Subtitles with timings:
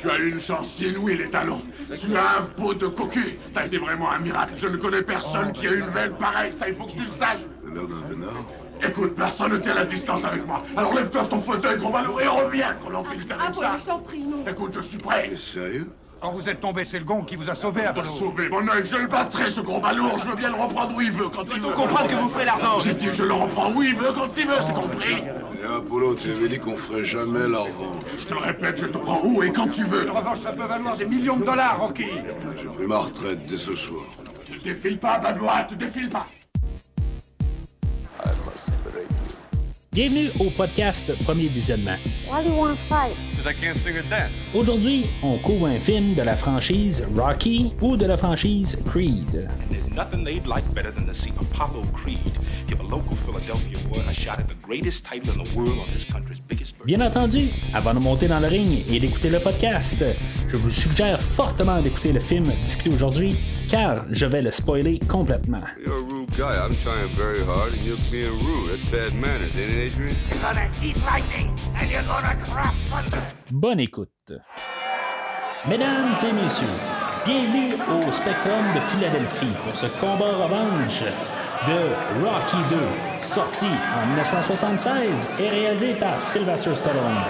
[0.00, 1.60] Tu as eu une chance inouïe, les talons.
[2.00, 3.38] Tu as un pot de cocu.
[3.52, 4.54] Ça a été vraiment un miracle.
[4.56, 6.52] Je ne connais personne qui a une veine pareille.
[6.52, 7.38] Ça, il faut que tu le saches.
[7.72, 8.44] L'air d'un vénard.
[8.80, 10.62] Écoute, personne ne tient la distance avec moi.
[10.76, 13.76] Alors lève-toi de ton fauteuil, gros ballon, et reviens qu'on en finisse avec Apollo, ça.
[13.76, 14.44] je t'en prie, non.
[14.48, 15.30] Écoute, je suis prêt.
[15.30, 15.90] T'es sérieux?
[16.20, 18.06] Quand vous êtes tombé, c'est le gong qui vous a sauvé, Pour Apollo.
[18.12, 20.16] sauver mon œil, je le battrai, ce gros ballon.
[20.18, 21.72] Je veux bien le reprendre où il veut, quand il veut.
[21.72, 22.78] comprendre que vous ferez l'argent.
[22.80, 25.24] J'ai dit que je le reprends où il veut, quand il veut, c'est compris
[25.60, 28.04] Et Apollo, tu avais dit qu'on ferait jamais la revanche.
[28.16, 30.04] Je te le répète, je te prends où et quand tu veux.
[30.04, 32.04] Une revanche, ça peut valoir des millions de dollars, Rocky.
[32.56, 34.04] J'ai pris ma retraite dès ce soir.
[34.54, 36.26] Te défile pas, Badois, te défile pas.
[39.90, 41.96] Bienvenue au podcast Premier Visionnement.
[42.30, 43.16] Why do you want to fight?
[43.32, 44.30] Because I can't sing or dance?
[44.54, 49.48] Aujourd'hui, on couvre un film de la franchise Rocky ou de la franchise Creed.
[49.70, 52.20] There's nothing they'd like better than to see Apollo Creed
[52.66, 55.86] give a local Philadelphia boy a shot at the greatest title in the world on
[55.94, 56.86] this country's biggest bird.
[56.86, 60.04] Bien entendu, avant de monter dans le ring et d'écouter le podcast,
[60.48, 63.36] je vous suggère fortement d'écouter le film discuté aujourd'hui,
[63.68, 65.62] car je vais le spoiler complètement.
[65.84, 66.56] You're a rude guy.
[66.56, 68.70] I'm trying very hard, and you're being rude.
[68.70, 70.16] That's bad manners, ain't it, Adrian?
[70.30, 73.22] You're gonna eat lightning, and you're gonna drop thunder.
[73.50, 74.10] Bonne écoute.
[75.68, 76.66] Mesdames et messieurs,
[77.26, 81.02] bienvenue au Spectrum de Philadelphie pour ce combat revanche
[81.66, 82.76] de Rocky 2,
[83.20, 87.22] sorti en 1976 et réalisé par Sylvester Stallone.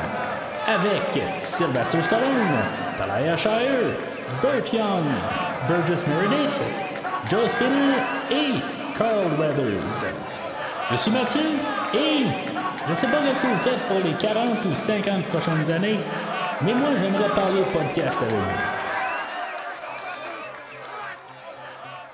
[0.66, 2.58] Avec Sylvester Stallone,
[2.98, 3.96] Talia Shire,
[4.42, 5.04] Burt Young,
[5.66, 6.60] Burgess Meredith,
[7.30, 7.94] Joe Spinner
[8.30, 8.60] et
[8.98, 10.04] Carl Weathers.
[10.90, 11.40] Je suis Mathieu
[11.94, 12.26] et
[12.88, 16.00] je sais pas ce que vous faites pour les 40 ou 50 prochaines années,
[16.62, 18.87] mais moi j'aimerais parler podcast avec vous.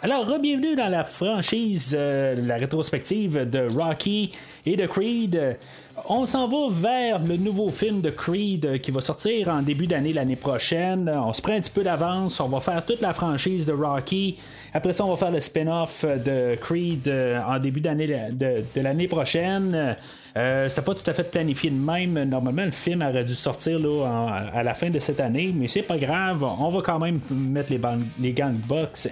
[0.05, 4.35] Alors, bienvenue dans la franchise, euh, la rétrospective de Rocky
[4.67, 5.57] et de Creed.
[6.07, 9.87] On s'en va vers le nouveau film de Creed euh, qui va sortir en début
[9.87, 11.09] d'année l'année prochaine.
[11.09, 12.41] On se prend un petit peu d'avance.
[12.41, 14.37] On va faire toute la franchise de Rocky.
[14.75, 19.09] Après ça, on va faire le spin-off de Creed euh, en début d'année de, l'année
[19.09, 19.97] prochaine.
[20.37, 22.23] Euh, C'était pas tout à fait planifié de même.
[22.25, 25.97] Normalement, le film aurait dû sortir à la fin de cette année, mais c'est pas
[25.97, 26.43] grave.
[26.45, 27.81] On va quand même mettre les,
[28.21, 28.35] les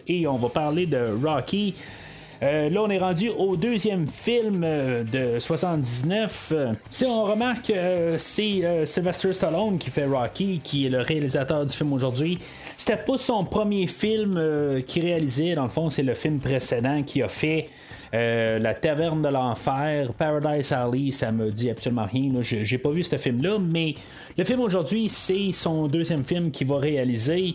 [0.08, 1.74] et on va parler de Rocky.
[2.42, 6.52] Euh, là, on est rendu au deuxième film euh, de 79.
[6.52, 7.72] Euh, si on remarque,
[8.16, 12.38] c'est Sylvester Stallone qui fait Rocky, qui est le réalisateur du film aujourd'hui.
[12.76, 15.54] C'était pas son premier film qu'il réalisait.
[15.54, 17.68] Dans le fond, c'est le film précédent qu'il a fait.
[18.12, 22.32] La Taverne de l'Enfer, Paradise Alley, ça me dit absolument rien.
[22.40, 23.94] J'ai j'ai pas vu ce film-là, mais
[24.36, 27.54] le film aujourd'hui, c'est son deuxième film qu'il va réaliser.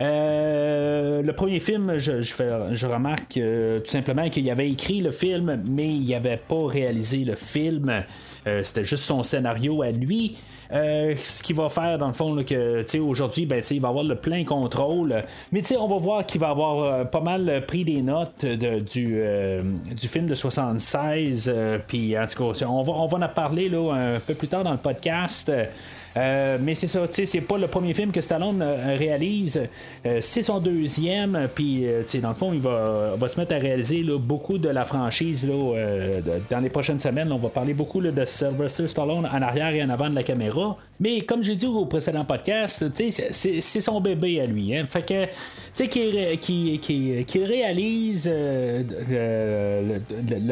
[0.00, 5.88] Euh, le premier film, je, remarque euh, tout simplement qu'il avait écrit le film, mais
[5.88, 8.02] il n'avait pas réalisé le film.
[8.46, 10.36] Euh, C'était juste son scénario à lui.
[10.72, 14.42] Ce qu'il va faire dans le fond que aujourd'hui ben, il va avoir le plein
[14.42, 15.20] contrôle
[15.52, 19.20] mais on va voir qu'il va avoir pas mal pris des notes du,
[20.08, 24.48] film de 76 euh, puis en tout cas on va, en parler un peu plus
[24.48, 25.52] tard dans le podcast
[26.16, 29.68] euh, mais c'est ça, c'est pas le premier film que Stallone euh, réalise,
[30.04, 31.84] Euh, c'est son deuxième, puis
[32.20, 35.54] dans le fond, il va, se mettre à réaliser beaucoup de la franchise là,
[36.50, 37.30] dans les prochaines semaines.
[37.32, 40.76] on va parler beaucoup de Sylvester Stallone en arrière et en avant de la caméra.
[41.00, 44.76] Mais comme j'ai dit au précédent podcast, c'est- c'est son bébé à lui.
[44.76, 44.84] Hein.
[44.86, 45.30] Fait que, tu
[45.74, 48.30] sais, qu'il ré- qu'il- qu'il- qu'il réalise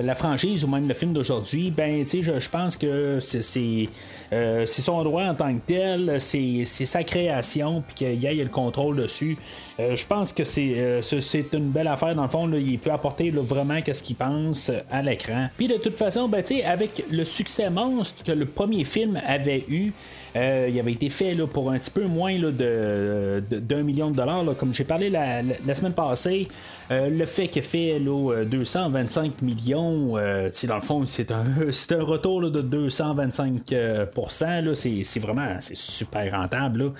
[0.04, 3.88] la franchise ou même le film d'aujourd'hui, ben, tu sais, je, pense que c'est
[4.32, 8.34] euh, c'est son droit en tant que tel, c'est sa création, puis qu'il y ait
[8.34, 9.36] le contrôle dessus.
[9.78, 12.90] Euh, je pense que c'est euh, c'est- une belle affaire, dans le fond, il peut
[12.92, 15.48] apporter vraiment qu'est-ce qu'il pense à l'écran.
[15.56, 19.92] Puis de toute façon, ben, avec le succès monstre que le premier film avait eu,
[20.36, 24.10] euh, il avait été fait là, pour un petit peu moins là, de, d'un million
[24.10, 26.48] de dollars, là, comme j'ai parlé la, la- semaine passée.
[26.90, 31.30] Euh, le fait qu'il fait là, euh, 225 millions, euh, sais, dans le fond, c'est
[31.30, 36.92] un, c'est un retour de 225 euh, pourcent, là, c'est, c'est vraiment c'est super rentable.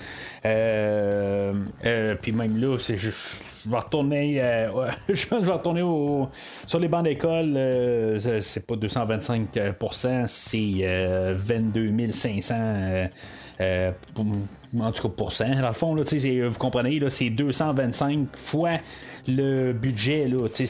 [2.21, 3.09] Puis même là, c'est, je,
[3.65, 6.27] je vais retourner, euh, je vais retourner au-
[6.65, 7.53] sur les bancs d'école.
[7.55, 12.55] euh, c'est- pas 225 euh, pourcent, c'est euh, 22 500.
[12.57, 13.07] euh,
[13.59, 14.25] euh, pour-
[14.79, 15.31] en tout cas, pour.
[15.61, 16.03] Dans le fond, là,
[16.47, 18.77] vous comprenez, c'est 225 fois
[19.27, 20.27] le budget.
[20.53, 20.65] C'est,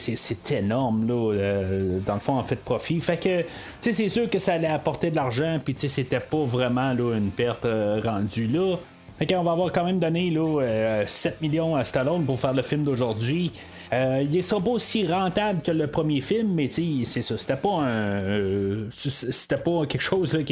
[0.50, 3.00] énorme, là, euh, dans le fond, en fait de profit.
[3.00, 3.44] Fait que,
[3.80, 7.66] c'est sûr que ça allait apporter de l'argent, puis c'était pas vraiment une perte
[8.04, 8.76] rendue là.
[9.18, 12.62] Fait qu'on va avoir quand même donné là, 7 millions à Stallone pour faire le
[12.62, 13.52] film d'aujourd'hui.
[13.92, 17.36] Euh, il sera pas aussi rentable que le premier film, mais c'est ça.
[17.36, 18.08] C'était pas un.
[18.22, 20.42] euh, c'était pas quelque chose euh,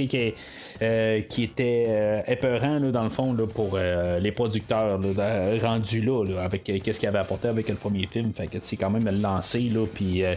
[1.23, 5.01] qui était euh, épeurant là, dans le fond là, pour euh, les producteurs
[5.62, 8.33] rendus là, avec euh, qu'est-ce qu'il avait apporté avec le premier film.
[8.35, 10.23] Fait que c'est quand même lancé là, puis.
[10.25, 10.35] euh,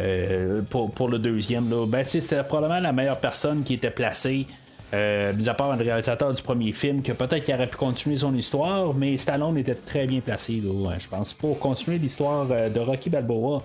[0.00, 4.44] euh, pour, pour le deuxième, là, ben, c'était probablement la meilleure personne qui était placée
[4.92, 8.16] euh, mis à part le réalisateur du premier film, que peut-être qu'il aurait pu continuer
[8.16, 12.80] son histoire, mais Stallone était très bien placé, je pense, pour continuer l'histoire euh, de
[12.80, 13.62] Rocky Balboa.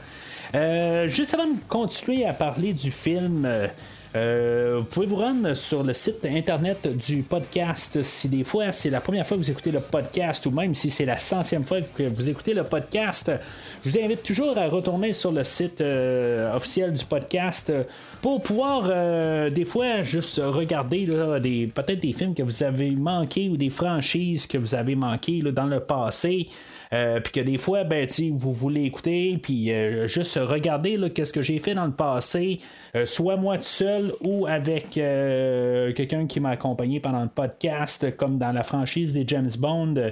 [0.56, 3.48] Euh, juste avant de continuer à parler du film,
[4.16, 8.02] euh, vous pouvez vous rendre sur le site internet du podcast?
[8.02, 10.90] Si des fois c'est la première fois que vous écoutez le podcast ou même si
[10.90, 13.32] c'est la centième fois que vous écoutez le podcast.
[13.86, 17.84] Je vous invite toujours à retourner sur le site euh, officiel du podcast euh,
[18.22, 21.06] pour pouvoir euh, des fois juste regarder
[21.74, 25.68] peut-être des films que vous avez manqués ou des franchises que vous avez manquées dans
[25.68, 26.48] le passé.
[26.92, 31.44] Euh, puis que des fois, ben, vous voulez écouter, puis euh, juste regarder qu'est-ce que
[31.44, 32.60] j'ai fait dans le passé,
[32.96, 38.38] euh, soit moi tout seul ou avec quelqu'un qui m'a accompagné pendant le podcast, comme
[38.40, 40.12] dans la franchise des James Bond.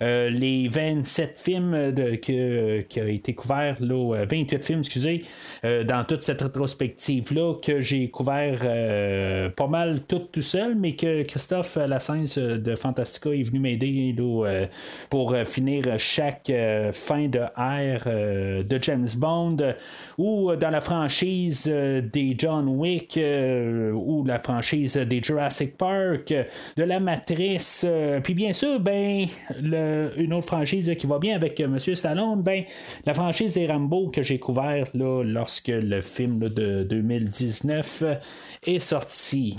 [0.00, 5.24] les 27 films que, qui a été couvert, là, euh, 28 films, excusez,
[5.62, 11.76] dans toute cette rétrospective-là, que j'ai couvert pas mal tout tout seul, mais que Christophe
[11.76, 14.14] Lassens de Fantastica est venu m'aider
[15.08, 19.72] pour finir chaque euh, fin de ère euh, de James Bond euh,
[20.18, 26.34] ou dans la franchise des John Wick ou la franchise des Jurassic Park,
[26.76, 27.86] de la Matrice,
[28.24, 29.26] puis bien sûr, ben
[29.62, 32.64] une autre franchise qui va bien avec Monsieur Stallone, ben
[33.06, 38.14] la franchise des Rambo que j'ai couvert là, lorsque le film là, de 2019 euh,
[38.66, 39.56] est sorti.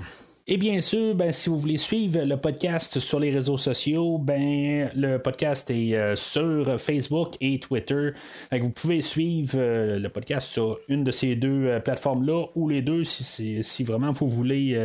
[0.51, 4.89] Et bien sûr, ben, si vous voulez suivre le podcast sur les réseaux sociaux, ben,
[4.95, 8.13] le podcast est euh, sur Facebook et Twitter.
[8.51, 12.81] Vous pouvez suivre euh, le podcast sur une de ces deux euh, plateformes-là ou les
[12.81, 14.75] deux si, c'est- si vraiment vous voulez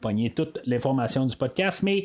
[0.00, 1.84] pogner toute l'information du podcast.
[1.84, 2.02] Mais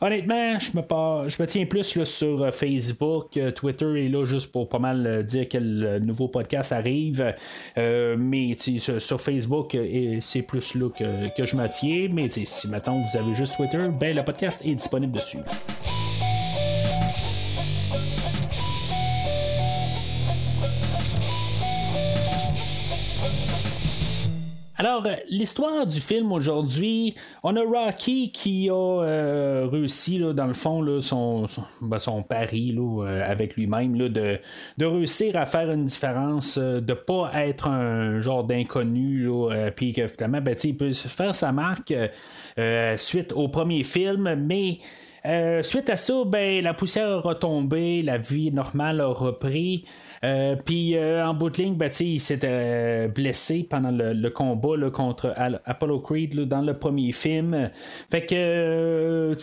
[0.00, 3.38] honnêtement, je me, je me tiens plus là, sur Facebook.
[3.54, 7.36] Twitter est là juste pour pas mal dire que le nouveau podcast arrive.
[7.76, 9.76] Mais sur, sur Facebook,
[10.20, 12.08] c'est plus là que, que je me tiens.
[12.12, 15.38] Mais si maintenant vous avez juste Twitter, ben le podcast est disponible dessus.
[24.84, 27.14] Alors, euh, l'histoire du film aujourd'hui,
[27.44, 30.84] on a Rocky qui a euh, réussi, dans le fond,
[31.80, 34.40] ben, son pari euh, avec lui-même, de,
[34.78, 39.28] de réussir à faire une différence, euh, de pas être un genre d'inconnu,
[39.76, 41.94] puis que finalement, ben, il peut faire sa marque
[42.96, 44.78] suite au premier film, mais.
[45.62, 49.84] Suite à ça, ben, la poussière a retombé, la vie normale a repris.
[50.24, 54.76] Euh, Puis euh, en bout de ligne, ben, il s'était euh, blessé pendant le, combat
[54.76, 55.34] là, contre
[55.64, 57.70] Apollo Creed là, dans le premier film.
[58.10, 59.34] Fait que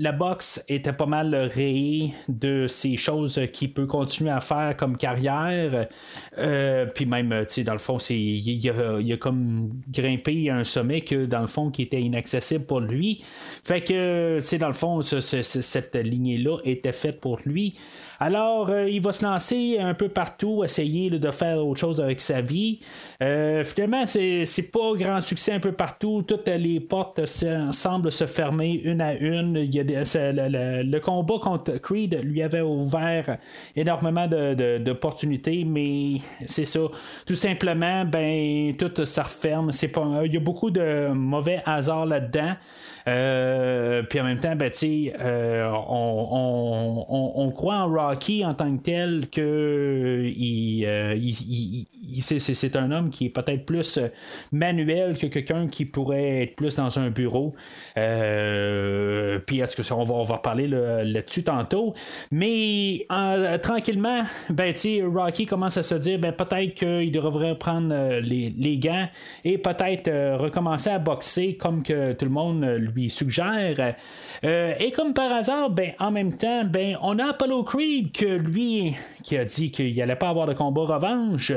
[0.00, 4.96] la boxe était pas mal rayée de ces choses qu'il peut continuer à faire comme
[4.96, 5.88] carrière.
[6.94, 11.26] Puis même, dans le fond, c'est, il, a, il a comme grimpé un sommet que
[11.26, 13.22] dans le fond qui était inaccessible pour lui.
[13.64, 17.74] Fait que, tu sais, dans le fond, ce- ce- cette lignée-là était faite pour lui.
[18.20, 22.20] Alors, euh, il va se lancer un peu partout, essayer de faire autre chose avec
[22.20, 22.80] sa vie.
[23.22, 26.22] Euh, finalement, c'est, c'est pas grand succès un peu partout.
[26.26, 29.56] Toutes les portes se- semblent se fermer une à une.
[29.56, 33.38] Il y a des- le, le- le combat contre Creed lui avait ouvert
[33.76, 36.16] énormément de, de- d'opportunités, mais
[36.46, 36.80] c'est ça.
[37.24, 39.70] Tout simplement, ben, tout ça referme.
[39.70, 42.54] C'est pas, il y a beaucoup de mauvais hasard là-dedans.
[43.08, 44.70] Euh, puis en même temps, ben,
[45.20, 51.14] euh, on, on- on- on croit en Rocky en tant que tel que il, euh,
[51.16, 51.86] il-
[52.16, 52.38] il- c'est,
[52.76, 53.98] un homme qui est peut-être plus
[54.52, 57.54] manuel que quelqu'un qui pourrait être plus dans un bureau.
[59.46, 59.62] Puis
[59.92, 61.94] on va, on va reparler là- là-dessus tantôt.
[62.30, 63.06] Mais
[63.62, 69.08] tranquillement, ben, Rocky commence à se dire ben, peut-être qu'il devrait prendre les, les gants
[69.44, 73.94] et peut-être recommencer à boxer comme que tout le monde euh, suggère.
[74.44, 78.26] Euh, et comme par hasard, ben, en même temps, ben, on a Apollo Creed que
[78.26, 81.52] lui qui a dit qu'il n'allait pas avoir de combat revanche.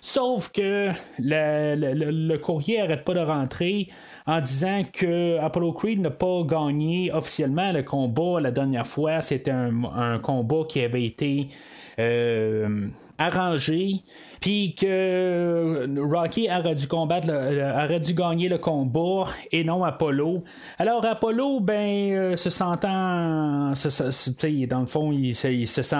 [0.00, 3.88] Sauf que le, courrier n'arrête pas de rentrer
[4.26, 9.20] en disant que Apollo Creed n'a pas gagné officiellement le combat la dernière fois.
[9.20, 11.48] C'était un, un combat qui avait été
[11.98, 14.00] euh, arrangé,
[14.40, 20.42] puis que Rocky aurait dû combattre, aurait dû gagner le combat et non Apollo.
[20.78, 25.96] Alors Apollo, ben, euh, se sentant, se, se, dans le fond, il, se sent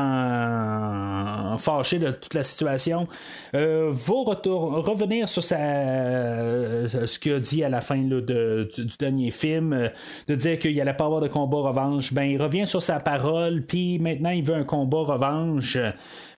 [1.59, 3.07] fâché de toute la situation,
[3.55, 8.97] euh, va revenir sur sa, ce qu'il a dit à la fin de, du, du,
[8.99, 9.91] dernier film,
[10.27, 12.13] de dire qu'il allait pas avoir de combat revanche.
[12.13, 15.79] Ben, il revient sur sa parole, puis maintenant il veut un combat revanche.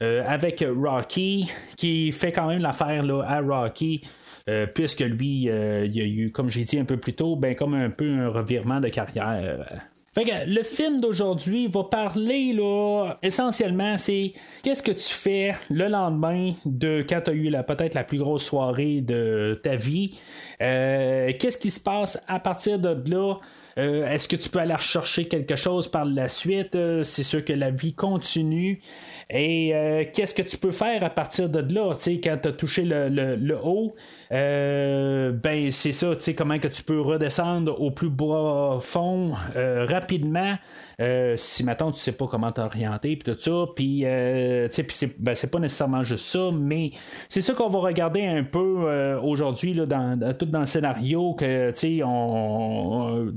[0.03, 4.03] Euh, avec Rocky, qui fait quand même l'affaire à Rocky.
[4.49, 7.35] Euh, puisque lui, euh, il y a eu, comme j'ai dit un peu plus tôt,
[7.35, 9.83] ben, comme un peu un revirement de carrière.
[10.15, 15.89] Fait que le film d'aujourd'hui va parler là, essentiellement, c'est qu'est-ce que tu fais le
[15.89, 20.19] lendemain de quand tu as eu peut-être la plus grosse soirée de ta vie.
[20.59, 23.35] qu'est-ce qui se passe à partir de là?
[23.77, 26.79] Est-ce que tu peux aller rechercher quelque chose par la suite?
[27.03, 28.81] C'est sûr que la vie continue.
[29.29, 31.95] Et euh, qu'est-ce que tu peux faire à partir de là?
[32.23, 33.95] quand tu as touché le, haut,
[34.31, 40.57] ben c'est ça, comment que tu peux redescendre au plus profond rapidement?
[41.37, 44.05] si maintenant tu sais pas comment t'orienter puis tout ça puis
[44.71, 46.91] c'est, ben, pas nécessairement juste ça mais
[47.29, 51.73] c'est ça qu'on va regarder un peu aujourd'hui là, dans, tout dans le scénario que
[52.03, 53.33] on,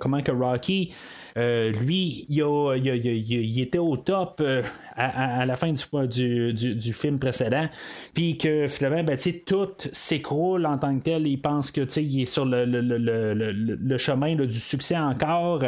[0.00, 0.92] comment que Rocky,
[1.36, 4.62] euh, lui, il, était au top euh,
[4.96, 7.68] à, la fin du, film précédent,
[8.14, 11.26] puis que finalement, ben, tout s'écroule en tant que tel.
[11.26, 15.62] Il pense que il est sur le, chemin du succès encore,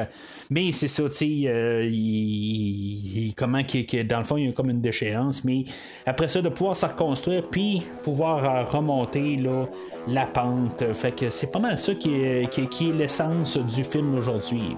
[0.51, 3.61] mais c'est ça, euh, il, comment
[4.09, 5.65] dans le fond, il y a comme une déchéance, mais
[6.07, 9.37] après ça, de pouvoir se reconstruire, puis pouvoir remonter
[10.09, 10.93] la pente.
[10.95, 14.77] Fait que c'est pas mal ça qui est l'essence du film aujourd'hui.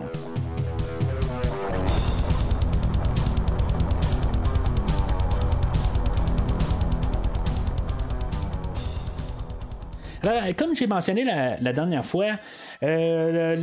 [10.56, 12.32] Comme j'ai mentionné la, dernière fois,
[12.82, 13.56] euh,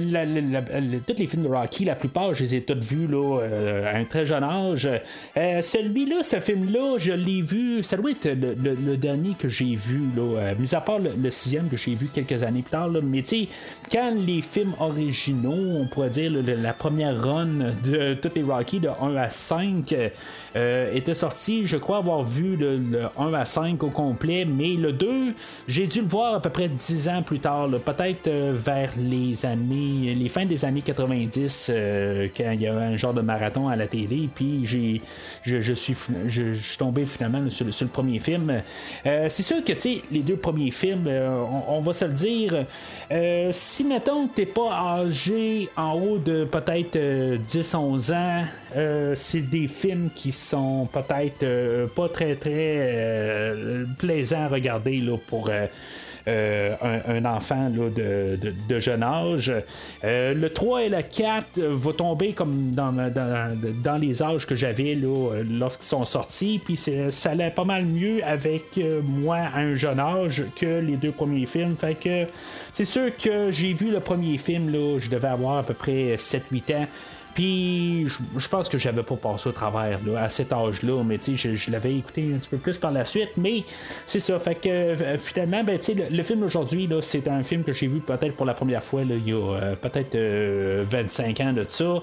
[1.08, 3.98] tous les films de Rocky, la plupart, je les ai tous vus là, euh, à
[3.98, 4.88] un très jeune âge.
[5.36, 10.02] Euh, celui-là, ce film-là, je l'ai vu, ça doit être le, dernier que j'ai vu,
[10.16, 12.90] là, mis à part le, sixième que j'ai vu quelques années plus tard.
[13.04, 13.48] Mais tu sais,
[13.92, 18.90] quand les films originaux, on pourrait dire la première run de tous les Rocky de
[18.90, 19.96] 1 à 5
[20.94, 25.34] était sorti, je crois avoir vu le, 1 à 5 au complet, mais le 2,
[25.68, 30.14] j'ai dû le voir à peu près 10 ans plus tard, peut-être vers les années,
[30.16, 33.76] les fins des années 90, euh, quand il y avait un genre de marathon à
[33.76, 35.02] la télé, puis j'ai,
[35.44, 35.96] je, suis,
[36.28, 38.62] je, suis tombé finalement sur, le premier film.
[39.06, 42.14] Euh, c'est sûr que, tu sais, les deux premiers films, euh, on, va se le
[42.14, 42.66] dire,
[43.52, 48.44] si, mettons, t'es pas âgé en haut de peut-être 10-11 ans,
[49.16, 53.54] c'est des films qui sont peut-être pas très, très
[53.98, 55.50] plaisants à regarder là, pour
[56.28, 56.76] euh,
[57.08, 59.52] un, enfant de, jeune âge.
[60.04, 64.96] Euh, le 3 et le 4 va tomber comme dans, dans, les âges que j'avais
[64.96, 70.00] lorsqu'ils sont sortis, puis ça allait pas mal mieux avec euh, moi à un jeune
[70.00, 71.78] âge que les deux premiers films.
[71.78, 72.26] Fait que
[72.74, 76.16] c'est sûr que j'ai vu le premier film, là, je devais avoir à peu près
[76.18, 76.88] 7-8 ans.
[77.38, 81.56] Puis je, pense que j'avais pas passé au travers à cet âge-là, mais tu sais,
[81.56, 83.30] je, l'avais écouté un petit peu plus par la suite.
[83.38, 83.64] Mais
[84.08, 87.74] c'est ça, fait que euh, finalement, ben, le, le film aujourd'hui, c'est un film que
[87.74, 90.18] j'ai vu peut-être pour la première fois il y a euh, peut-être
[90.90, 92.02] 25 euh, ans de ça.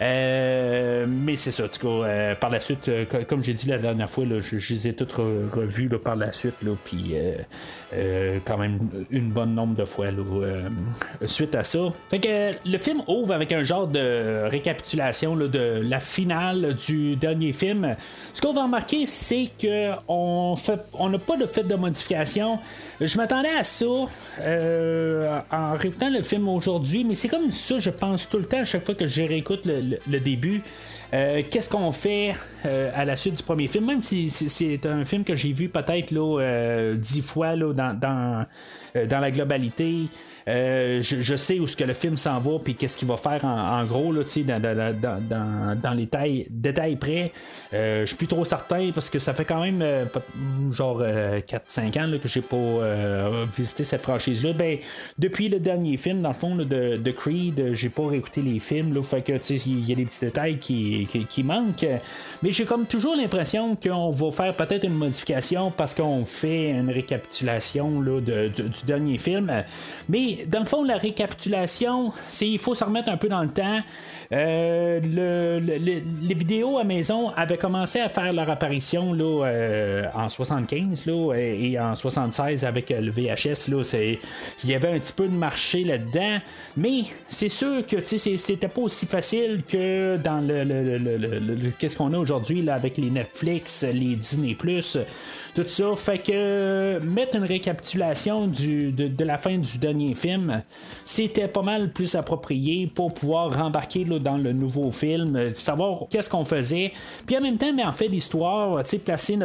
[0.00, 4.08] Euh, mais c'est ça, coup, euh, par la suite, euh, comme j'ai dit la dernière
[4.08, 7.14] fois, je, les ai toutes revues par la suite, puis
[8.44, 8.78] quand même
[9.10, 10.06] une bonne nombre de fois
[11.26, 11.78] suite à ça.
[12.10, 17.96] Fait le film ouvre avec un genre de récapitulation de la finale du dernier film.
[18.34, 22.58] Ce qu'on va remarquer, c'est que on fait, on n'a pas de fait de modification.
[23.00, 28.28] Je m'attendais à ça en réécoutant le film aujourd'hui, mais c'est comme ça, je pense
[28.28, 30.62] tout le temps à chaque fois que je réécoute le, le, début.
[31.14, 32.34] Euh, qu'est-ce qu'on fait
[32.66, 35.68] euh, à la suite du premier film, même si c'est un film que j'ai vu
[35.68, 40.06] peut-être là, euh, dix fois là, dans, dans la globalité.
[40.48, 43.18] Euh, je, je, sais où ce que le film s'en va, puis qu'est-ce qu'il va
[43.18, 47.32] faire en, gros, là, dans, dans, dans, dans, les tailles, détails près.
[47.74, 50.06] Euh, je suis plus trop certain parce que ça fait quand même euh,
[50.72, 52.56] genre 4-5 ans là, que j'ai pas
[53.56, 54.52] visité cette franchise-là.
[54.54, 54.78] Ben,
[55.18, 58.94] depuis le dernier film, dans le fond, de, de, Creed, j'ai pas réécouté les films.
[58.94, 59.32] Là, fait que
[59.66, 61.86] il y a des petits détails qui, qui, manquent.
[62.42, 66.90] Mais j'ai comme toujours l'impression qu'on va faire peut-être une modification parce qu'on fait une
[66.90, 69.52] récapitulation là, de, du, du dernier film.
[70.08, 73.50] Mais dans le fond, la récapitulation, c'est il faut se remettre un peu dans le
[73.50, 73.80] temps.
[74.30, 81.06] Euh, les vidéos à maison avaient commencé à faire leur apparition là, euh, en 75
[81.06, 83.70] là, et en 76 avec le VHS.
[83.70, 86.38] Là, il y avait un petit peu de marché là-dedans,
[86.76, 92.68] mais c'est sûr que c'était pas aussi facile que dans le, qu'est-ce qu'on a aujourd'hui
[92.68, 94.54] avec les Netflix, les Disney
[95.54, 95.96] tout ça.
[95.96, 100.62] Fait que mettre une récapitulation du, de, la fin du dernier film,
[101.04, 106.30] c'était pas mal plus approprié pour pouvoir rembarquer dans le nouveau film, euh, savoir qu'est-ce
[106.30, 106.92] qu'on faisait.
[107.26, 109.38] Puis en même temps, mais en fait l'histoire, placer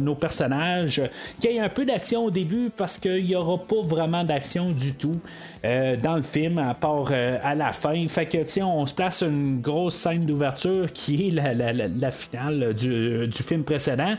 [0.00, 1.02] nos personnages,
[1.40, 4.70] qu'il y ait un peu d'action au début parce qu'il n'y aura pas vraiment d'action
[4.70, 5.16] du tout.
[5.62, 8.06] Euh, dans le film, à part euh, à la fin.
[8.08, 12.10] Fait que, tu on se place une grosse scène d'ouverture qui est la, la, la,
[12.10, 14.14] finale du, du, film précédent.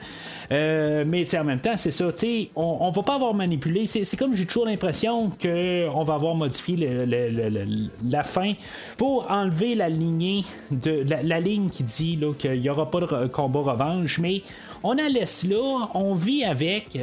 [0.52, 3.88] Euh, mais, en même temps, c'est ça, tu on, on va pas avoir manipulé.
[3.88, 7.08] C'est comme j'ai toujours l'impression qu'on va avoir modifié
[8.08, 8.54] la fin
[8.98, 13.62] pour enlever la lignée de la, ligne qui dit qu'il n'y aura pas de combat
[13.62, 14.44] revanche, mais
[14.84, 17.00] on la laisse là, on vit avec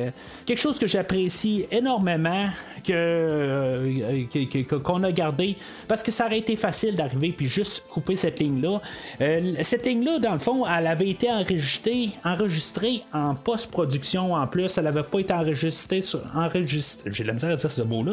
[0.47, 6.57] quelque chose que j'apprécie énormément euh, que, qu'on a gardé parce que ça aurait été
[6.57, 8.81] facile d'arriver puis juste couper cette ligne-là.
[9.21, 14.77] Euh, cette ligne-là, dans le fond, elle avait été enregistrée, enregistrée en post-production en plus.
[14.79, 16.21] Elle n'avait pas été enregistrée sur.
[16.35, 18.13] Enregistrée, j'ai la misère à dire ce mot-là.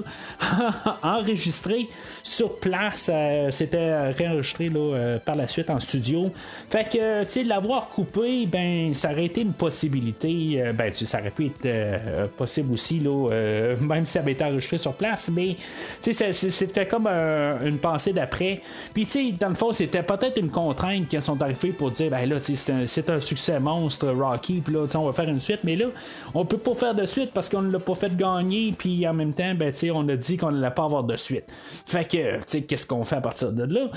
[1.04, 1.88] enregistrée
[2.24, 3.10] sur place.
[3.14, 6.32] Euh, c'était réenregistré là, par la suite en studio.
[6.70, 10.62] Fait que, tu sais, l'avoir coupé, ben, ça aurait été une possibilité.
[10.74, 13.30] ben, ça aurait pu être possible aussi, là,
[13.80, 15.56] même si ça avait été enregistré sur place, mais
[16.02, 18.62] c'était comme une pensée d'après.
[18.94, 22.12] Puis, tu sais, dans le fond, c'était peut-être une contrainte qui sont arrivés pour dire,
[22.12, 25.76] ben là, c'est un, succès monstre, Rocky, puis là, on va faire une suite, mais
[25.76, 25.88] là,
[26.34, 29.14] on peut pas faire de suite parce qu'on ne l'a pas fait gagner, puis en
[29.14, 31.46] même temps, ben, on a dit qu'on n'allait pas avoir de suite.
[31.86, 33.90] Fait que, tu sais, qu'est-ce qu'on fait à partir de là?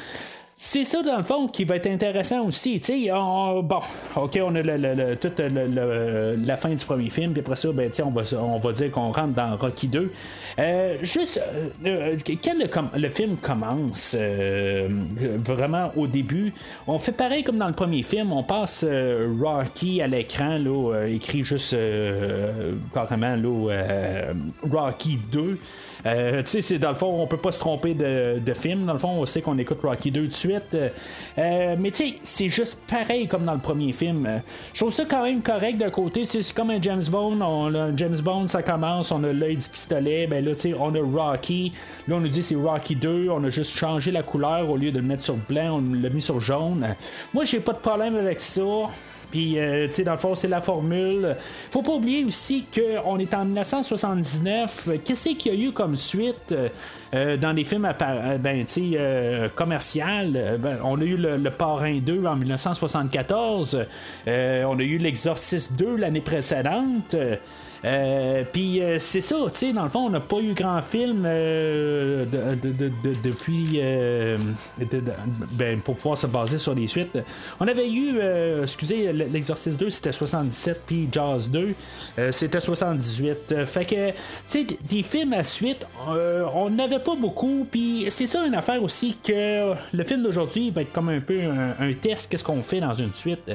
[0.60, 2.82] C'est ça, dans le fond, qui va être intéressant aussi.
[2.90, 3.80] bon,
[4.16, 8.10] OK, on a le, toute la fin du premier film, puis après ça, ben, on,
[8.10, 10.10] va, on va dire qu'on rentre dans Rocky 2.
[10.58, 11.40] Euh, juste,
[11.86, 12.34] euh, euh,
[12.72, 16.52] quand le, film commence, vraiment au début,
[16.88, 18.84] on fait pareil comme dans le premier film, on passe
[19.40, 21.76] Rocky à l'écran, là, écrit juste
[22.92, 24.32] carrément là,
[24.68, 25.56] Rocky 2.
[26.06, 28.86] Euh, tu sais, dans le fond, on peut pas se tromper de, film.
[28.86, 30.76] Dans le fond, on sait qu'on écoute Rocky 2 de suite.
[31.38, 34.42] Euh, mais tu sais, c'est juste pareil comme dans le premier film.
[34.72, 36.24] Je trouve ça quand même correct d'un côté.
[36.24, 37.40] C'est comme un James Bond.
[37.40, 40.26] On James Bond, ça commence, on a l'œil du pistolet.
[40.26, 41.72] Ben là, tu sais, on a Rocky.
[42.06, 43.28] Là, on nous dit c'est Rocky 2.
[43.30, 46.08] On a juste changé la couleur au lieu de le mettre sur blanc, on l'a
[46.08, 46.94] mis sur jaune.
[47.34, 48.62] Moi, j'ai pas de problème avec ça.
[49.30, 51.36] Puis, euh, tu sais, dans le fond, c'est la formule.
[51.70, 54.90] Faut pas oublier aussi qu'on est en 1979.
[55.04, 56.54] Qu'est-ce qu'il y a eu comme suite
[57.14, 60.58] euh, dans les films euh, ben, euh?
[60.58, 63.86] Ben, on a eu le, le, Parrain 2 en 1974.
[64.26, 64.30] on
[64.78, 67.14] a eu L'Exorciste 2 l'année précédente.
[67.84, 70.82] Euh, puis euh, c'est ça, tu sais, dans le fond, on n'a pas eu grand
[70.82, 72.24] film euh,
[73.24, 73.80] depuis.
[75.52, 77.18] ben, pour pouvoir se baser sur les suites.
[77.60, 78.18] On avait eu,
[78.62, 81.74] excusez, l'Exorciste 2, c'était 77, puis Jaws 2,
[82.30, 83.64] c'était 78.
[83.64, 84.14] fait que, tu
[84.46, 85.86] sais, des films à suite,
[86.54, 90.82] on n'avait pas beaucoup, puis c'est ça une affaire aussi que le film d'aujourd'hui va
[90.82, 93.50] être comme un peu un, un test, qu'est-ce qu'on fait dans une suite.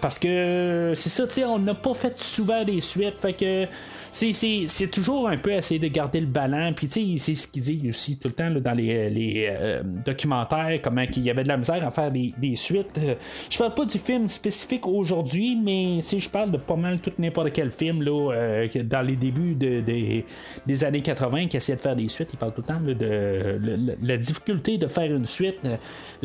[0.00, 3.18] parce que c'est ça, tu sais, on n'a pas fait souvent des suites.
[3.20, 3.68] Fait que
[4.10, 6.72] c'est toujours un peu essayer de garder le ballon.
[6.74, 10.80] Puis, tu sais, c'est ce qu'il dit aussi tout le temps dans les, euh, documentaires,
[10.82, 13.00] comment il y avait de la misère à faire des, suites.
[13.48, 17.52] Je parle pas du film spécifique aujourd'hui, mais je parle de pas mal tout n'importe
[17.52, 22.08] quel film là, euh, dans les débuts des années 80 qui essayait de faire des
[22.08, 22.30] suites.
[22.32, 25.60] Il parle tout le temps de, la difficulté de faire une suite,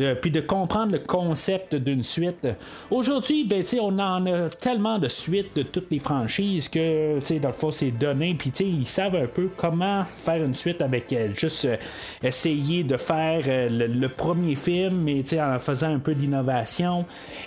[0.00, 2.46] euh, puis de comprendre le concept d'une suite.
[2.90, 7.38] Aujourd'hui, ben, on en a tellement de suites de toutes les franchises que, tu sais,
[7.38, 11.12] dans le fond, c'est donné, puis ils savent un peu comment faire une suite avec
[11.12, 11.76] euh, juste euh,
[12.22, 17.04] essayer de faire euh, le, premier film, mais en faisant un peu d'innovation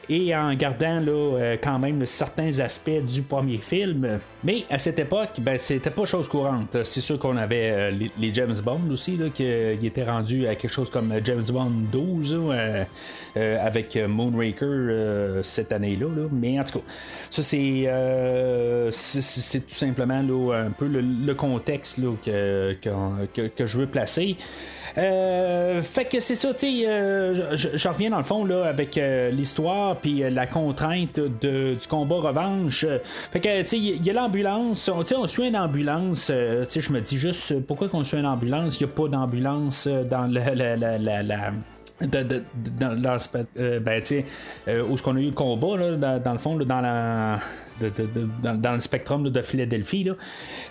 [0.07, 4.19] et en gardant là, quand même certains aspects du premier film.
[4.43, 6.77] Mais à cette époque, ben, c'était pas chose courante.
[6.83, 10.71] C'est sûr qu'on avait les, James Bond aussi, qui euh, il était rendu à quelque
[10.71, 12.83] chose comme James Bond 12 là, euh,
[13.37, 16.07] euh, avec Moonraker cette année-là.
[16.07, 16.27] là.
[16.31, 16.85] Mais en tout cas,
[17.29, 17.43] ça
[18.91, 20.18] c'est tout simplement
[20.51, 21.01] un peu le,
[21.33, 24.35] contexte que, que, que- je veux placer.
[24.97, 27.55] Euh, fait que c'est ça, tu sais, euh,
[27.87, 32.15] reviens dans le fond là avec euh, l'histoire puis euh, la contrainte de, du combat
[32.15, 32.85] revanche.
[33.31, 36.25] Fait que tu sais, il y a l'ambulance, on, on suit une ambulance.
[36.27, 36.33] tu
[36.67, 39.87] sais, je me dis juste pourquoi qu'on suit une ambulance, il n'y a pas d'ambulance
[39.87, 40.55] dans la,
[42.01, 44.25] dans, spe- euh, ben, tu sais,
[44.67, 46.81] euh, où est-ce qu'on a eu le combat, là, dans, dans le fond, là, dans
[46.81, 47.39] la.
[48.41, 50.03] Dans, le spectrum de Philadelphie.
[50.03, 50.13] Là.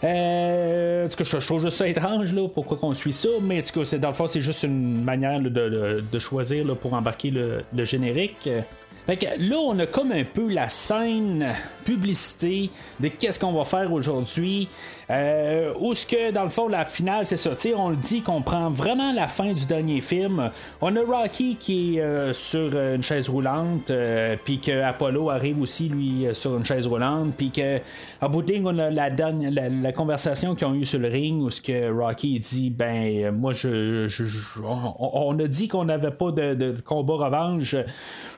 [0.04, 3.84] Euh, en je, trouve juste ça étrange, là, pourquoi qu'on suit ça, mais en tout
[3.84, 8.48] cas, dans le fond, c'est juste une manière de, choisir pour embarquer le, générique.
[9.06, 12.68] Fait là, on a comme un peu la scène publicité
[13.00, 14.68] de qu'est-ce qu'on va faire aujourd'hui.
[15.10, 17.50] Euh, où ce que, dans le fond, la finale, c'est ça.
[17.76, 20.50] On le dit qu'on prend vraiment la fin du dernier film.
[20.80, 25.30] On a Rocky qui est euh, sur euh, une chaise roulante, euh, puis que Apollo
[25.30, 27.78] arrive aussi, lui, euh, sur une chaise roulante, puis que,
[28.20, 31.42] à bout de on a la, dernière, la, conversation qu'ils ont eue sur le ring,
[31.42, 34.60] où ce que Rocky dit, ben, euh, moi, je, je-
[34.98, 37.76] on, a dit qu'on n'avait pas de, combat revanche.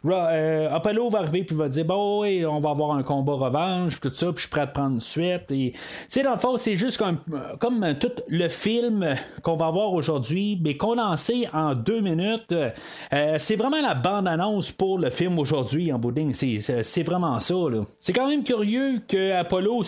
[0.04, 4.11] Apollo va arriver puis va dire bon oui on va avoir un combat revanche tout
[4.12, 5.72] ça puis je suis prêt à prendre suite tu
[6.09, 7.18] sais dans le fond c'est juste comme,
[7.59, 12.53] comme tout le film qu'on va avoir aujourd'hui mais condensé en deux minutes.
[12.53, 17.55] Euh, c'est vraiment la bande annonce pour le film aujourd'hui en boudin c'est, vraiment ça
[17.99, 19.83] c'est quand même curieux que Apollo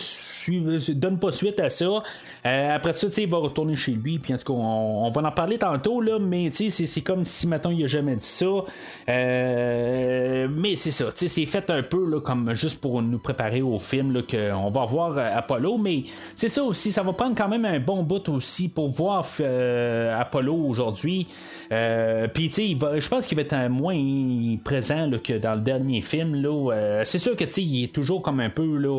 [0.95, 2.03] donne pas suite à ça.
[2.45, 5.31] Euh, après ça il va retourner chez lui puis en tout cas on, va en
[5.31, 8.45] parler tantôt là mais c'est, comme si maintenant il a jamais dit ça.
[9.09, 13.79] Euh, mais c'est ça, c'est fait un peu là, comme juste pour nous préparer au
[13.79, 16.03] film qu'on va voir Apollo, mais
[16.35, 20.19] c'est ça aussi, ça va prendre quand même un bon bout aussi pour voir euh,
[20.19, 21.27] Apollo aujourd'hui.
[21.71, 23.95] Euh, Puis tu sais, je pense qu'il va être moins
[24.63, 26.43] présent que dans le dernier film.
[26.45, 28.93] Euh, c'est sûr que tu sais, il est toujours comme un peu le,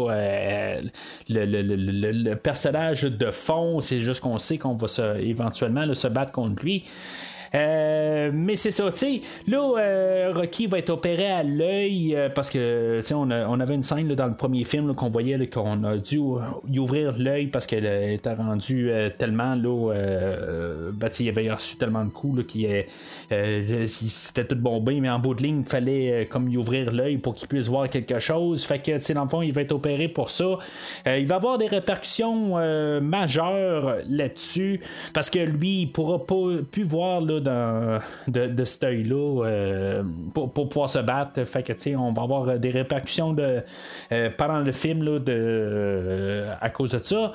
[2.34, 3.80] personnage de fond.
[3.80, 4.86] C'est juste qu'on sait qu'on va
[5.20, 6.84] éventuellement se battre contre lui.
[7.54, 9.20] Euh, mais c'est ça, tu sais.
[9.46, 13.74] Là, euh, Rocky va être opéré à l'œil euh, parce que, tu sais, on, avait
[13.74, 16.18] une scène dans le premier film qu'on voyait qu'on a dû
[16.68, 19.92] y ouvrir l'œil parce qu'elle était rendue tellement, là,
[21.10, 22.84] sais, il avait reçu tellement de coups qu'il
[23.28, 27.34] c'était tout bombé, mais en bout de ligne, il fallait comme y ouvrir l'œil pour
[27.34, 28.64] qu'il puisse voir quelque chose.
[28.64, 30.58] Fait que, tu sais, dans le fond, il va être opéré pour ça.
[31.06, 32.56] Il va avoir des répercussions
[33.00, 34.80] majeures là-dessus
[35.12, 40.02] parce que lui, il pourra pas plus voir là, de, de cet œil-là euh,
[40.32, 41.44] pour, pouvoir se battre.
[41.44, 46.92] Fait que, on va avoir des répercussions euh, pendant le film là, euh, à cause
[46.92, 47.32] de ça.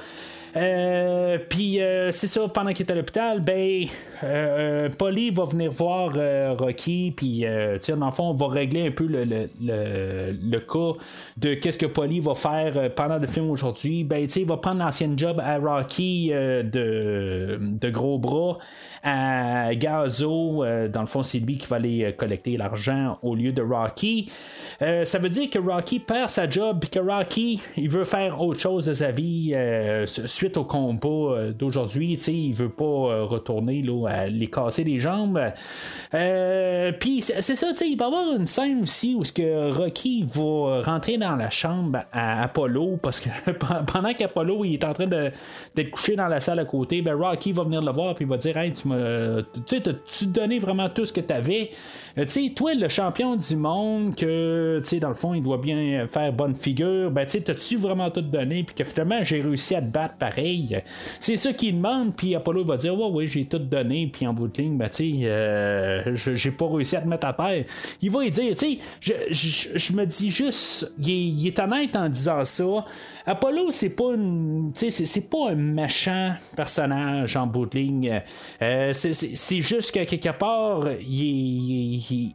[1.50, 1.80] Puis
[2.12, 3.86] c'est ça, pendant qu'il est à l'hôpital, ben,
[4.23, 8.88] euh, Polly va venir voir euh, Rocky, puis euh, dans le fond, on va régler
[8.88, 10.97] un peu le, le, le, le cas
[11.38, 14.03] de qu'est-ce que Polly va faire euh, pendant le film aujourd'hui.
[14.03, 18.58] Ben, il va prendre l'ancienne job à Rocky euh, de, de gros bras
[19.03, 20.63] à Gazo.
[20.63, 23.62] euh, dans le fond, c'est lui qui va aller euh, collecter l'argent au lieu de
[23.62, 24.29] Rocky.
[24.82, 28.60] Euh, ça veut dire que Rocky perd sa job, que Rocky, il veut faire autre
[28.60, 32.13] chose de sa vie euh, suite au combat euh, d'aujourd'hui.
[32.27, 35.41] Il veut pas euh, retourner là, les casser les jambes.
[36.13, 39.32] Euh, puis c'est ça, tu sais, il va y avoir une scène aussi où ce
[39.32, 43.30] que Rocky va rentrer dans la chambre à Apollo parce que
[43.91, 47.52] pendant qu'Apollo il est en train d'être couché dans la salle à côté, ben Rocky
[47.52, 49.41] va venir le voir puis il va dire Hey, tu m'as.
[49.65, 51.69] Tu tu donné vraiment tout ce que tu avais.
[52.15, 55.58] tu sais, toi, le champion du monde, que tu sais, dans le fond, il doit
[55.58, 59.41] bien faire bonne figure, ben tu sais, t'as-tu vraiment tout donné puis que finalement j'ai
[59.41, 60.82] réussi à te battre pareil?
[61.19, 64.33] C'est ça qu'il demande, puis Apollo va dire Ouais, oui, j'ai tout donné, puis en
[64.33, 67.65] bout de ligne, ben euh, j'ai pas réussi à te mettre à terre.
[68.01, 68.55] Il va lui dire,
[68.99, 72.85] je, je- me dis juste, il est, il est honnête en disant ça.
[73.25, 78.21] Apollo, c'est pas une, c'est- c'est pas un méchant personnage en bout de ligne.
[78.62, 82.33] Euh, c'est- c'est juste que quelque part, il, il-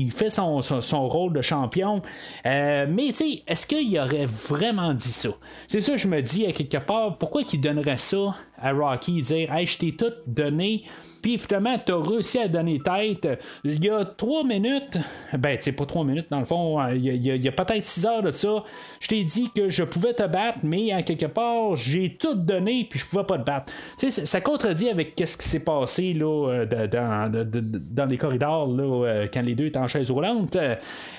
[0.00, 2.02] il- fait son, son- son rôle de champion.
[2.46, 3.08] Euh, mais
[3.46, 5.30] est-ce qu'il aurait vraiment dit ça?
[5.66, 9.52] C'est ça, je me dis à quelque part, pourquoi qu'il donnerait ça à Rocky, dire
[9.52, 11.11] Hey, je t'ai tout donné, me.
[11.22, 13.28] Puis finalement, tu as réussi à donner tête.
[13.64, 14.98] Il y a trois minutes,
[15.38, 18.32] ben, sais, pas trois minutes, dans le fond, il y a, peut-être six heures de
[18.32, 18.64] ça,
[19.00, 22.86] je t'ai dit que je pouvais te battre, mais à quelque part, j'ai tout donné,
[22.90, 23.72] puis je pouvais pas te battre.
[23.98, 29.42] Tu sais, ça contredit avec ce qui s'est passé là, dans, les corridors là, quand
[29.42, 30.56] les deux étaient en chaise roulante.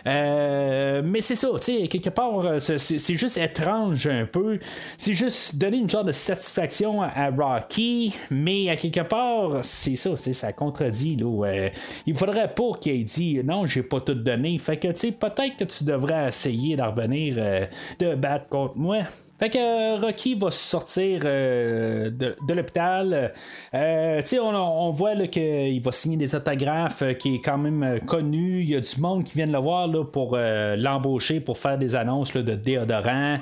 [0.05, 4.59] Euh, mais c'est ça, tu sais, quelque part, c'est juste étrange un peu.
[4.97, 10.15] C'est juste donner une genre de satisfaction à Rocky, mais à quelque part, c'est ça,
[10.17, 11.15] ça contredit.
[11.15, 11.69] Là,
[12.06, 14.58] il faudrait pas qu'il dit non, j'ai pas tout donné.
[14.58, 17.65] Fait que, tu sais, peut-être que tu devrais essayer d'en revenir euh,
[17.99, 18.99] de battre contre moi.
[19.39, 23.34] Fait que euh, Rocky va sortir euh, de, l'hôpital.
[23.73, 28.62] on, voit qu'il va signer des autographes qui est quand même connu.
[28.62, 32.34] Il y a du monde qui vient le voir pour l'embaucher pour faire des annonces
[32.34, 33.39] de déodorant.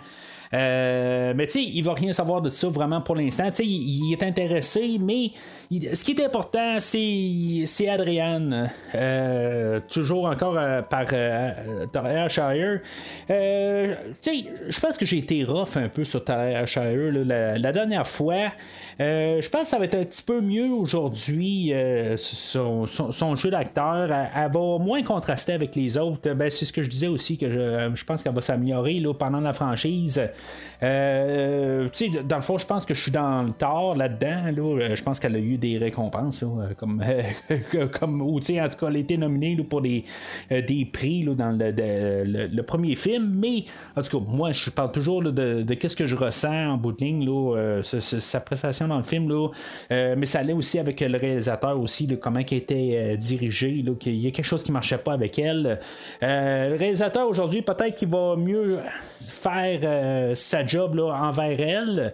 [0.54, 3.50] Euh, mais tu sais, il va rien savoir de ça vraiment pour l'instant.
[3.50, 5.32] Tu sais, il, est intéressé, mais
[5.72, 8.68] ce qui est important, c'est, c'est Adrian.
[8.96, 12.80] Euh, toujours encore euh, par euh, Shire.
[13.28, 18.08] tu sais, je pense que j'ai été rough un peu sur Tara Shire la, dernière
[18.08, 18.52] fois.
[19.00, 21.74] je pense que ça va être un petit peu mieux aujourd'hui.
[22.18, 26.34] Son, son, jeu d'acteur, elle, va moins contraster avec les autres.
[26.34, 29.40] Ben, c'est ce que je disais aussi, que je, je pense qu'elle va s'améliorer pendant
[29.40, 30.22] la franchise.
[30.84, 31.90] Euh,
[32.24, 34.46] dans le fond, je pense que je suis dans le tort là-dedans.
[34.58, 37.04] Euh, je pense qu'elle a eu des récompenses, euh, comme,
[38.00, 40.04] comme ou en tout cas, elle a été nominée pour des,
[40.50, 43.32] des prix dans le, premier film.
[43.36, 46.94] Mais en tout cas, moi, je parle toujours de, qu'est-ce que je ressens en bout
[46.94, 49.32] de ligne, sa prestation dans le film.
[49.90, 53.84] mais ça allait aussi avec le réalisateur aussi, comment il était dirigé.
[54.00, 55.80] qu'il y a quelque chose qui marchait pas avec elle.
[56.22, 58.80] le réalisateur aujourd'hui, peut-être qu'il va mieux
[59.22, 62.13] faire sa job là, envers elle.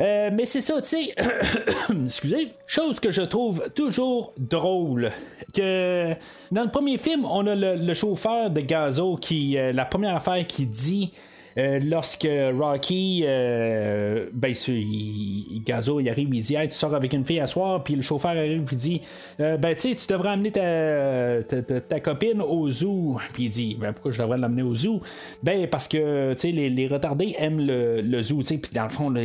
[0.00, 1.14] Euh, mais c'est ça, tu sais,
[2.04, 5.10] excusez, chose que je trouve toujours drôle.
[5.54, 6.14] Que
[6.50, 10.46] dans le premier film, on a le, chauffeur de Gazo qui, euh, la première affaire
[10.46, 11.12] qui dit.
[11.56, 17.24] Euh, lorsque Rocky, euh, ben, il, Gazo, il arrive, il dit Tu sors avec une
[17.24, 19.00] fille à soir, puis le chauffeur arrive, il dit
[19.40, 21.42] euh, Ben, tu sais, tu devrais amener ta,
[21.80, 23.18] ta, copine au zoo.
[23.32, 25.00] Puis il dit Ben, pourquoi je devrais l'amener au zoo?
[25.42, 28.72] Ben, parce que, tu sais, les, les, retardés aiment le, le zoo, tu sais, puis
[28.72, 29.22] dans le fond, là,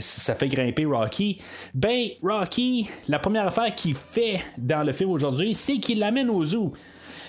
[0.00, 1.38] ça fait grimper Rocky.
[1.74, 6.44] Ben, Rocky, la première affaire qu'il fait dans le film aujourd'hui, c'est qu'il l'amène au
[6.44, 6.72] zoo.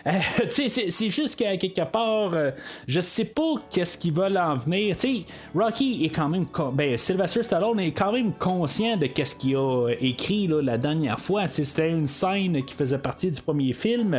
[0.07, 0.11] Euh,
[0.49, 2.51] c'est juste qu'à quelque part, euh,
[2.87, 4.99] je sais pas qu'est-ce qu'ils veulent en venir.
[4.99, 5.23] sais
[5.55, 6.45] Rocky est quand même.
[6.73, 11.19] Ben, Sylvester Stallone est quand même conscient de qu'est-ce qu'il a écrit là, la dernière
[11.19, 11.47] fois.
[11.47, 14.13] C'était une scène qui faisait partie du premier film.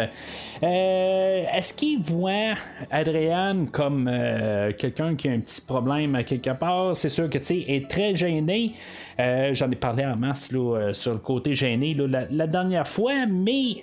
[0.63, 2.55] Euh, est-ce qu'il voit
[2.91, 4.11] Adrian comme
[4.79, 6.95] quelqu'un qui a un petit problème à quelque part?
[6.95, 8.73] C'est sûr que tu sais, est très gêné.
[9.19, 11.95] J'en ai parlé en masse là, sur le côté gêné
[12.31, 13.83] la, dernière fois, mais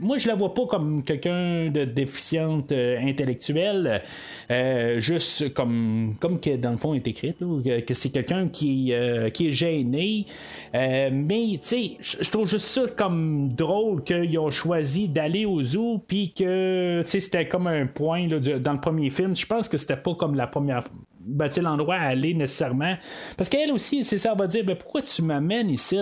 [0.00, 4.02] moi je la vois pas comme quelqu'un de déficiente euh, intellectuelle,
[4.50, 9.28] euh, juste comme, comme que dans le fond est écrit, que, c'est quelqu'un qui, euh,
[9.28, 10.26] est gêné.
[10.72, 17.02] mais je trouve juste ça comme drôle qu'ils ont choisi d'aller au zoo, puis que
[17.04, 19.34] c'était comme un point dans le premier film.
[19.36, 20.84] Je pense que c'était pas comme la première
[21.30, 22.94] ben, l'endroit à aller nécessairement?
[23.36, 25.98] Parce qu'elle aussi, c'est ça, elle va dire ben, pourquoi tu m'amènes ici?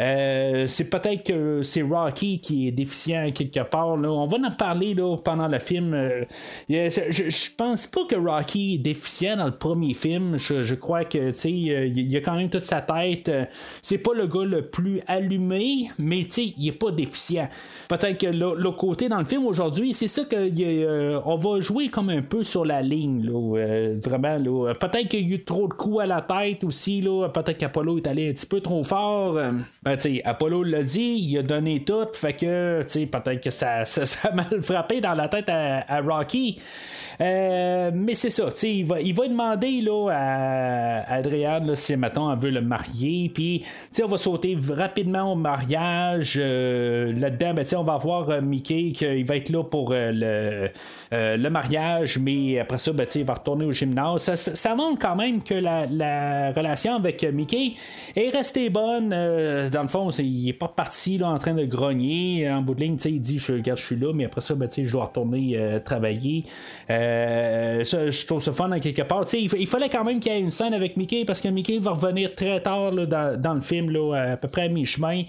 [0.00, 3.88] Euh, c'est peut-être que c'est Rocky qui est déficient quelque part.
[3.88, 5.94] On va en parler là, pendant le film.
[5.94, 6.24] Euh,
[6.68, 10.36] je, pense pas que Rocky est déficient dans le premier film.
[10.38, 13.30] Je, crois que il a quand même toute sa tête.
[13.80, 17.48] C'est pas le gars le plus allumé, mais il est pas déficient.
[17.88, 21.88] Peut-être que le, côté dans le film aujourd'hui, c'est ça que euh, on va jouer
[21.88, 23.30] comme un peu sur la ligne.
[24.04, 24.38] vraiment.
[24.74, 27.00] Peut-être qu'il y a eu trop de coups à la tête aussi.
[27.00, 29.38] Peut-être qu'Apollo est allé un petit peu trop fort
[29.86, 34.32] ben, Apollo l'a dit, il a donné tout, fait que, peut-être que ça, ça, a
[34.32, 36.60] mal frappé dans la tête à, Rocky.
[37.20, 42.38] Euh, mais c'est ça, il va, il va demander là, à Adrian si, mettons, elle
[42.38, 43.64] veut le marier, puis
[44.02, 46.36] on va sauter rapidement au mariage.
[46.36, 50.68] Euh, là-dedans, ben, on va voir euh, Mickey qu'il va être là pour le,
[51.12, 54.22] le mariage, mais après ça, ben, il va retourner au gymnase.
[54.22, 57.74] Ça, ça, montre quand même que la, la relation avec Mickey
[58.16, 59.14] est restée bonne
[59.76, 62.50] dans le fond, il est pas parti là, en train de grogner.
[62.50, 64.70] En bout de ligne, il dit je, regarde, je suis là, mais après ça, ben,
[64.74, 66.44] je dois retourner euh, travailler.
[66.88, 69.26] Euh, je trouve ça fun en quelque part.
[69.34, 71.78] Il, il, fallait quand même qu'il y ait une scène avec Mickey parce que Mickey
[71.78, 75.24] va revenir très tard dans, dans, le film, là, à peu près à mi-chemin.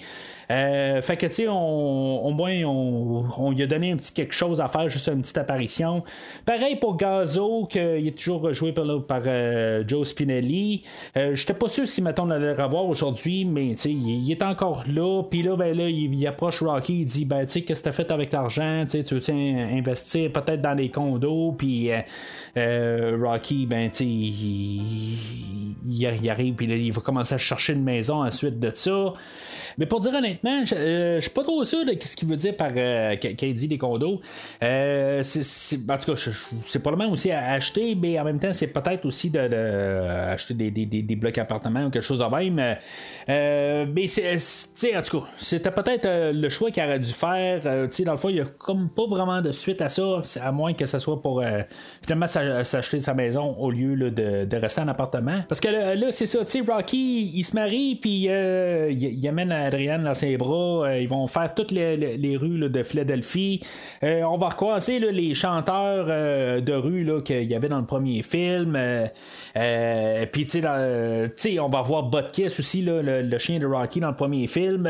[0.50, 4.62] Euh, fait que, tu sais, au moins, on, lui a donné un petit quelque chose
[4.62, 6.04] à faire, juste une petite apparition.
[6.46, 8.86] Pareil pour Gazo, qu'il est toujours joué par,
[9.28, 10.84] euh, Joe Spinelli.
[11.18, 14.44] Euh, J'étais pas sûr si, mettons, on allait le revoir aujourd'hui, mais il, il, est
[14.44, 15.24] encore là.
[15.24, 17.92] Puis là, ben, là il, approche Rocky, il dit ben, tu sais, qu'est-ce que t'as
[17.92, 18.86] fait avec l'argent?
[18.90, 21.90] Tu veux investir peut-être dans des condos, puis
[22.56, 25.18] Rocky, ben, tu sais, il,
[25.86, 29.14] il, arrive, puis il va commencer à chercher une maison ensuite de ça.
[29.78, 32.56] Mais pour dire honnêtement, je, euh, suis pas trop sûr de ce qu'il veut dire
[32.56, 34.22] par euh, dit des condos.
[34.64, 36.32] Euh, en tout cas,
[36.66, 39.40] c'est probablement aussi à acheter, mais en même temps, c'est peut-être aussi de,
[40.32, 42.78] acheter des, des, des, blocs appartements ou quelque chose de même.
[43.30, 47.62] Euh, mais c'est, en tout cas, c'était peut-être le choix qu'il aurait dû faire.
[47.62, 50.74] dans le fond, il n'y a comme pas vraiment de suite à ça, à moins
[50.74, 51.44] que ce soit pour
[52.02, 55.42] finalement s'acheter sa maison au lieu de, de, rester en appartement.
[55.48, 60.27] Parce que là, c'est ça, Rocky, il se marie, puis il, amène Adrienne dans ses
[60.36, 60.88] bras.
[60.88, 63.62] Euh, ils vont faire toutes les, rues de Philadelphie.
[64.04, 68.24] Euh, on va recroiser les chanteurs euh, de rue qu'il y avait dans le premier
[68.24, 68.78] film.
[70.32, 74.48] Puis, tu sais, on va voir Butkiss aussi, le, chien de Rocky dans le premier
[74.48, 74.90] film.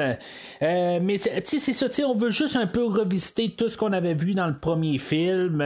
[0.61, 4.47] mais, c'est ça, on veut juste un peu revisiter tout ce qu'on avait vu dans
[4.47, 5.63] le premier film,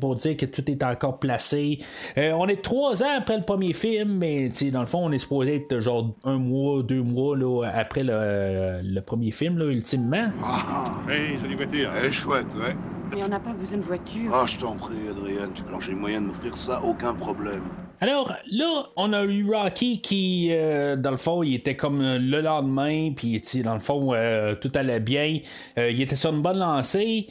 [0.00, 1.78] pour dire que tout est encore placé.
[2.16, 5.56] on est trois ans après le premier film, mais, dans le fond, on est supposé
[5.56, 10.30] être genre un mois, deux mois là, après le, le premier film, là, ultimement.
[10.42, 11.90] Ah, oui, jolie voiture.
[11.96, 12.76] Elle est chouette, ouais.
[13.12, 14.30] Mais on n'a pas besoin de voiture.
[14.32, 17.62] Ah, je t'en prie, Adrien, tu peux j'ai moyen de m'offrir ça, aucun problème.
[18.00, 22.40] Alors là, on a eu Rocky qui, euh, dans le fond, il était comme le
[22.40, 25.40] lendemain, puis dans le fond, euh, tout allait bien.
[25.76, 27.26] il était sur une bonne lancée.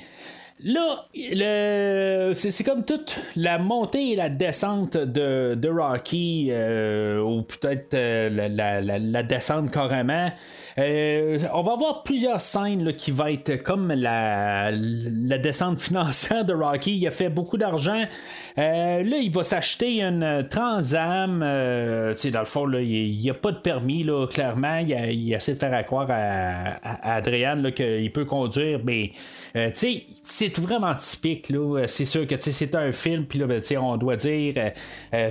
[0.62, 7.94] Là, le, c'est, comme toute la montée et la descente de, de Rocky, ou peut-être
[7.96, 8.50] la,
[8.82, 10.30] la, la, descente carrément.
[10.78, 16.54] Euh, on va avoir plusieurs scènes là, qui va être comme la, descente financière de
[16.54, 16.98] Rocky.
[16.98, 18.04] Il a fait beaucoup d'argent.
[18.58, 21.42] Euh, là, il va s'acheter une Transam.
[21.44, 24.78] Euh, dans le fond, il n'y a pas de permis, là, clairement.
[24.78, 29.12] Il, essaie de faire croire à, à, Adrian qu'il peut conduire, mais
[29.74, 31.50] c'est vraiment typique.
[31.50, 31.84] Là.
[31.88, 34.54] C'est sûr que c'est un film, puis là, ben, on doit dire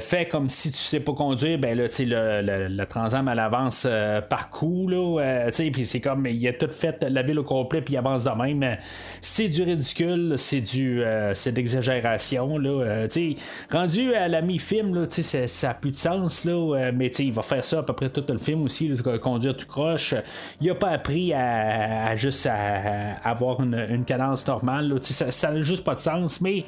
[0.01, 3.87] fais comme si tu sais pas conduire, ben là, le, la Transam elle avance
[4.29, 4.89] par coup.
[4.89, 7.97] Là, euh, puis c'est comme, il a tout fait la ville au complet, puis il
[7.97, 8.77] avance de même.
[9.21, 12.71] C'est du ridicule, c'est du, euh, c'est d'exagération, là.
[12.71, 13.35] Euh,
[13.71, 16.91] rendu à la mi-film, là, ça n'a plus de sens, là.
[16.93, 18.91] mais il va faire ça à peu près tout le film aussi,
[19.23, 20.15] conduire tout croche.
[20.61, 25.95] Il a pas appris à, juste à, avoir une, cadence normale, ça n'a juste pas
[25.95, 26.65] de sens, mais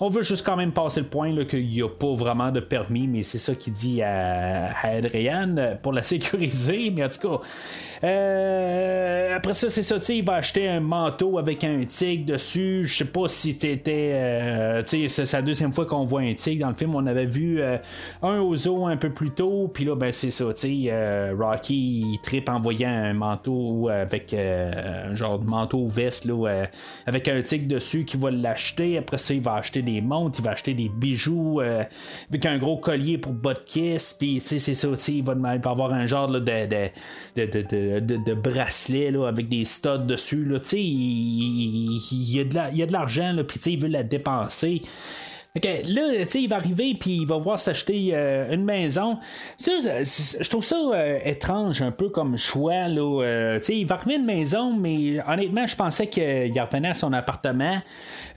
[0.00, 3.06] on veut juste quand même passer le point qu'il n'y a pas vraiment de permis,
[3.06, 6.90] mais c'est ça qu'il dit à, à Adrian pour la sécuriser.
[6.90, 7.40] Mais en tout cas,
[8.02, 12.86] euh, après ça, c'est ça, il va acheter un manteau avec un tigre dessus.
[12.86, 14.12] Je sais pas si t'étais.
[14.14, 16.94] Euh, c'est la deuxième fois qu'on voit un tigre dans le film.
[16.94, 17.76] On avait vu euh,
[18.22, 19.70] un au zoo un peu plus tôt.
[19.72, 25.38] Puis là, ben c'est ça, Rocky il tripe en voyant un manteau avec un genre
[25.38, 26.26] de manteau veste
[27.06, 28.96] avec un tigre dessus qui va l'acheter.
[28.96, 32.76] Après ça, il va acheter des montres, il va acheter des bijoux avec un gros
[32.76, 33.34] collier pour
[33.66, 34.14] Kiss.
[34.18, 36.90] Puis c'est ça, il va, il va avoir un genre de, de,
[37.36, 40.44] de de, bracelets là, avec des studs dessus.
[40.44, 44.80] Là, il, il, y a de l'argent, puis il veut la dépenser.
[45.56, 49.18] Ok, là, tu sais, il va arriver puis il va voir s'acheter euh, une maison.
[49.58, 52.86] je trouve ça euh, étrange un peu comme choix.
[52.86, 56.90] Là, euh, tu sais, il va arriver une maison, mais honnêtement, je pensais qu'il revenait
[56.90, 57.82] à son appartement.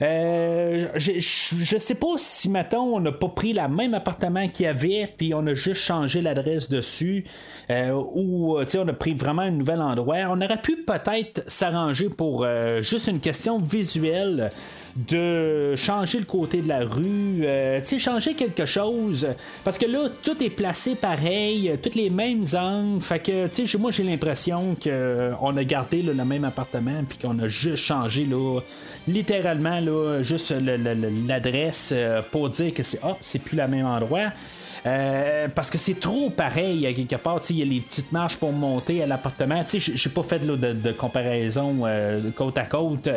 [0.00, 4.68] je, je, sais pas si, mettons, on n'a pas pris le même appartement qu'il y
[4.68, 7.26] avait, puis on a juste changé l'adresse dessus,
[7.70, 10.16] ou, tu sais, on a pris vraiment un nouvel endroit.
[10.30, 12.44] On aurait pu peut-être s'arranger pour
[12.80, 14.50] juste une question visuelle
[14.96, 19.26] de changer le côté de la rue, euh, tu sais, changer quelque chose.
[19.64, 23.02] Parce que là, tout est placé pareil, toutes les mêmes angles.
[23.02, 27.38] Fait que, tu sais, moi, j'ai l'impression qu'on a gardé le même appartement, puis qu'on
[27.40, 28.60] a juste changé, là,
[29.08, 34.30] littéralement, là, juste l'adresse euh, pour dire que c'est, hop, c'est plus le même endroit.
[34.86, 37.40] Euh, parce que c'est trop pareil à quelque part.
[37.48, 39.62] Il y a les petites marches pour monter à l'appartement.
[39.66, 43.08] J'ai pas fait de, comparaison euh, côte à côte.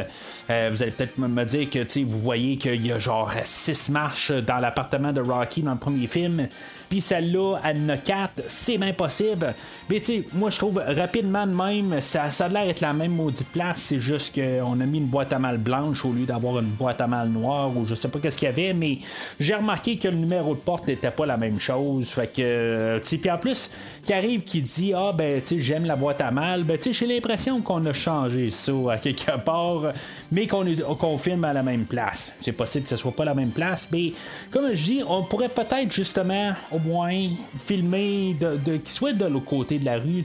[0.50, 4.32] Euh, vous allez peut-être me dire que vous voyez qu'il y a genre six marches
[4.32, 6.48] dans l'appartement de Rocky dans le premier film
[6.90, 9.54] puis celle-là, elle a 4, c'est même possible.
[9.90, 12.94] Mais tu sais, moi je trouve rapidement de même, ça, ça a l'air d'être la
[12.94, 16.26] même maudite place, c'est juste qu'on a mis une boîte à mal blanche au lieu
[16.26, 19.00] d'avoir une boîte à mal noire ou je sais pas qu'est-ce qu'il y avait, mais
[19.40, 22.10] j'ai remarqué que le numéro de porte n'était pas la même chose.
[22.10, 23.70] Fait que, tu sais, puis en plus,
[24.04, 26.84] qui arrive qui dit Ah, ben, tu sais, j'aime la boîte à mal, ben, tu
[26.84, 29.94] sais, j'ai l'impression qu'on a changé ça à quelque part,
[30.32, 30.66] mais qu'on
[30.96, 32.34] confirme à la même place.
[32.40, 34.14] C'est possible que ce soit pas la même place, mais
[34.52, 39.46] comme je dis, on pourrait peut-être justement au moins filmer de, qu'il soit de l'autre
[39.46, 40.24] côté de la rue.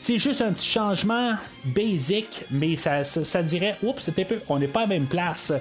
[0.00, 4.68] C'est juste un petit changement basic, mais ça, ça, dirait, oups, c'était peu, on n'est
[4.68, 5.52] pas à la même place.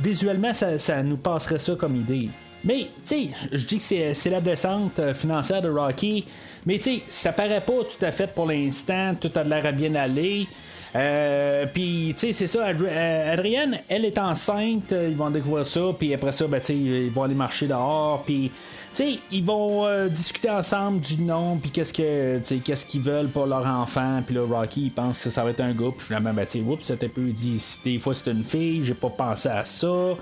[0.00, 2.28] Visuellement, ça, ça nous passerait ça comme idée.
[2.64, 6.24] Mais, tu sais, je dis que c'est la descente euh, financière de Rocky,
[6.66, 9.72] mais tu sais, ça paraît pas tout à fait pour l'instant, tout a l'air à
[9.72, 10.46] bien aller.
[10.94, 15.80] Euh, puis, tu sais, c'est ça, euh, Adrienne, elle est enceinte, ils vont découvrir ça,
[15.98, 18.50] puis après ça, ben, tu sais, ils vont aller marcher dehors, puis
[18.92, 23.46] sais, ils vont euh, discuter ensemble du nom, puis qu'est-ce que, qu'est-ce qu'ils veulent pour
[23.46, 24.22] leur enfant.
[24.24, 26.58] Puis là, Rocky, il pense que ça va être un gars, puis finalement, ben, tu
[26.58, 30.16] sais, c'était peu dit, des fois c'est une fille, j'ai pas pensé à ça.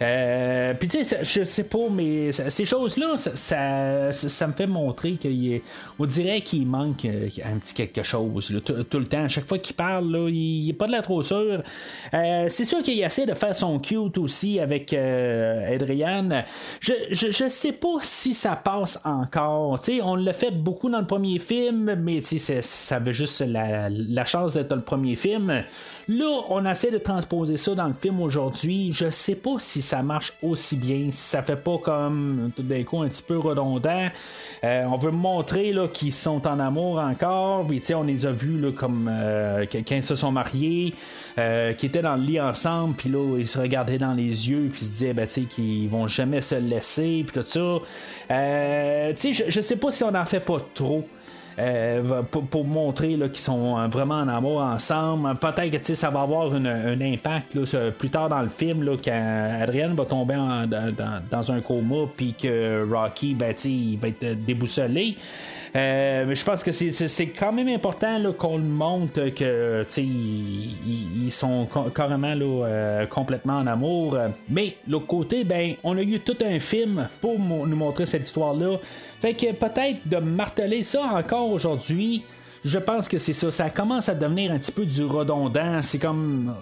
[0.00, 5.18] Euh, puis tu sais, je sais pas, mais ces choses-là, ça, ça, me fait montrer
[5.20, 9.24] qu'on dirait qu'il manque euh, un petit quelque chose tout le temps.
[9.24, 11.62] À chaque fois qu'il parle, là, il n'est pas de la trop sûr.
[12.12, 16.44] c'est sûr qu'il essaie de faire son cute aussi avec Adrienne.
[16.80, 21.06] Je, je, je sais pas si ça passe encore, on l'a fait beaucoup dans le
[21.06, 25.64] premier film, mais ça avait juste la, la chance d'être le premier film.
[26.08, 28.92] Là, on essaie de transposer ça dans le film aujourd'hui.
[28.92, 32.84] Je sais pas si ça marche aussi bien, si ça fait pas comme tout d'un
[32.84, 34.08] coup un petit peu redondant.
[34.62, 38.60] Euh, on veut montrer là, qu'ils sont en amour encore, puis on les a vus
[38.60, 40.92] là, comme euh, quand ils se sont mariés,
[41.38, 44.84] euh, étaient dans le lit ensemble, puis là, ils se regardaient dans les yeux, puis
[44.84, 47.78] se disaient ben, qu'ils vont jamais se laisser, puis tout ça.
[48.28, 51.04] Je, je sais pas si on en fait pas trop.
[51.58, 55.34] Euh, pour, montrer qu'ils sont euh, vraiment en amour ensemble.
[55.36, 57.58] Peut-être que ça va avoir un impact
[57.98, 60.34] plus tard dans le film là, quand va tomber
[61.30, 65.16] dans, un coma puis que Rocky ben, il va être déboussolé.
[65.74, 71.66] Euh, mais je pense que c'est quand même important qu'on le montre que ils, sont
[71.94, 74.18] carrément là, complètement en amour.
[74.48, 78.78] Mais l'autre côté, ben, on a eu tout un film pour nous montrer cette histoire-là.
[79.20, 82.22] Fait que peut-être de marteler ça encore aujourd'hui,
[82.64, 83.50] je pense que c'est ça.
[83.50, 85.82] Ça commence à devenir un petit peu du redondant.
[85.82, 86.54] C'est comme.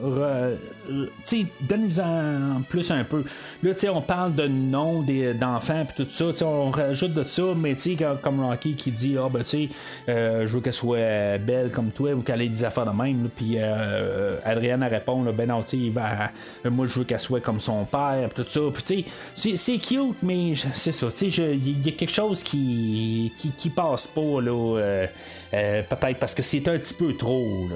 [0.89, 3.23] tu sais, donne-nous-en plus un peu.
[3.63, 5.05] Là, tu sais, on parle de nom
[5.39, 6.27] d'enfants puis tout ça.
[6.29, 9.41] Tu sais, on rajoute de ça, mais tu sais, comme Rocky qui dit Ah, ben,
[9.41, 9.69] tu sais,
[10.09, 13.29] euh, je veux qu'elle soit belle comme toi ou qu'elle ait des affaires de même.
[13.37, 16.31] Puis euh, Adrienne répond Ben non, tu sais, va.
[16.71, 18.61] Moi, je veux qu'elle soit comme son père, tout ça.
[18.73, 21.09] Puis, tu sais, c'est cute, mais c'est ça.
[21.11, 24.79] Tu sais, il y a quelque chose qui, qui, qui passe pas, là.
[24.79, 25.07] Euh,
[25.53, 27.69] euh, peut-être parce que c'est un petit peu trop.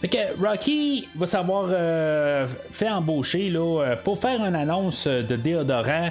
[0.00, 5.36] Fait que Rocky va savoir euh, faire embaucher là, euh, pour faire une annonce de
[5.36, 6.10] déodorant.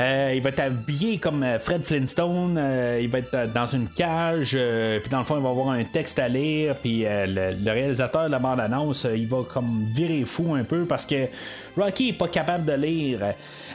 [0.00, 2.58] Euh, il va être habillé comme Fred Flintstone.
[3.00, 4.56] il va être dans une cage.
[5.00, 6.76] puis dans le fond, il va avoir un texte à lire.
[6.76, 11.26] Puis le, réalisateur de la bande-annonce, il va comme virer fou un peu parce que
[11.76, 13.34] Rocky est pas capable de lire.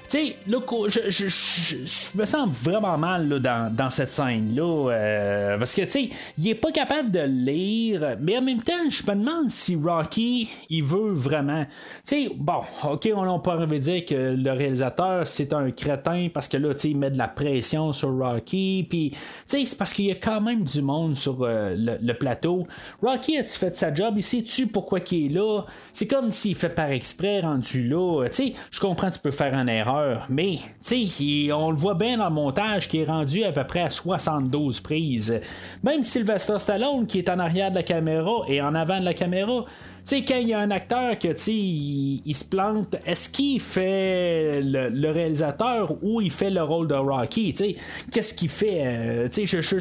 [0.10, 5.58] Tu sais, je, me sens vraiment mal dans, cette scène-là.
[5.60, 8.16] parce que, tu sais, il est pas capable de lire.
[8.20, 11.66] Mais en même temps, je me demande si Rocky, il veut vraiment.
[12.08, 16.58] Tu sais, bon, ok, on peut dire que le réalisateur, c'est un crétin parce que
[16.58, 18.86] là, tu sais, il met de la pression sur Rocky.
[18.90, 22.14] Puis, tu sais, c'est parce qu'il y a quand même du monde sur euh, le,
[22.14, 22.64] plateau.
[23.02, 24.16] Rocky, a-tu fait sa job?
[24.18, 25.64] Il sait-tu pourquoi il est là?
[25.94, 28.26] C'est comme s'il fait par exprès rendu là.
[28.28, 31.96] Tu sais, je comprends, tu peux faire une erreur, mais, tu sais, on le voit
[31.96, 35.40] bien dans le montage qui est rendu à peu près à 72 prises.
[35.84, 39.14] Même Sylvester Stallone, qui est en arrière de la caméra et en avant de la
[39.14, 39.66] caméra,
[40.06, 44.62] sais, quand il y a un acteur que tu il, se plante, est-ce qu'il fait
[44.62, 47.54] le, réalisateur ou il fait le rôle de Rocky?
[47.54, 47.76] Tu sais,
[48.12, 48.82] qu'est-ce qu'il fait?
[48.86, 49.80] Euh, tu sais, je,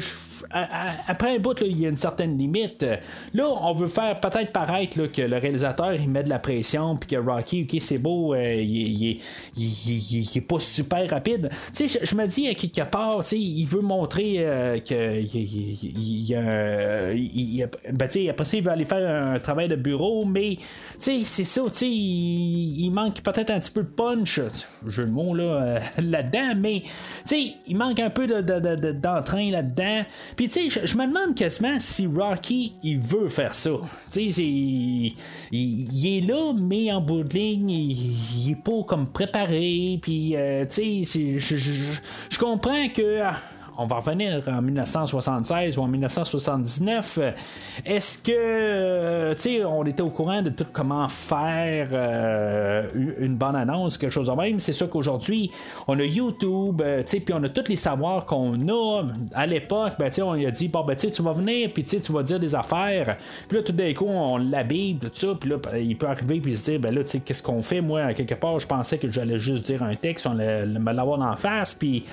[0.51, 2.85] après un bout, il y a une certaine limite.
[3.33, 7.09] Là, on veut faire peut-être paraître que le réalisateur il met de la pression, puis
[7.09, 9.19] que Rocky, ok, c'est beau, euh, il,
[9.57, 11.49] il, est pas super rapide.
[11.77, 16.31] Je, me dis, à quelque part, il veut montrer euh, que il,
[17.13, 20.57] il, ben, tu après ça, il veut aller faire un travail de bureau, mais
[20.97, 24.39] c'est ça, tu sais, il, manque peut-être un petit peu de punch,
[24.87, 26.83] jeu de mots là, euh, là-dedans, mais
[27.31, 30.03] il manque un peu d'entrain là-dedans.
[30.35, 33.71] Puis tu sais, je me demande quasiment si Rocky il veut faire ça.
[34.11, 35.15] Tu sais, il,
[35.51, 39.99] il, est là, mais en bout de ligne, il, est pas comme préparé.
[40.01, 43.21] Puis euh, tu sais, je comprends que
[43.77, 47.19] on va revenir en 1976 ou en 1979.
[47.85, 51.89] Est-ce que, tu sais, on était au courant de tout comment faire
[52.93, 54.59] une bonne annonce, quelque chose de même?
[54.59, 55.51] C'est sûr qu'aujourd'hui,
[55.87, 59.03] on a YouTube, tu sais, puis on a tous les savoirs qu'on a.
[59.33, 62.11] À l'époque, ben, tu sais, on a dit, bon, ben, tu vas venir, puis tu
[62.11, 63.17] vas dire des affaires.
[63.47, 66.39] Puis là, tout d'un coup, on l'habille, tout ça, puis là, ben, il peut arriver,
[66.39, 67.81] puis se dire, ben là, tu sais, qu'est-ce qu'on fait?
[67.81, 71.35] Moi, quelque part, je pensais que j'allais juste dire un texte, on me l'avoir en
[71.35, 72.03] face, puis,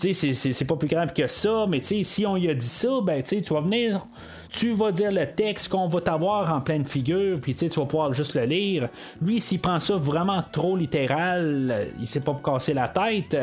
[0.00, 2.66] tu sais, c'est pas plus grave que ça, mais sais, si on y a dit
[2.66, 4.06] ça, ben, tu sais, vas venir
[4.52, 8.12] tu vas dire le texte qu'on va t'avoir en pleine figure, puis tu vas pouvoir
[8.12, 8.88] juste le lire.
[9.22, 13.34] Lui, s'il prend ça vraiment trop littéral, il sait pas casser la tête.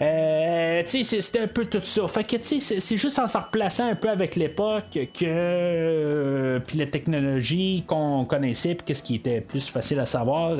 [0.00, 2.06] Euh, c'était un peu tout ça.
[2.08, 6.86] Fait que c'est juste en se replaçant un peu avec l'époque que euh, puis la
[6.86, 10.56] technologie qu'on connaissait puis qu'est-ce qui était plus facile à savoir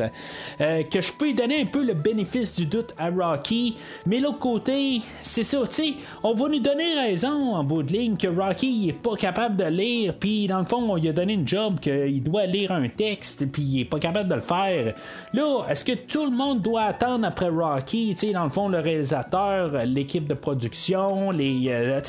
[0.60, 3.76] euh, que je peux lui donner un peu le bénéfice du doute à Rocky
[4.06, 8.16] mais l'autre côté c'est ça tu on va nous donner raison en bout de ligne
[8.16, 11.12] que Rocky il est pas capable de lire puis dans le fond on lui a
[11.12, 14.40] donné une job qu'il doit lire un texte puis il est pas capable de le
[14.40, 14.94] faire
[15.32, 18.80] là est-ce que tout le monde doit attendre après Rocky tu dans le fond le
[18.80, 22.00] réalisateur l'équipe de production, les, euh,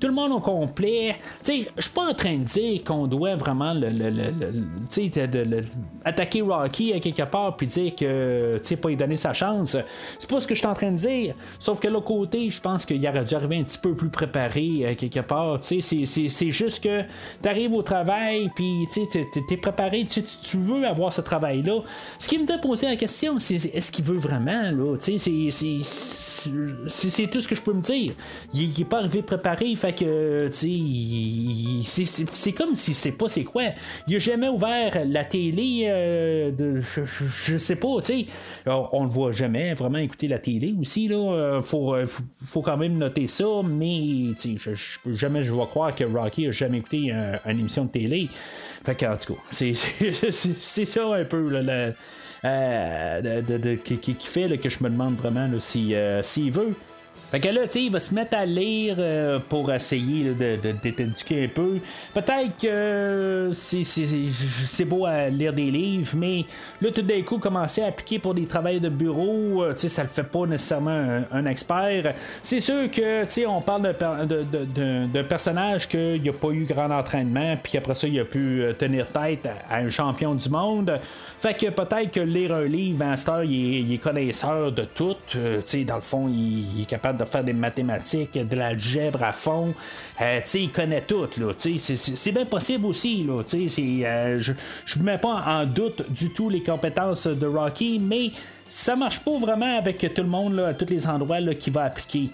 [0.00, 1.16] tout le monde au complet.
[1.46, 3.88] Je suis pas en train de dire qu'on doit vraiment le,
[6.04, 9.76] attaquer Rocky à quelque part puis dire que pas lui donner sa chance.
[10.18, 11.34] C'est pas ce que je suis en train de dire.
[11.58, 14.86] Sauf que l'autre côté, je pense qu'il aurait dû arriver un petit peu plus préparé
[14.86, 15.58] à quelque part.
[15.60, 17.02] C'est juste que
[17.42, 19.06] tu arrives au travail puis tu
[19.50, 21.80] es préparé, tu veux avoir ce travail-là.
[22.18, 24.70] Ce qui me fait poser la question, c'est est-ce qu'il veut vraiment?
[24.70, 24.96] Là?
[24.98, 25.18] C'est
[27.26, 28.12] tout ce que je peux me dire.
[28.54, 30.68] Il, n'est est pas arrivé préparé, fait que, c'est
[32.52, 33.62] comme si c'est pas c'est quoi.
[34.06, 38.24] Il a jamais ouvert la télé, euh, de, je, sais pas, tu.
[38.66, 41.16] On, le voit jamais vraiment écouter la télé aussi, là.
[41.16, 42.06] Euh, faut, euh,
[42.46, 44.74] faut, quand même noter ça, mais, tu sais,
[45.06, 47.12] jamais je vais croire que Rocky a jamais écouté
[47.46, 48.28] une émission de télé.
[48.84, 51.50] Fait que, tout cas, c'est ça un peu,
[52.44, 56.74] euh, de, qui, fait que je me demande vraiment s'il euh, veut.
[57.30, 60.56] Fait que là, tu sais, il va se mettre à lire euh, pour essayer de,
[60.56, 61.78] de, un peu.
[62.14, 66.46] Peut-être que c'est beau à lire des livres, mais
[66.80, 70.02] là, tout d'un coup, commencer à appliquer pour des travails de bureau, tu sais, ça
[70.02, 72.14] le fait pas nécessairement un, expert.
[72.42, 77.56] C'est sûr que, tu sais, on parle d'un personnage qu'il n'a pas eu grand entraînement,
[77.62, 80.98] puis après ça, il a pu tenir tête à un champion du monde.
[81.40, 85.16] Fait que peut-être que lire un livre, Master, il est, connaisseur de tout.
[85.36, 89.32] Euh, sais dans le fond, il, est capable de faire des mathématiques, de l'algèbre à
[89.32, 89.74] fond.
[90.20, 91.26] Euh, il connaît tout.
[91.56, 93.24] C'est, bien possible aussi.
[93.24, 98.30] Là, euh, je ne mets pas en doute du tout les compétences de Rocky, mais
[98.68, 101.72] ça marche pas vraiment avec tout le monde là, à tous les endroits là, qu'il
[101.72, 102.30] va appliquer.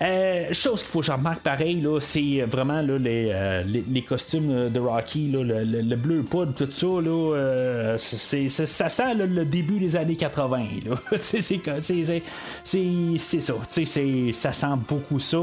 [0.00, 4.02] Euh, chose qu'il faut que je remarque pareil, là, c'est vraiment là, les, euh, les,
[4.02, 9.44] costumes de Rocky, là, le, bleu poudre, tout ça, là, euh, c'est, ça sent le
[9.44, 10.64] début des années 80.
[11.20, 11.60] c'est, c'est,
[13.40, 13.54] ça.
[14.32, 15.38] ça sent beaucoup ça.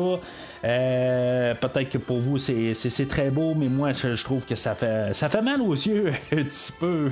[0.61, 5.29] peut-être que pour vous c'est, très beau, mais moi je trouve que ça fait ça
[5.29, 7.11] fait mal aux yeux un petit peu.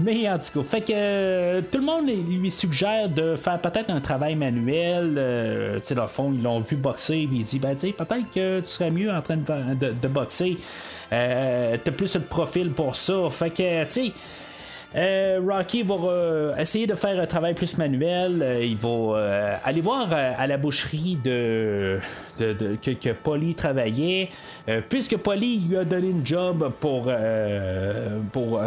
[0.00, 3.90] Mais en tout cas, fait que euh, tout le monde lui suggère de faire peut-être
[3.90, 5.14] un travail manuel.
[5.18, 7.88] Euh, tu sais, dans le fond, ils l'ont vu boxer, puis il dit, ben, tu
[7.88, 10.56] sais, peut-être que tu serais mieux en train de, boxer.
[11.12, 13.28] Euh, T'as plus le profil pour ça.
[13.30, 14.12] Fait que, tu sais,
[14.96, 18.42] euh, Rocky va euh, essayer de faire un travail plus manuel.
[18.42, 22.00] Euh, il va aller voir à la boucherie de,
[22.38, 24.30] que, Polly travaillait.
[24.88, 27.10] puisque Polly lui a donné une job pour,
[28.32, 28.60] pour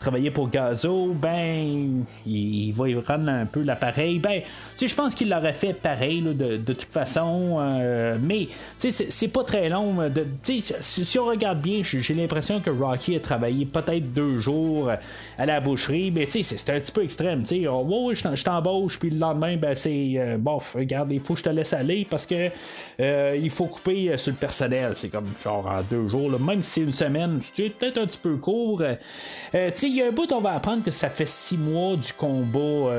[0.00, 4.18] travailler pour Gazo, ben il, va y rendre un peu l'appareil.
[4.18, 4.42] Ben,
[4.80, 7.58] je pense qu'il l'aurait fait pareil de, toute façon.
[8.20, 8.48] mais
[8.78, 9.96] c'est pas très long.
[10.80, 14.90] Si on regarde bien, j'ai l'impression que Rocky a travaillé peut-être deux jours
[15.46, 17.42] la boucherie, mais tu sais, c'est un petit peu extrême.
[17.42, 21.34] Tu sais, oh, je t'embauche, puis le lendemain, ben c'est euh, bof, regarde, il faut
[21.34, 22.50] que je te laisse aller parce que
[23.00, 24.92] euh, il faut couper euh, sur le personnel.
[24.94, 28.18] C'est comme genre en deux jours, même si c'est une semaine, c'est peut-être un petit
[28.18, 28.82] peu court.
[28.82, 31.96] tu sais, il y a un bout, on va apprendre que ça fait six mois
[31.96, 32.96] du combat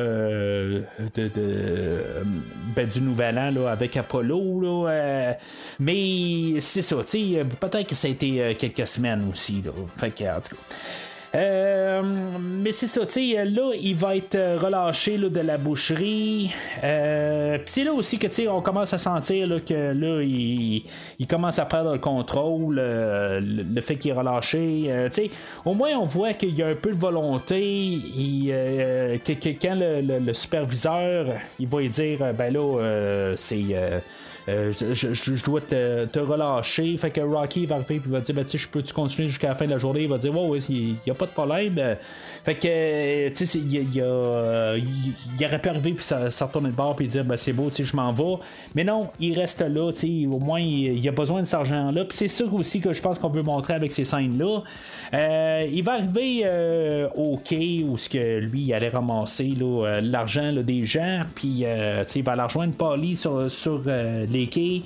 [1.15, 1.63] de,
[2.75, 4.61] ben, du Nouvel An là, avec Apollo.
[4.61, 5.35] Là,
[5.79, 9.61] mais c'est ça, tu sais, peut-être que ça a été quelques semaines aussi.
[9.63, 9.71] Là.
[9.95, 10.61] Fait que, en tout cas.
[11.35, 12.01] Euh,
[12.65, 16.51] mais c'est ça, tu sais, là, il va être relâché là, de la boucherie.
[16.83, 20.83] Euh, c'est là aussi que, tu sais, on commence à sentir là, que là, il,
[21.27, 24.85] commence à perdre le contrôle, euh, le, fait qu'il est relâché.
[24.87, 25.29] Euh, tu sais,
[25.65, 27.99] au moins, on voit qu'il y a un peu de volonté.
[29.25, 31.27] Que, quand le, superviseur,
[31.59, 33.75] il va lui dire, ben là, c'est
[34.47, 36.95] euh, je, dois te, relâcher.
[36.97, 39.55] Fait que Rocky va arriver puis va dire ben, tu je peux-tu continuer jusqu'à la
[39.55, 40.03] fin de la journée?
[40.03, 41.75] Il va dire Ouais, il n'y a pas de problème.
[41.77, 41.95] Euh,
[42.43, 46.69] Fait que, euh, tu sais, il il il- aurait pu arriver puis ça, ça retourner
[46.69, 48.35] de bord puis dire ben, c'est beau, je m'en vais.
[48.75, 52.05] Mais non, il reste là, tu sais, au moins il, a besoin de cet argent-là.
[52.05, 54.61] Puis c'est sûr aussi que je pense qu'on veut montrer avec ces scènes-là.
[55.13, 56.45] Il va arriver
[57.15, 59.53] au quai où ce que lui il allait ramasser
[60.01, 63.81] l'argent des gens, puis tu sais, il va aller rejoindre Polly sur, sur
[64.35, 64.81] euh, les quais.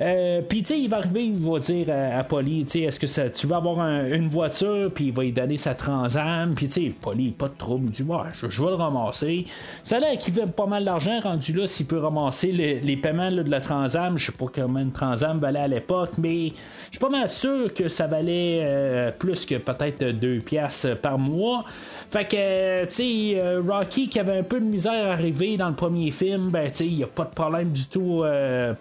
[0.00, 3.54] Euh, il va arriver, il va dire à, Polly, tu est-ce que ça, tu veux
[3.54, 7.48] avoir un- une voiture, puis il va lui donner sa Transam, puis tu Polly, pas
[7.48, 9.44] de trouble, dit, ouais, je, je vais le ramasser.
[9.82, 10.18] Ça a l'air
[10.54, 14.18] pas mal d'argent rendu là s'il peut ramasser les, paiements de la Transam.
[14.18, 17.72] Je sais pas comment une Transam valait à l'époque, mais je suis pas mal sûr
[17.74, 21.64] que ça valait euh, plus que peut-être 2 piastres par mois.
[22.10, 25.56] Fait que, euh, tu sais, euh, Rocky qui avait un peu de misère à arriver
[25.56, 28.22] dans le premier film, ben, tu sais, il n'y a pas de problème du tout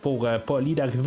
[0.01, 1.06] pour Polly d'arriver.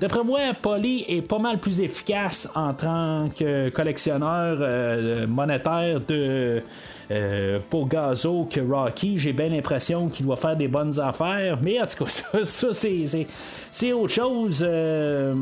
[0.00, 6.62] D'après moi, Polly est pas mal plus efficace en tant que collectionneur euh, monétaire de.
[7.10, 11.80] euh, pour Gazo que Rocky, j'ai bien l'impression qu'il doit faire des bonnes affaires, mais
[11.80, 12.10] en tout cas,
[12.44, 13.26] ça, c'est,
[13.70, 15.34] c'est, autre chose euh,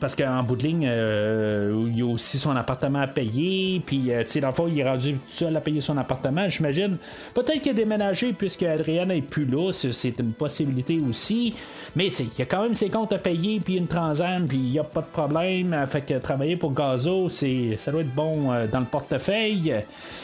[0.00, 4.12] parce qu'en bout de ligne, euh, il y a aussi son appartement à payer, puis
[4.12, 6.48] euh, tu sais, dans le fond, il est rendu tout seul à payer son appartement,
[6.48, 6.96] j'imagine.
[7.34, 11.54] Peut-être qu'il a déménagé puisque Adrienne n'est plus là, c'est, une possibilité aussi,
[11.96, 14.46] mais tu sais, il y a quand même ses comptes à payer, puis une transam,
[14.46, 15.76] puis il n'y a pas de problème.
[15.86, 19.74] Fait que travailler pour Gazo, c'est, ça doit être bon euh, dans le portefeuille.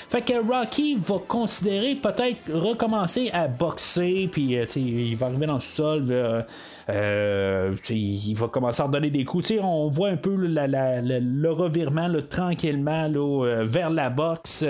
[0.09, 5.55] Fait que Rocky va considérer peut-être recommencer à boxer, puis euh, il va arriver dans
[5.55, 6.07] le sol.
[6.11, 6.43] euh, euh,
[6.89, 9.53] il va commencer à redonner des coups.
[9.61, 14.64] On voit un peu le revirement tranquillement euh, vers la boxe.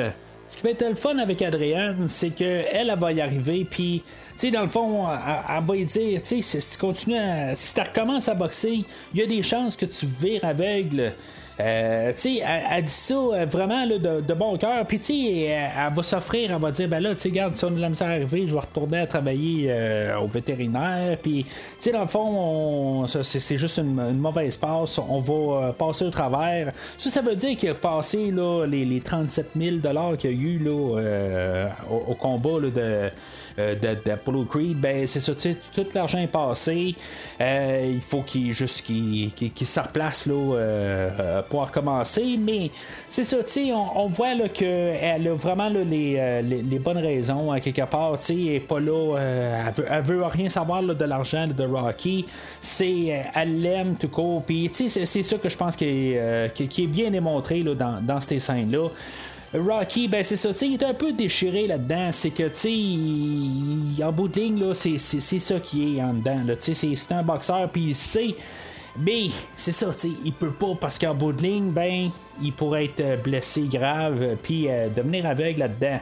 [0.48, 4.02] Ce qui va être le fun avec Adrienne, c'est qu'elle, elle va y arriver, puis,
[4.38, 8.28] tu dans le fond, elle, va y dire, tu sais, si tu continues à, recommences
[8.28, 11.12] à boxer, il y a des chances que tu vires aveugle.
[11.58, 14.84] Euh, tu sais, elle, elle dit ça euh, vraiment là, de, de bon cœur.
[14.86, 17.54] Puis, tu sais, elle, elle va s'offrir, elle va dire, ben là, tu sais, regarde,
[17.56, 21.16] si on a la misère à arriver, je vais retourner à travailler euh, au vétérinaire.
[21.22, 24.98] Puis, tu sais, dans le fond, c'est juste une, une mauvaise passe.
[24.98, 26.72] On va euh, passer au travers.
[26.98, 29.76] Ça, ça veut dire qu'il a passé là, les, les 37 000
[30.18, 33.10] qu'il y a eu là, euh, au, au combat là, de.
[33.58, 36.94] Euh, de- d'Apollo Creed, ben c'est ça, tout l'argent est passé.
[37.40, 42.36] Euh, il faut qu'il juste qu'il, qu'il- qu'il se replace là, euh, pour recommencer.
[42.38, 42.70] Mais
[43.08, 43.36] c'est ça,
[43.72, 48.16] on, on voit qu'elle a vraiment là, les, les, les bonnes raisons à quelque part.
[48.28, 52.26] Elle est pas là, elle, veut, elle veut rien savoir là, de l'argent de Rocky.
[52.60, 54.42] C'est, elle l'aime tout court.
[54.44, 58.40] Puis, c'est, ça que je pense qui est, qui est bien démontré dans, dans ces
[58.40, 58.88] scènes-là.
[59.54, 62.10] Rocky, ben c'est ça, il est un peu déchiré là-dedans.
[62.10, 66.02] C'est que, tu sais, en bout de ligne, là, c'est, c'est, c'est ça qui est
[66.02, 66.42] en dedans.
[66.46, 66.54] là.
[66.58, 68.34] C'est, c'est un boxeur, puis il sait.
[68.98, 72.10] Mais c'est ça, tu sais, il peut pas parce qu'en bout de ligne, ben,
[72.42, 76.00] il pourrait être euh, blessé grave, puis euh, devenir aveugle là-dedans.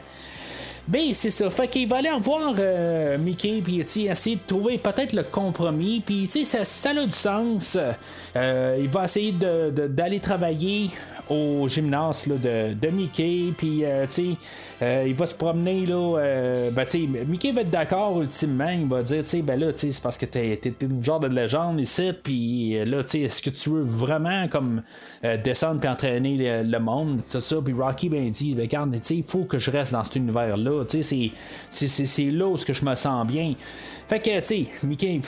[0.87, 1.49] Ben, c'est ça.
[1.49, 6.27] Fait qu'il va aller voir euh, Mickey, puis essayer de trouver peut-être le compromis, puis
[6.31, 7.77] tu sais, ça, a du sens.
[8.35, 10.91] Euh, il va essayer d'aller travailler
[11.29, 14.35] au gymnase là, de, Mickey, puis euh, tu
[14.81, 16.17] euh, il va se promener là.
[16.19, 18.69] euh, ben, tu Mickey va être d'accord ultimement.
[18.69, 21.79] Il va dire, tu ben là, tu c'est parce que t'es t'es genre de légende
[21.79, 24.81] ici, puis là, tu est-ce que tu veux vraiment comme
[25.43, 29.23] descendre puis entraîner le, monde, tout ça, puis Rocky ben il dit, regarde, tu il
[29.23, 33.25] faut que je reste dans cet univers là, tu c'est- là où je me sens
[33.25, 33.53] bien.
[34.07, 35.19] Fait que, tu sais, Mickey,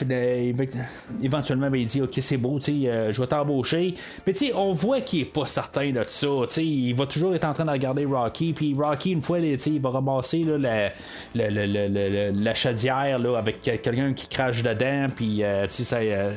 [1.22, 3.94] éventuellement, ben, il dit, ok, c'est beau, tu je vais t'embaucher.
[4.26, 7.06] Mais tu sais, on voit qu'il est pas certain de ça, tu sais, il va
[7.06, 10.90] toujours être en train de regarder Rocky, puis Rocky, une fois, il va ramasser la,
[11.34, 16.32] la, la, la, chaudière là, avec quelqu'un qui crache dedans, puis euh, euh,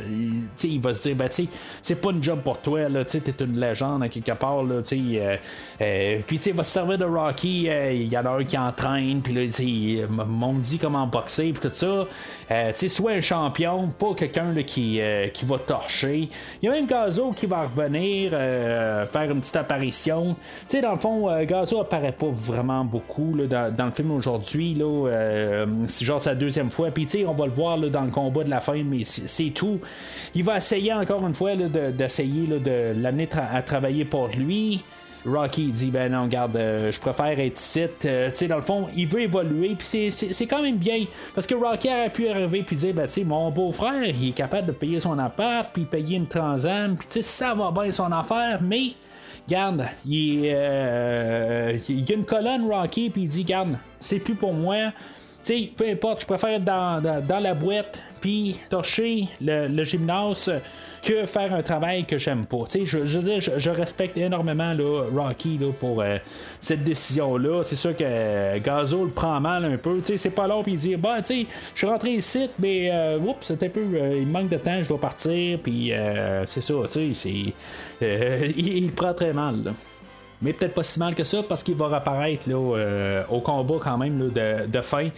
[0.63, 1.29] il, va se dire, ben,
[1.81, 6.17] c'est pas une job pour toi, tu t'es une légende à quelque part, là, euh,
[6.25, 9.33] puis il va se servir de Rocky, il y en a un qui entraîne, puis
[9.33, 12.07] là, il m'ont dit comment boxer, puis tout ça.
[12.91, 14.99] Soit un champion, pas quelqu'un qui,
[15.33, 16.27] qui va torcher.
[16.61, 20.35] Il y a même Gazo qui va revenir, faire petite apparition.
[20.61, 24.11] Tu sais, dans le fond, euh, Gazo apparaît pas vraiment beaucoup là, dans, le film
[24.11, 24.77] aujourd'hui.
[24.79, 26.91] euh, c'est genre sa deuxième fois.
[26.91, 29.03] Puis tu sais, on va le voir là, dans le combat de la fin, mais
[29.03, 29.79] c'est tout.
[30.33, 34.81] Il va essayer encore une fois de- d'essayer là, de l'amener à travailler pour lui.
[35.25, 38.61] Rocky dit ben non regarde euh, je préfère être ici Euh, tu sais dans le
[38.63, 42.63] fond il veut évoluer puis c'est quand même bien parce que Rocky a pu arriver
[42.63, 45.83] puis dire ben tu sais mon beau-frère il est capable de payer son appart puis
[45.83, 48.93] payer une transam puis tu sais ça va bien son affaire mais
[49.47, 54.35] Garde, il, euh, il y a une colonne Rocky, puis il dit Garde, c'est plus
[54.35, 54.91] pour moi.
[55.43, 59.83] Tu sais, peu importe, je préfère être dans, dans, dans la boîte, puis torcher le,
[59.83, 60.51] gymnase
[61.01, 62.65] que faire un travail que j'aime pas.
[62.71, 64.75] Je, je, je, je, respecte énormément
[65.13, 66.17] Rocky là, pour euh,
[66.59, 67.63] cette décision-là.
[67.63, 69.99] C'est sûr que euh, Gazo le prend mal un peu.
[70.03, 73.49] C'est pas long, puis il dit Bah, tu je suis rentré ici, mais euh, oups,
[73.49, 73.81] un peu.
[73.95, 75.91] Euh, il manque de temps, je dois partir, puis
[76.45, 77.29] c'est ça, tu sais,
[78.01, 79.73] il, il prend très mal.
[80.43, 83.97] Mais peut-être pas si mal que ça parce qu'il va apparaître là, au combat quand
[83.97, 85.09] même de fin.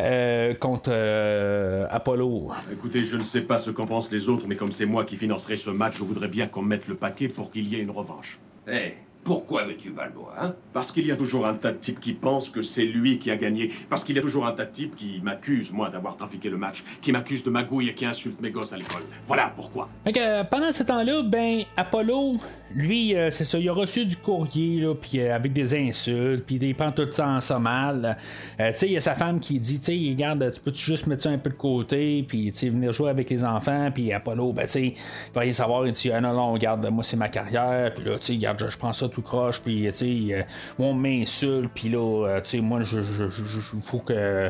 [0.00, 2.50] Euh, contre euh, Apollo.
[2.72, 5.16] Écoutez, je ne sais pas ce qu'en pensent les autres, mais comme c'est moi qui
[5.16, 7.90] financerai ce match, je voudrais bien qu'on mette le paquet pour qu'il y ait une
[7.90, 8.38] revanche.
[8.66, 8.94] Hé, hey,
[9.24, 10.54] pourquoi veux-tu Balboa, hein?
[10.72, 13.30] Parce qu'il y a toujours un tas de types qui pensent que c'est lui qui
[13.30, 13.70] a gagné.
[13.90, 16.56] Parce qu'il y a toujours un tas de types qui m'accusent, moi, d'avoir trafiqué le
[16.56, 19.02] match, qui m'accusent de magouille et qui insultent mes gosses à l'école.
[19.26, 19.90] Voilà pourquoi.
[20.04, 22.36] Fait que, pendant ce temps-là, ben, Apollo,
[22.74, 26.44] lui, euh, c'est ça, il a reçu du courrier, là, puis euh, avec des insultes,
[26.46, 28.16] puis il prend tout ça en ça mal.
[28.60, 30.84] Euh, tu sais, il y a sa femme qui dit, tu sais, regarde, tu peux-tu
[30.84, 33.90] juste mettre ça un peu de côté, puis tu sais, venir jouer avec les enfants,
[33.92, 36.86] puis Apollo, ben, tu sais, il va rien savoir, il dit, ah non, non, regarde,
[36.90, 39.60] moi, c'est ma carrière, puis là, tu sais, regarde, je, je prends ça tout croche,
[39.60, 40.42] puis tu sais, euh,
[40.78, 44.48] on m'insulte, puis là, euh, tu sais, moi, je, je, je, faut que,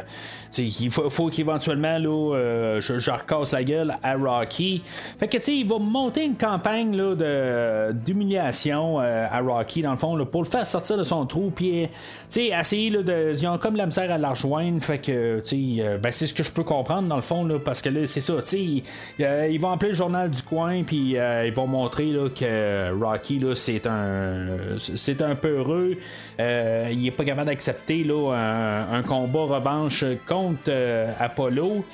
[0.52, 4.82] tu sais, il faut, qu'éventuellement, là, euh, je, recasse la gueule à Rocky.
[5.18, 9.92] Fait que, tu sais, il va monter une campagne, là, de, d'humiliation à Rocky, dans
[9.92, 11.88] le fond, là, pour le faire sortir de son trou, puis,
[12.28, 15.98] sais, essayer, là, de, ils ont comme la misère à la rejoindre, fait que, sais,
[16.02, 18.20] ben, c'est ce que je peux comprendre, dans le fond, là, parce que là, c'est
[18.20, 18.82] ça, tu sais, il,
[19.18, 24.78] il va appeler le journal du coin, puis ils vont montrer, que Rocky, c'est un,
[24.78, 25.94] c'est un peu heureux.
[26.38, 31.84] Euh, il est pas capable d'accepter un, un, combat revanche contre euh, Apollo.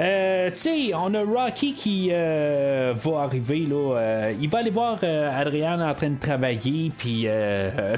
[0.00, 3.96] Euh, tu sais, on a Rocky qui euh, va arriver là.
[3.96, 7.28] Euh, il va aller voir Adrienne en train de travailler, puis tu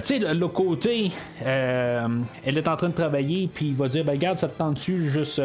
[0.02, 1.10] sais, le côté,
[1.44, 5.10] elle est en train de travailler, puis il va dire, ben regarde, ça te tente-tu
[5.10, 5.42] juste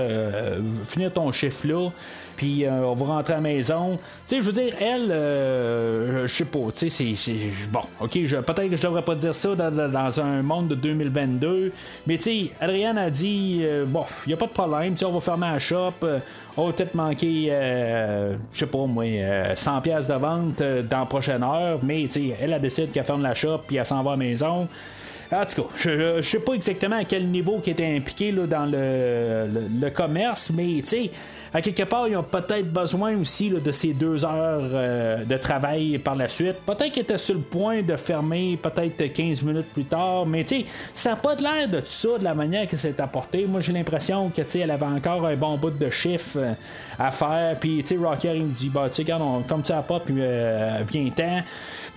[0.86, 1.89] finir ton chiffre là
[2.36, 3.98] puis euh, on va rentrer à la maison.
[3.98, 7.36] Tu sais, je veux dire, elle, euh, je sais pas, tu sais, c'est.
[7.72, 11.72] Bon, ok, peut-être que je devrais pas dire ça dans, un monde de 2022,
[12.08, 15.06] mais tu sais, Adrienne a dit, euh, bon, il a pas de problème, tu sais,
[15.06, 15.94] on va fermer la shop,
[16.58, 17.50] on va peut-être manquer,
[18.54, 19.06] je sais pas, moi,
[19.54, 23.06] 100 pièces de vente dans la prochaine heure, mais tu sais, elle a décidé qu'elle
[23.06, 24.68] ferme la shop, puis elle s'en va à la maison.
[25.32, 28.45] En tout cas, je, je sais pas exactement à quel niveau qui était impliqué là,
[28.45, 29.47] dans le,
[29.82, 31.11] le, commerce, mais tu sais,
[31.53, 35.97] à quelque part, ils ont peut-être besoin aussi de ces deux heures euh, de travail
[35.97, 36.57] par la suite.
[36.65, 40.61] Peut-être qu'ils étaient sur le point de fermer peut-être 15 minutes plus tard, mais tu
[40.61, 43.45] sais, ça n'a pas de l'air de tout ça, de la manière que c'est apporté.
[43.45, 46.53] Moi, j'ai l'impression que tu sais, elle avait encore un bon bout de chiffre euh,
[46.99, 47.57] à faire.
[47.59, 49.99] Puis, tu sais, Rocker, il me dit, bah, tu sais, regarde, on ferme ça pas,
[49.99, 51.41] puis euh, viens-t'en.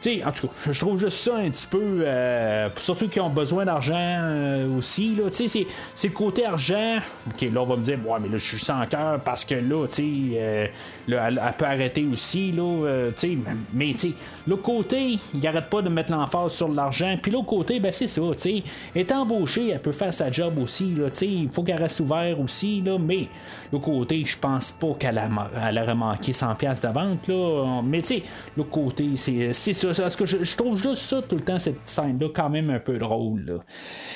[0.01, 2.03] Tu sais, en tout cas, je trouve juste ça un petit peu.
[2.05, 5.15] Euh, surtout qu'ils ont besoin d'argent euh, aussi.
[5.15, 6.99] Là, sais, c'est le côté argent.
[7.27, 9.55] Ok, là, on va me dire, ouais, mais là, je suis sans cœur parce que
[9.55, 10.03] là, tu sais,
[10.35, 10.67] euh,
[11.09, 12.53] elle, elle, peut arrêter aussi.
[12.53, 13.37] Là, sais,
[13.73, 14.13] mais tu sais,
[14.47, 17.17] l'autre côté, il arrête pas de mettre l'emphase sur l'argent.
[17.21, 18.63] Puis l'autre côté, ben, c'est ça, tu sais,
[18.95, 20.95] est embauchée, elle peut faire sa job aussi.
[20.95, 22.83] Là, tu sais, il faut qu'elle reste ouverte aussi.
[22.83, 23.29] Là, mais
[23.73, 27.33] l'autre côté, je pense pas qu'elle aurait manqué 100$ de.
[27.33, 28.23] Là, mais tu sais,
[28.57, 32.29] l'autre côté, c'est ça parce que je, trouve juste ça tout le temps, cette scène-là,
[32.35, 32.99] quand même un peu.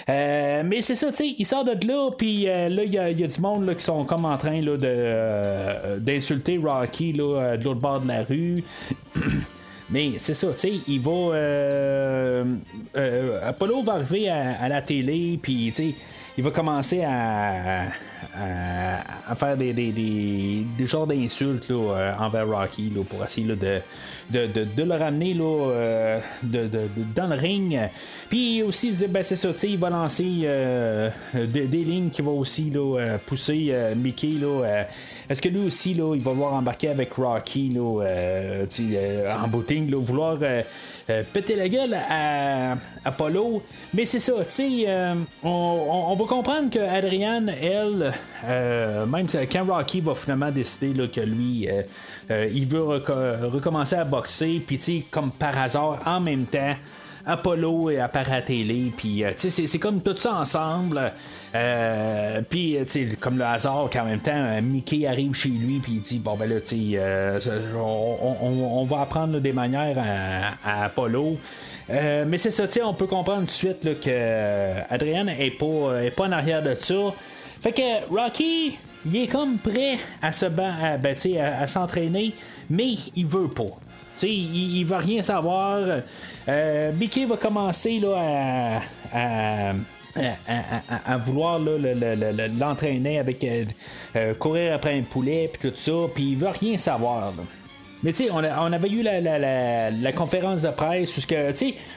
[0.08, 2.98] Euh, mais c'est ça, tu sais, il sort de là, puis euh, là, il y,
[2.98, 7.56] a du monde là, qui sont comme en train là, de, euh, d'insulter Rocky là,
[7.56, 8.62] de l'autre bord de la rue.
[9.90, 12.44] Mais c'est ça, tu sais, il va.
[13.46, 15.94] Apollo va arriver à, à la télé, puis tu sais,
[16.36, 17.88] il va commencer à,
[18.34, 23.54] à, faire des, des, des, des genres d'insultes là, envers Rocky là, pour essayer de,
[23.54, 26.70] de, de, de, le ramener là, de,
[27.14, 27.78] dans le ring.
[28.28, 32.70] Puis aussi, il ben, c'est ça, il va lancer euh, des, lignes qui vont aussi
[32.70, 34.38] là, pousser euh, Mickey.
[34.40, 34.84] Là,
[35.28, 39.90] est-ce que lui aussi, là, il va vouloir embarquer avec Rocky là, euh, en booting,
[39.90, 40.38] là, vouloir
[41.32, 43.62] péter la gueule à Apollo?
[43.92, 44.86] Mais c'est ça, tu sais,
[45.42, 48.12] on va comprendre que Adrienne, elle,
[48.44, 51.82] euh, même quand Rocky va finalement décider que lui, euh,
[52.30, 56.74] euh, il veut rec- recommencer à boxer, puis comme par hasard, en même temps,
[57.26, 61.12] Apollo apparaît à télé, puis c'est, c'est comme tout ça ensemble.
[61.54, 62.78] Euh, puis,
[63.20, 66.48] comme le hasard, qu'en même temps, Mickey arrive chez lui, puis il dit Bon, ben
[66.48, 67.38] là, tu euh,
[67.76, 69.96] on, va apprendre des manières
[70.64, 71.36] à, Apollo.
[71.90, 76.10] Euh, mais c'est ça, on peut comprendre tout de suite que Adrienne est pas, est
[76.10, 77.12] pas en arrière de ça.
[77.60, 82.32] Fait que Rocky, il est comme prêt à se à, ben, à, à s'entraîner,
[82.70, 83.78] mais il veut pas.
[84.16, 85.80] T'sais, il, il veut rien savoir.
[86.48, 88.80] Euh, Mickey va commencer là,
[89.12, 89.72] à,
[91.06, 93.46] à vouloir l'entraîner avec
[94.38, 97.32] courir après un poulet puis tout ça, puis il veut rien savoir.
[98.02, 101.52] Mais tu on, avait eu la, la, la, conférence de presse où que,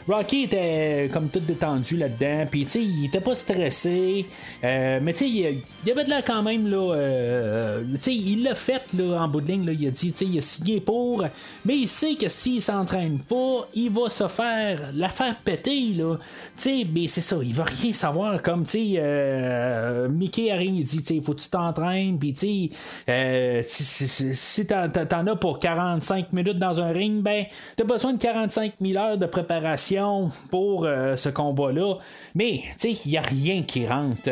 [0.07, 4.25] Rocky était comme tout détendu là-dedans, puis il était pas stressé,
[4.63, 8.83] euh, mais tu il, il, avait de l'air quand même, là, euh, il l'a fait,
[8.95, 10.79] là, en bout de ligne, là, il a dit, tu il a signé
[11.65, 16.17] mais il sait que s'il s'entraîne pas, il va se faire, la faire péter, là,
[16.17, 16.23] tu
[16.55, 21.03] sais, mais c'est ça, il va rien savoir, comme, tu euh, Mickey arrive, il dit,
[21.03, 22.71] tu faut que tu t'entraînes, puis tu
[23.07, 27.45] sais, si t'en as pour 40 45 minutes dans un ring, ben,
[27.75, 31.95] t'as besoin de 45 000 heures de préparation pour euh, ce combat-là.
[32.33, 34.29] Mais, tu sais, il n'y a rien qui rentre.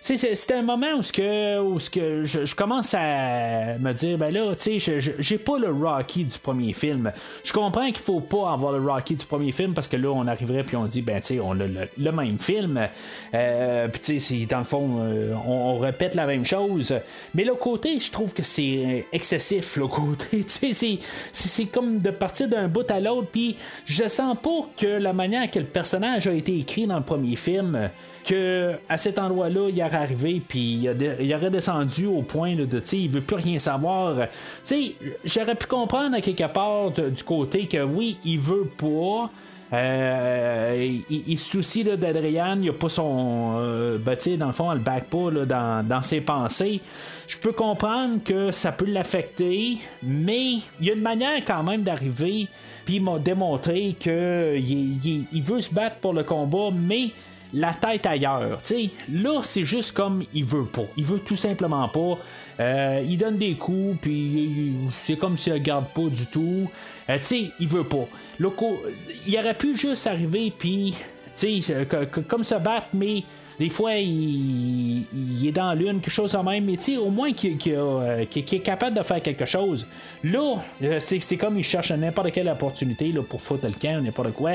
[0.00, 5.58] C'est un moment où, où je, commence à me dire, ben là, tu j'ai pas
[5.58, 7.12] le Rocky du premier film.
[7.44, 10.26] Je comprends qu'il faut pas avoir le Rocky du premier film parce que là, on
[10.26, 11.66] arriverait puis on dit, ben, tu sais, on a
[11.96, 12.88] le, même film.
[13.34, 16.94] Euh, puis, tu sais, dans le fond, euh, on, répète la même chose.
[17.34, 20.44] Mais le côté, je trouve que c'est excessif, le côté.
[20.52, 20.98] Tu sais,
[21.32, 25.50] c'est comme de partir d'un bout à l'autre, puis je sens pas que la manière
[25.50, 27.90] que le personnage a été écrit dans le premier film,
[28.24, 30.88] que à cet endroit-là, il aurait arrivé, puis
[31.20, 34.16] il, aurait descendu au point de, tu sais, il veut plus rien savoir.
[34.16, 34.28] Tu
[34.62, 34.94] sais,
[35.24, 39.30] j'aurais pu comprendre à quelque part du côté que oui, il veut pas.
[39.74, 43.54] Euh, il, se soucie d'Adrian, il a pas son.
[43.56, 46.82] Euh, ben, dans le fond, le back pas dans, dans, ses pensées.
[47.26, 51.82] Je peux comprendre que ça peut l'affecter, mais il y a une manière quand même
[51.82, 52.48] d'arriver,
[52.84, 57.12] puis il m'a démontré qu'il il veut se battre pour le combat, mais
[57.52, 58.60] la tête ailleurs.
[58.62, 60.86] sais là, c'est juste comme il veut pas.
[60.96, 62.18] Il veut tout simplement pas.
[62.60, 64.74] Euh, il donne des coups, puis
[65.04, 66.68] c'est comme s'il regarde pas du tout.
[67.08, 68.06] Euh, tu sais, il veut pas.
[68.38, 68.80] Loco,
[69.26, 70.94] il aurait pu juste arriver, puis,
[71.38, 71.88] tu sais,
[72.28, 73.24] comme se battre, mais
[73.58, 75.06] des fois, il,
[75.46, 78.96] est dans l'une, quelque chose de même, mais tu au moins qu'il euh, est capable
[78.96, 79.86] de faire quelque chose.
[80.24, 84.32] Là, euh, c'est comme il cherche n'importe quelle opportunité là, pour foutre le camp, n'importe
[84.32, 84.52] quoi.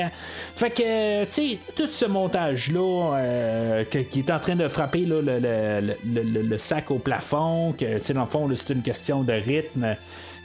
[0.54, 6.58] Fait que, tu sais, tout ce montage-là, euh, qui est en train de frapper le,
[6.58, 9.96] sac au plafond, que, dans le fond, c'est une question de rythme.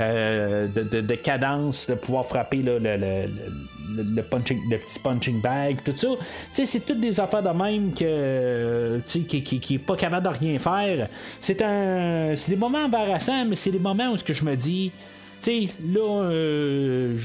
[0.02, 3.28] Euh, de, cadence, de pouvoir frapper le, le,
[4.30, 6.10] punching, le petit punching bag, tout ça.
[6.52, 11.10] c'est toutes des affaires de même que, qui, qui, est pas capable de rien faire.
[11.40, 14.56] C'est un, c'est des moments embarrassants, mais c'est des moments où ce que je me
[14.56, 14.92] dis.
[15.40, 17.18] Tu sais, là, euh,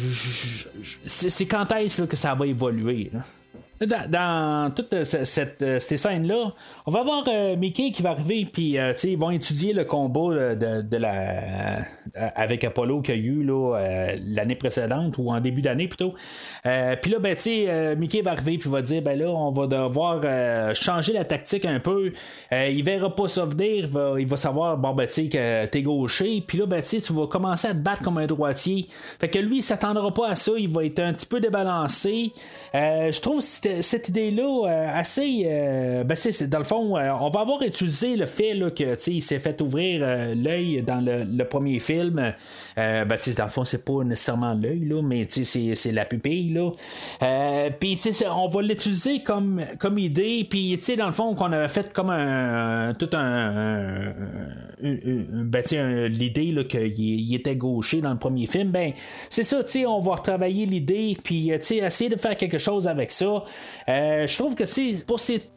[1.06, 3.10] c'est quand est-ce que ça va évoluer?
[3.80, 6.52] Dans, toute euh, cette, euh, cette scène-là,
[6.86, 10.96] on va voir euh, Mickey qui va arriver, puis ils vont étudier le combat de,
[10.96, 11.84] la,
[12.34, 13.46] avec Apollo qu'il y a eu
[14.34, 16.14] l'année précédente, ou en début d'année plutôt.
[16.64, 17.36] puis là, ben,
[17.96, 20.22] Mickey va arriver, puis va dire ben là, on va devoir
[20.74, 22.12] changer la tactique un peu.
[22.52, 26.42] il verra pas ça venir, il va, il va savoir bon, ben, que t'es gaucher,
[26.46, 28.86] puis là, ben, tu vas commencer à te battre comme un droitier.
[29.20, 32.32] Fait que lui, il s'attendra pas à ça, il va être un petit peu débalancé.
[32.74, 35.42] je trouve que cette idée-là euh, assez.
[35.46, 38.96] Euh, ben c'est, dans le fond, euh, on va avoir utilisé le fait là, que
[39.10, 40.00] il s'est fait ouvrir
[40.34, 42.34] l'œil dans le, premier film.
[42.76, 46.52] ben, dans le fond, c'est pas nécessairement l'œil, là, mais c'est, c'est la pupille.
[46.52, 46.70] Là.
[47.80, 47.98] puis
[48.30, 50.46] on va l'utiliser comme, comme idée.
[50.48, 52.94] Puis dans le fond, qu'on avait fait comme un.
[52.94, 54.12] tout un.
[54.80, 55.62] ben,
[56.08, 58.70] l'idée qu'il était gaucher dans le premier film.
[58.70, 58.92] Ben,
[59.30, 61.16] c'est ça, on va retravailler l'idée.
[61.22, 63.44] Puis essayer de faire quelque chose avec ça.
[63.88, 65.04] Euh, je trouve que c'est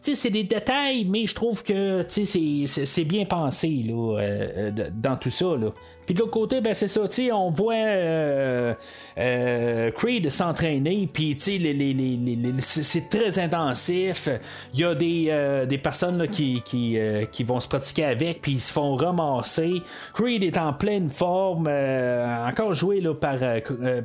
[0.02, 5.58] c'est des détails, mais je trouve que c'est bien pensé là, euh, dans tout ça.
[5.58, 5.74] Là.
[6.12, 8.74] Puis de l'autre côté, ben c'est ça, on voit euh,
[9.18, 14.28] euh, Creed s'entraîner, puis les, les, les, c'est très intensif.
[14.74, 16.98] Il y a des, euh, des personnes qui, qui,
[17.32, 19.82] qui, vont se pratiquer avec, puis ils se font ramasser.
[20.14, 23.38] Creed est en pleine forme, encore joué là, par,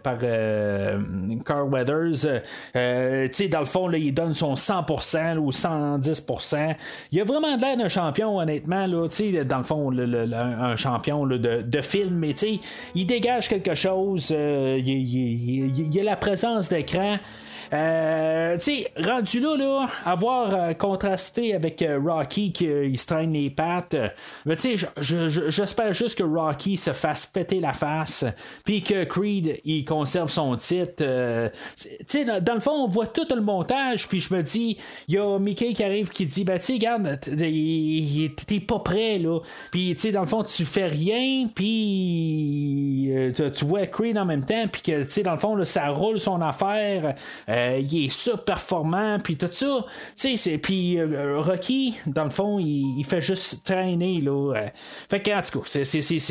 [0.01, 0.19] par
[1.45, 2.41] Carl Weathers.
[2.73, 6.77] dans le fond, là, il donne son 100% ou 110%.
[7.11, 8.87] Il a vraiment l'air d'un champion, honnêtement.
[8.87, 9.09] Là,
[9.45, 12.59] dans le fond, un champion de, de mais tu
[12.95, 14.31] il dégage quelque chose.
[14.31, 17.19] Il, y a la présence d'écran.
[17.73, 23.33] Euh, tu sais, rendu là, là, avoir euh, contrasté avec euh, Rocky qui se traîne
[23.33, 23.97] les pattes,
[24.45, 28.25] mais tu sais, j'espère juste que Rocky se fasse péter la face,
[28.65, 31.05] puis que Creed il conserve son titre.
[31.77, 34.77] tu sais, dans, le fond, on voit tout le montage, puis je me dis,
[35.09, 39.19] il y a Mickey qui arrive qui dit, ben tu sais, regarde, t'es pas prêt
[39.19, 39.41] là,
[39.71, 44.45] puis tu sais, dans le fond, tu fais rien, puis tu, vois Creed en même
[44.45, 47.15] temps, puis que, tu sais, dans le fond, là, ça roule son affaire,
[47.81, 49.85] il est super performant, puis tout ça.
[50.63, 54.55] Puis euh, Rocky, dans le fond, il, fait juste traîner, là.
[54.57, 54.69] euh.
[55.11, 55.85] fait que, en tout cas,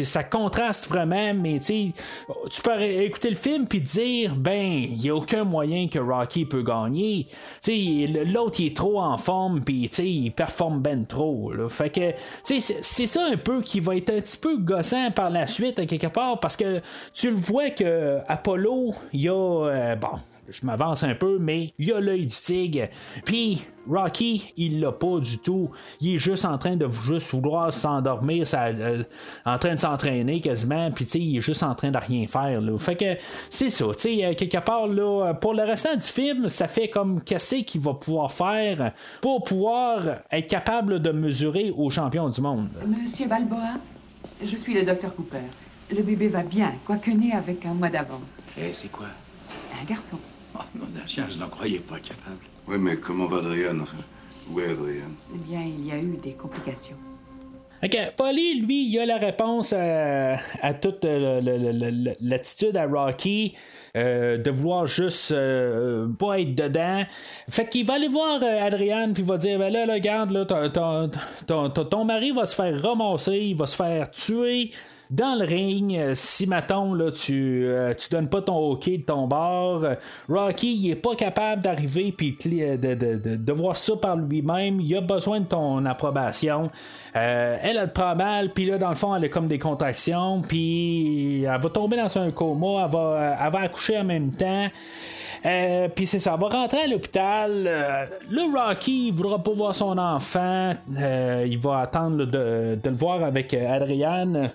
[0.03, 1.93] ça contraste vraiment, mais tu
[2.63, 6.63] peux écouter le film, puis dire, ben, il n'y a aucun moyen que Rocky peut
[6.63, 7.27] gagner.
[7.67, 11.69] L'autre, il est trop en forme, puis il performe ben trop, là.
[11.69, 12.13] Fait que,
[12.43, 15.85] c'est, ça un peu qui va être un petit peu gossant par la suite, à
[15.85, 16.81] quelque part, parce que
[17.13, 20.19] tu le vois que Apollo, il y a, euh, bon,
[20.49, 22.87] je m'avance un peu, mais il y a l'œil du tigre.
[23.23, 25.69] Puis Rocky, il l'a pas du tout.
[26.01, 29.03] Il est juste en train de juste vouloir s'endormir, ça, euh,
[29.45, 30.91] en train de s'entraîner quasiment.
[30.91, 32.61] Puis tu sais, il est juste en train de rien faire.
[32.61, 32.77] Là.
[32.77, 33.15] Fait que
[33.49, 33.85] c'est ça.
[33.95, 37.55] Tu sais, euh, quelque part là, pour le restant du film, ça fait comme qu'est-ce
[37.55, 38.91] qu'il va pouvoir faire
[39.21, 42.69] pour pouvoir être capable de mesurer aux champions du monde?
[42.85, 43.75] Monsieur Balboa,
[44.43, 45.37] je suis le docteur Cooper.
[45.91, 48.21] Le bébé va bien, quoique né avec un mois d'avance.
[48.57, 49.07] Eh, c'est quoi?
[49.79, 50.17] Un garçon.
[50.57, 52.39] Oh, non, chien, je n'en croyais pas capable.
[52.67, 53.97] Oui, mais comment va Adrian enfin?
[54.49, 56.97] Où est Adrian Eh bien, il y a eu des complications.
[57.83, 61.41] Ok, Polly, lui, il a la réponse à, à toute euh,
[62.21, 63.53] l'attitude à Rocky
[63.95, 67.03] euh, de vouloir juste euh, pas être dedans.
[67.49, 70.69] Fait qu'il va aller voir euh, Adrian puis va dire ben là, regarde, là, ton,
[71.47, 74.71] ton- ton- ton- mari va se faire ramasser, il va se faire tuer.
[75.11, 79.03] Dans le ring, euh, si mettons là, tu, euh, tu donnes pas ton hockey de
[79.03, 79.93] ton bord, euh,
[80.27, 84.15] Rocky il est pas capable d'arriver puis de, de, de, de- de voir ça par
[84.17, 84.81] lui-même.
[84.81, 86.71] Il a besoin de ton approbation.
[87.15, 90.41] Euh, elle, elle prend mal, puis là, dans le fond, elle a comme des contractions,
[90.41, 94.69] puis elle va tomber dans un coma, elle va, elle va accoucher en même temps.
[95.45, 97.51] Euh, puis c'est ça, elle va rentrer à l'hôpital.
[97.67, 100.73] Euh, là, Rocky, il voudra pas voir son enfant.
[100.97, 104.51] Euh, il va attendre de, le voir avec Adriane.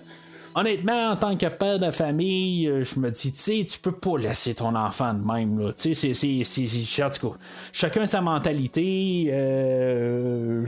[0.53, 4.17] Honnêtement, en tant que père de famille, je me dis, tu sais, tu peux pas
[4.17, 5.71] laisser ton enfant de même.
[5.77, 9.33] Tu sais, c'est- chacun sa mentalité.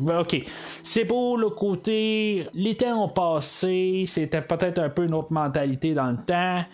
[0.00, 0.42] OK.
[0.82, 2.46] C'est beau le côté.
[2.54, 4.04] Les temps ont passé.
[4.06, 6.64] C'était peut-être un peu une autre mentalité dans le temps.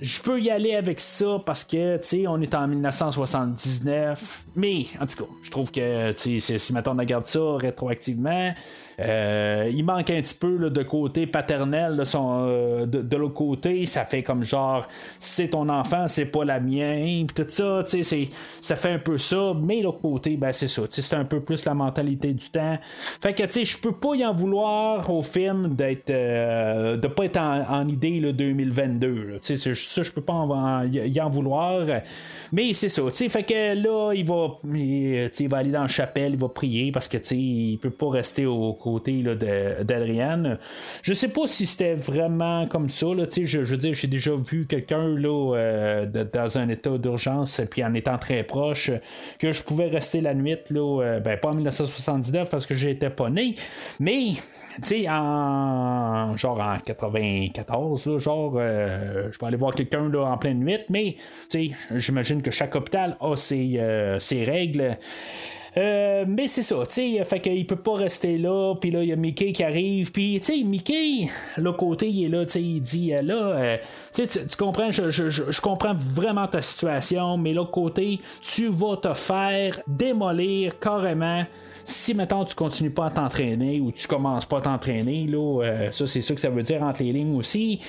[0.00, 4.44] Je peux y aller avec ça parce que, tu sais, on est en 1979.
[4.54, 8.54] Mais, en tout cas, je trouve que, tu sais, si maintenant on regarde ça rétroactivement,
[9.00, 13.86] euh, il manque un petit peu de côté paternel euh, de, l'autre côté.
[13.86, 14.86] Ça fait comme genre,
[15.18, 17.26] c'est ton enfant, c'est pas la mienne.
[17.28, 18.28] Tout ça, c'est-
[18.60, 19.52] ça fait un peu ça.
[19.60, 20.82] Mais l'autre côté, ben, c'est ça.
[20.90, 22.78] C'est un peu plus la mentalité du temps.
[23.20, 27.06] Fait que, tu sais, je peux pas y en vouloir au film d'être, euh, de
[27.08, 29.06] pas être en, idée là, 2022.
[29.08, 29.38] là.
[29.40, 31.86] Tu sais, ça, je peux pas en- y en vouloir.
[32.52, 33.02] Mais c'est ça.
[33.14, 34.48] tu Fait que là, il va,
[35.48, 38.10] va aller dans la chapelle, il va prier parce que tu sais, il peut pas
[38.10, 40.58] rester aux de- d'Adriane.
[41.02, 43.06] Je sais pas si c'était vraiment comme ça.
[43.14, 47.60] Là, je, je veux dire, j'ai déjà vu quelqu'un là, euh, dans un état d'urgence,
[47.70, 48.90] puis en étant très proche,
[49.38, 53.10] que je pouvais rester la nuit, là, euh, ben, pas en 1979 parce que j'étais
[53.10, 53.54] pas né,
[54.00, 54.32] mais
[54.82, 60.24] tu sais, en genre en 94, là, genre, euh, je peux aller voir quelqu'un là,
[60.24, 61.16] en pleine nuit, mais
[61.96, 63.80] j'imagine que chaque hôpital a ses,
[64.18, 64.96] ses règles.
[65.78, 69.10] Euh, mais c'est ça, tu sais, fait qu'il peut pas rester là, puis là, il
[69.10, 72.52] y a Mickey qui arrive, puis tu sais, Mickey, l'autre côté, il est là, tu
[72.52, 73.76] sais, il dit, euh, là, euh,
[74.12, 78.96] tu tu- comprends, je- je- je comprends vraiment ta situation, mais l'autre côté, tu vas
[78.96, 81.44] te faire démolir carrément
[81.88, 85.90] si maintenant tu continues pas à t'entraîner ou tu commences pas à t'entraîner, là, euh,
[85.90, 87.80] ça c'est ça que ça veut dire entre les lignes aussi.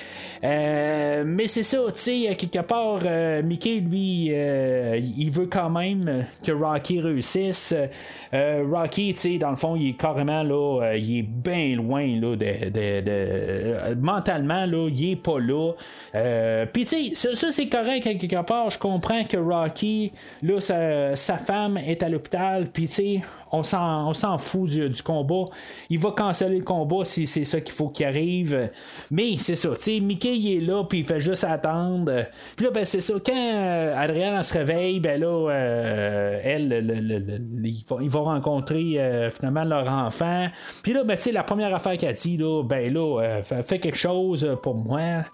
[0.42, 5.68] Euh, mais c'est ça, tu sais, quelque part, euh, Mickey, lui, euh, il veut quand
[5.68, 7.74] même que Rocky réussisse.
[8.32, 11.76] Euh, Rocky, tu sais, dans le fond, il est carrément là, euh, il est bien
[11.76, 15.72] loin là, de, euh, mentalement, là, il est pas là.
[16.14, 18.70] Euh, Puis tu sais, ça, c'est correct à quelque part.
[18.70, 23.20] Je comprends que Rocky, là, sa, sa femme est à l'hôpital, puis tu sais,
[23.52, 25.46] on s'en, fout du, du combat.
[25.88, 28.70] Il va canceller le combat si c'est ça qu'il faut qu'il arrive.
[29.10, 32.26] Mais c'est ça, tu sais, Mickey il est là, puis il fait juste attendre.
[32.56, 36.80] Puis là, ben c'est ça, quand euh, Adrienne se réveille, ben là, euh, elle, le-
[36.80, 40.46] le- ils, vont, ils vont rencontrer euh, finalement leur enfant.
[40.82, 43.78] Puis là, ben tu sais, la première affaire qu'elle dit, là, ben là, euh, fais,
[43.78, 45.24] quelque chose pour moi.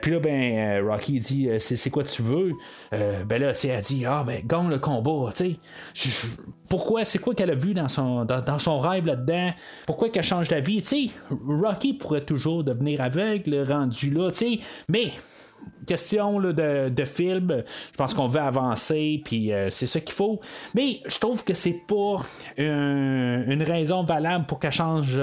[0.00, 2.52] Puis là, ben Rocky dit, c'est, quoi tu veux?
[2.90, 5.58] Ben là, tu elle dit, ah, ben gagne le combat, tu
[5.94, 6.26] sais.
[6.72, 9.50] Pourquoi, c'est quoi qu'elle a vu dans son, dans, rêve là-dedans?
[9.86, 10.80] Pourquoi qu'elle change d'avis?
[10.80, 11.10] Tu sais,
[11.46, 14.58] Rocky pourrait toujours devenir aveugle, rendu là, tu
[14.88, 15.12] mais
[15.86, 17.64] question de, de, film.
[17.92, 20.40] Je pense qu'on veut avancer, puis c'est ça qu'il faut.
[20.74, 22.18] Mais je trouve que c'est pas
[22.56, 25.20] une raison valable pour qu'elle change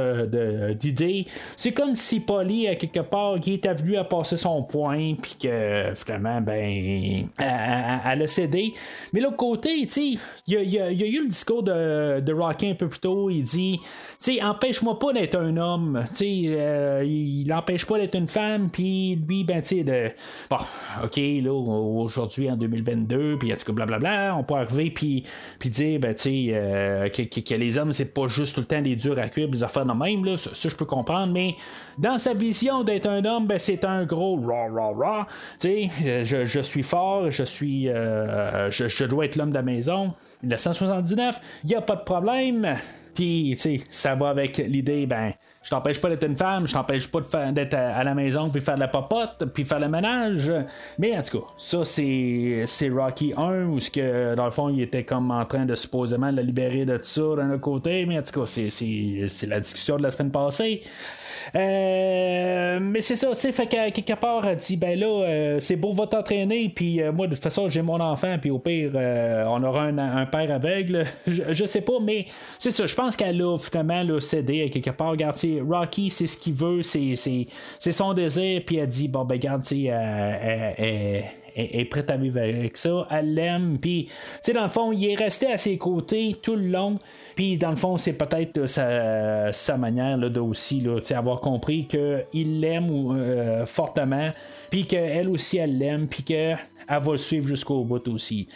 [0.76, 1.26] d'idée.
[1.56, 5.36] C'est comme si Polly, à quelque part, qui était venu à passer son point, puis
[5.42, 8.74] que finalement, ben, elle, a cédé.
[9.14, 12.88] Mais l'autre côté, il y, y, a eu le discours de, de Rocky un peu
[12.88, 13.30] plus tôt.
[13.30, 13.80] Il dit,
[14.22, 16.06] tu empêche-moi pas d'être un homme.
[16.16, 18.70] Tu euh, il n'empêche pas d'être une femme.
[18.70, 20.10] Puis lui, ben, tu sais, de.
[20.50, 20.58] Bon,
[21.04, 25.24] ok, là, aujourd'hui, en 2022, puis en tout cas, blablabla, on peut arriver, puis,
[25.60, 28.82] puis dire, ben, tu sais, euh, que, les hommes, c'est pas juste tout le temps
[28.82, 30.38] des durs à cuire, des affaires de même, là.
[30.38, 31.34] Ça, je peux comprendre.
[31.34, 31.56] Mais
[31.98, 35.24] dans sa vision d'être un homme, ben, c'est un gros raw, raw, raw.
[35.60, 37.90] Tu sais, je, je, suis fort, je suis.
[37.90, 40.14] Euh, je, je dois être l'homme de la maison.
[40.44, 42.76] 1979, il n'y a pas de problème.
[43.14, 46.74] Puis, tu sais, ça va avec l'idée, ben, je t'empêche pas d'être une femme, je
[46.74, 50.52] t'empêche pas d'être à, la maison puis faire de la popote puis faire le ménage.
[50.98, 54.70] Mais en tout cas, ça c'est, c'est Rocky 1 où ce que dans le fond
[54.70, 58.06] il était comme en train de supposément le libérer de tout ça d'un autre côté.
[58.06, 60.82] Mais en tout cas, c'est, c'est, c'est la discussion de la semaine passée.
[61.56, 65.76] Euh, mais c'est ça, tu fait qu'à quelque part, elle dit ben là, euh, c'est
[65.76, 68.92] beau, va t'entraîner, puis euh, moi, de toute façon, j'ai mon enfant, puis au pire,
[68.96, 71.06] on aura un, père aveugle.
[71.28, 72.26] je, sais pas, mais
[72.58, 75.12] c'est ça, je pense qu'elle a finalement là, cédé à quelque part.
[75.12, 75.38] Regarde,
[75.68, 79.64] Rocky, c'est ce qu'il veut, c'est, c'est, son désir, puis elle dit bon, ben, regarde,
[79.64, 81.24] tu sais,
[81.56, 85.06] est, prête à vivre avec ça, elle l'aime, puis, tu sais, dans le fond, il
[85.10, 86.98] est resté à ses côtés tout le long,
[87.36, 90.84] puis, dans le fond, c'est peut-être sa, manière là, de aussi
[91.16, 94.32] avoir compris qu'il l'aime euh, fortement,
[94.70, 98.48] puis qu'elle aussi, elle l'aime, puis qu'elle va le suivre jusqu'au bout aussi.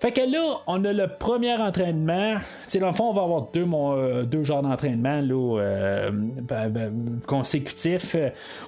[0.00, 2.36] Fait que là, on a le premier entraînement.
[2.66, 6.70] sais, dans le fond, on va avoir deux, euh, deux genres d'entraînement là, euh, ben,
[6.70, 8.16] ben, consécutifs.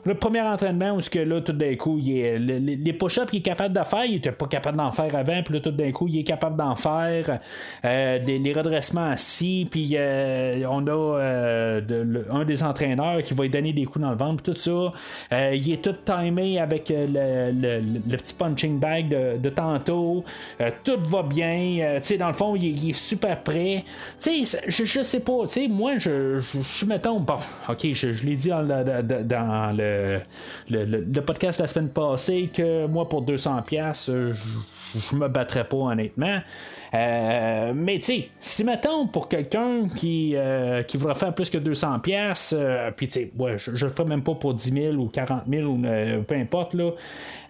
[0.04, 3.42] Le premier entraînement où que là, tout d'un coup, il est, les push-ups qu'il est
[3.42, 6.06] capable de faire, il était pas capable d'en faire avant, puis là, tout d'un coup,
[6.06, 7.38] il est capable d'en faire.
[7.86, 11.80] Euh, les, redressements assis, puis on a
[12.30, 14.90] un des entraîneurs qui va lui donner des coups dans le ventre, tout ça.
[15.54, 20.24] il est tout timé avec le, petit punching bag de, de tantôt.
[20.84, 21.78] tout va bien.
[21.80, 23.84] Euh, tu sais, dans le fond, il, est super prêt.
[24.20, 25.46] Tu sais, je, je, sais pas.
[25.46, 30.20] Tu sais, moi, je, suis, mettons, bon, ok, je, l'ai dit dans, le,
[30.70, 35.76] le, podcast la semaine passée que moi, pour 200$, euh, je, je me battrais pas,
[35.76, 36.40] honnêtement.
[36.94, 41.56] Euh, mais tu sais, si mettons pour quelqu'un qui, euh, qui voudrait faire plus que
[41.56, 44.94] 200 pièces, euh, puis tu sais, ouais, je, le ferais même pas pour 10 000
[44.96, 45.80] ou 40 000 ou
[46.22, 46.90] peu importe là,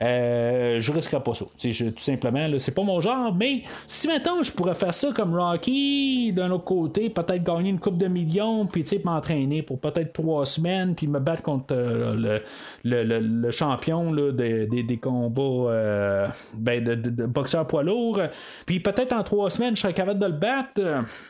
[0.01, 1.47] je risquerais pas ça.
[1.59, 3.35] Je, tout simplement, c'est pas mon genre.
[3.35, 7.81] Mais si mettons je pourrais faire ça comme Rocky, d'un autre côté, peut-être gagner une
[7.81, 12.43] coupe de millions, puis tu m'entraîner pour peut-être trois semaines, puis me battre contre le,
[12.85, 18.21] le, le, champion là, des, des, combats ben, de, de, boxeurs poids lourds,
[18.67, 20.83] puis peut-être en trois semaines, je serais capable de le battre.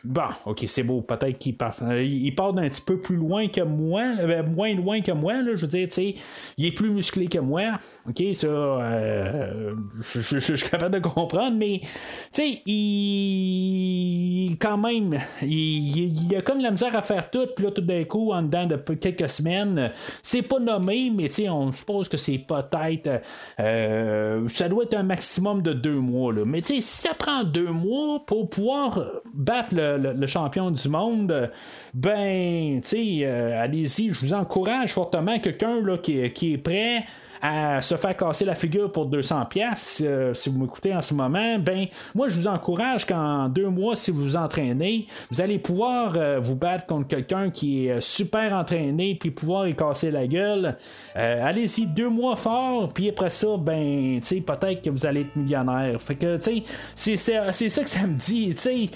[0.03, 1.03] Bon, ok, c'est beau.
[1.03, 4.75] Peut-être qu'il part, euh, il part d'un petit peu plus loin que moi, euh, moins
[4.75, 5.35] loin que moi.
[5.35, 6.15] Là, je veux dire, tu sais,
[6.59, 7.79] il est plus musclé que moi.
[8.09, 11.89] Ok, ça, euh, je, suis capable de comprendre, mais tu
[12.33, 17.47] sais, il, quand même, il, il, a comme la misère à faire tout.
[17.55, 19.93] Puis là, tout d'un coup, en dedans de quelques semaines,
[20.23, 23.23] c'est pas nommé, mais tu sais, on suppose que c'est peut-être,
[23.57, 26.33] ça doit être un maximum de deux mois.
[26.33, 26.43] Là.
[26.45, 27.92] Mais tu sais, si ça prend deux mois
[28.27, 29.01] pour pouvoir
[29.35, 31.51] battre le, champion du monde,
[31.95, 35.39] ben, tu sais, euh, allez-y, je vous encourage fortement.
[35.39, 37.05] Quelqu'un qui, qui est prêt
[37.43, 41.13] à se faire casser la figure pour 200 pièces euh, si vous m'écoutez en ce
[41.13, 45.59] moment, ben moi je vous encourage qu'en deux mois, si vous vous entraînez, vous allez
[45.59, 50.27] pouvoir euh, vous battre contre quelqu'un qui est super entraîné puis pouvoir y casser la
[50.27, 50.77] gueule.
[51.17, 55.23] Euh, allez-y deux mois fort, puis après ça, ben tu sais peut-être que vous allez
[55.23, 56.01] être millionnaire.
[56.01, 56.63] Fait que tu
[56.95, 58.91] sais c'est ça que ça me dit, tu sais.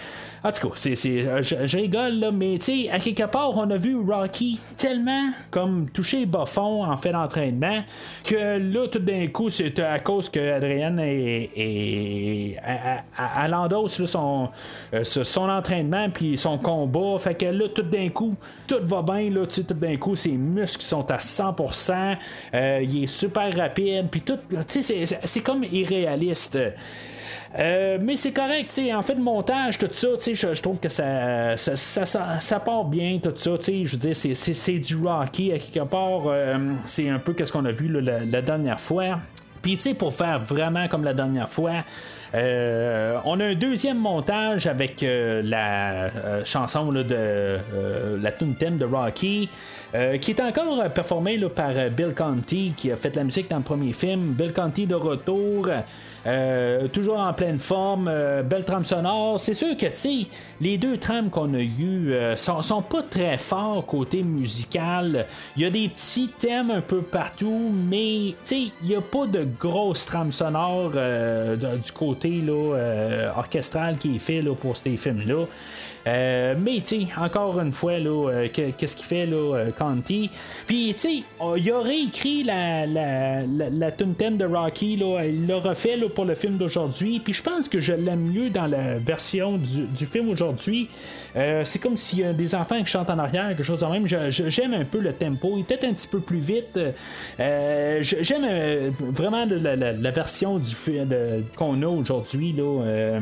[0.45, 3.77] En tout cas, c'est, je, rigole là, mais tu sais à quelque part on a
[3.77, 7.83] vu Rocky tellement comme toucher bas fond en fait d'entraînement
[8.23, 13.49] que là, tout d'un coup, c'est à cause que Adrienne est, est à,
[13.89, 14.49] son,
[14.95, 17.19] euh, son entraînement puis son combat.
[17.19, 18.35] Fait que là, tout d'un coup,
[18.67, 19.31] tout va bien.
[19.31, 22.17] Là, tout d'un coup, ses muscles sont à 100%.
[22.55, 24.09] Euh, il est super rapide.
[24.11, 26.59] Puis tout, c'est comme irréaliste.
[27.59, 30.91] Euh, mais c'est correct, sais en fait, le montage, tout ça, je, je trouve que
[30.91, 33.55] ça ça, ça, ça, part bien, tout ça.
[33.67, 36.27] Je veux dire, c'est du Rocky à quelque part.
[36.27, 39.21] Euh, c'est un peu ce qu'on a vu la, dernière fois.
[39.63, 41.85] Puis, tu sais, pour faire vraiment comme la dernière fois,
[42.35, 47.59] euh, on a un deuxième montage avec la chanson de
[48.21, 49.49] la tune thème de Rocky.
[50.21, 53.63] Qui est encore performé là, par Bill Conti, qui a fait la musique dans le
[53.63, 54.33] premier film.
[54.33, 55.69] Bill Conti de retour.
[56.93, 58.11] toujours en pleine forme,
[58.45, 59.39] belle trame sonore.
[59.41, 59.87] C'est sûr que
[60.61, 65.27] les deux trames qu'on a eues sont, sont, pas très forts côté musical.
[65.57, 69.47] Il y a des petits thèmes un peu partout, mais il n'y a pas de
[69.59, 75.47] grosse trame sonore du côté là, orchestral qui est fait là, pour ces films-là.
[76.07, 80.31] Euh, mais tu encore une fois, là, euh, qu'est-ce qu'il fait là, euh, Conti?
[80.67, 81.23] Puis tu sais,
[81.57, 86.25] il aurait écrit la, la, la, thème de Rocky, là, il l'a refait là, pour
[86.25, 87.21] le film d'aujourd'hui.
[87.21, 90.89] Puis je pense que je l'aime mieux dans la version du, film aujourd'hui.
[91.35, 94.07] c'est comme s'il y a des enfants qui chantent en arrière, quelque chose de même.
[94.07, 95.55] j'aime un peu le tempo.
[95.57, 96.79] Il est peut-être un petit peu plus vite.
[97.39, 100.75] j'aime vraiment la, version du
[101.57, 103.19] qu'on a aujourd'hui là,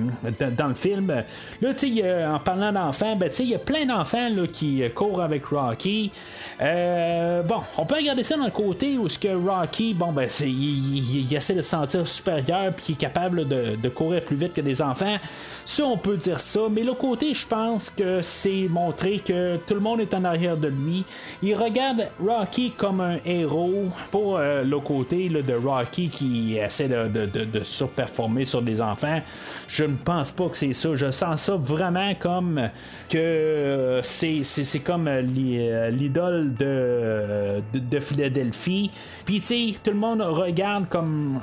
[0.50, 1.24] dans, le film.
[1.62, 5.22] Là, tu sais, en parlant d'enfants, ben, il y a plein d'enfants qui euh, courent
[5.22, 6.12] avec Rocky.
[6.60, 10.28] Euh, bon, on peut regarder ça dans le côté où ce que Rocky, bon, ben,
[10.40, 14.60] il, essaie de se sentir supérieur puis il est capable de, courir plus vite que
[14.60, 15.16] des enfants.
[15.64, 16.60] Ça, on peut dire ça.
[16.70, 20.56] Mais le côté, je pense que c'est montrer que tout le monde est en arrière
[20.56, 21.04] de lui.
[21.42, 27.64] Il regarde Rocky comme un héros pour euh, le côté de Rocky qui essaie de,
[27.64, 29.20] surperformer sur des enfants.
[29.68, 30.94] Je ne pense pas que c'est ça.
[30.94, 32.63] Je sens ça vraiment comme
[33.08, 38.90] que euh, c'est, comme euh, euh, l'idole de, de, Philadelphie.
[39.24, 41.40] Puis, tu sais, tout le monde regarde comme.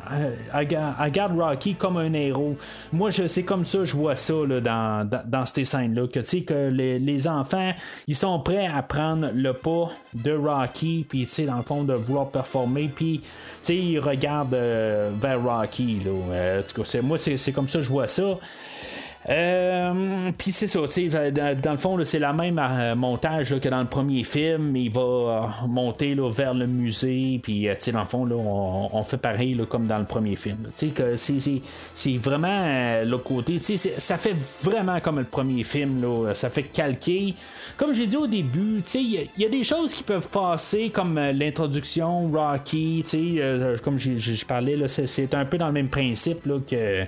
[0.54, 2.58] regarde Rocky comme un héros.
[2.92, 6.08] Moi, je, c'est comme ça, je vois ça dans, dans, ces scènes-là.
[6.08, 7.72] Que, tu sais, que les, enfants,
[8.08, 11.06] ils sont prêts à prendre le pas de Rocky.
[11.08, 12.90] Puis, tu sais, dans le fond, de vouloir performer.
[12.94, 13.28] Puis, tu
[13.62, 14.56] sais, ils regardent
[15.22, 16.00] vers Rocky.
[16.06, 17.02] Là.
[17.02, 18.38] moi, c'est, c'est comme ça, je vois ça.
[19.30, 23.88] Euh, puis c'est ça, dans, le fond, c'est la même euh, montage que dans le
[23.88, 24.76] premier film.
[24.76, 29.18] Il va euh, monter là, vers le musée, puis dans le fond, là, on, fait
[29.18, 30.70] pareil comme dans le premier film.
[30.74, 36.04] C'est, vraiment le côté, ça fait vraiment comme le premier film,
[36.34, 37.36] ça fait calquer.
[37.78, 42.28] Comme j'ai dit au début, il y, a des choses qui peuvent passer, comme l'introduction,
[42.32, 43.04] Rocky,
[43.84, 47.06] comme je parlais, c'est, un peu dans le même principe que,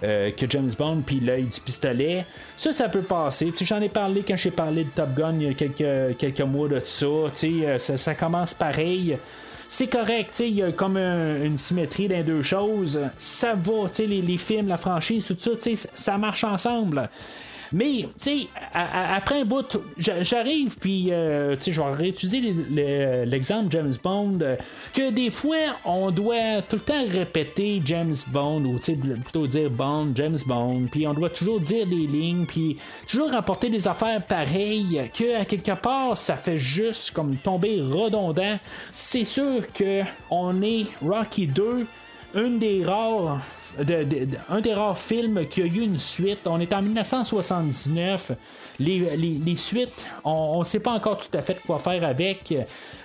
[0.00, 2.24] que James Bond, puis l'œil pistolet.
[2.56, 3.52] Ça, ça peut passer.
[3.62, 6.68] J'en ai parlé quand j'ai parlé de Top Gun il y a quelques, quelques mois
[6.68, 7.06] de ça.
[7.06, 9.18] Euh, ça, ça commence pareil
[9.68, 13.00] c'est correct, il y a comme une symétrie dans deux choses.
[13.16, 15.50] Ça va, les, les films, la franchise, tout ça,
[15.92, 17.08] ça marche ensemble.
[17.76, 18.38] Mais, tu sais,
[18.72, 22.40] après un bout, j'arrive, puis, euh, tu sais, je vais réutiliser
[23.26, 24.56] l'exemple James Bond, euh,
[24.94, 29.46] que des fois, on doit tout le temps répéter James Bond, ou, tu sais, plutôt
[29.46, 33.86] dire Bond, James Bond, puis on doit toujours dire des lignes, puis toujours rapporter des
[33.86, 38.58] affaires pareilles, que à quelque part, ça fait juste comme tomber redondant.
[38.90, 40.00] C'est sûr que
[40.30, 41.86] on est Rocky 2,
[42.36, 43.42] une des rares
[44.48, 46.46] un des rares films qui a eu une suite.
[46.46, 48.32] On est en 1979.
[48.78, 52.54] Les, suites, on ne sait pas encore tout à fait quoi faire avec.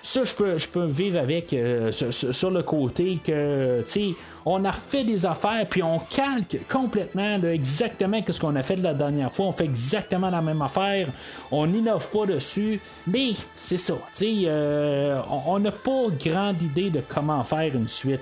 [0.04, 4.10] Ça, je peux, je peux vivre avec euh, sur, le côté que, tu sais,
[4.46, 8.94] on a fait des affaires, puis on calque complètement exactement ce qu'on a fait la
[8.94, 9.48] dernière fois.
[9.48, 11.08] On fait exactement la même affaire.
[11.52, 12.80] On n'innove pas dessus.
[13.08, 13.94] Mais c'est ça.
[14.22, 18.22] Euh, on n'a pas grande idée de comment faire une suite.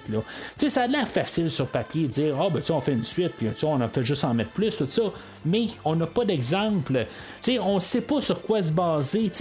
[0.57, 3.33] Ça a l'air facile sur papier de dire Ah, oh, ben, on fait une suite,
[3.37, 5.03] puis on a fait juste en mettre plus, tout ça
[5.45, 7.05] mais on n'a pas d'exemple.
[7.61, 9.31] on ne sait pas sur quoi se baser.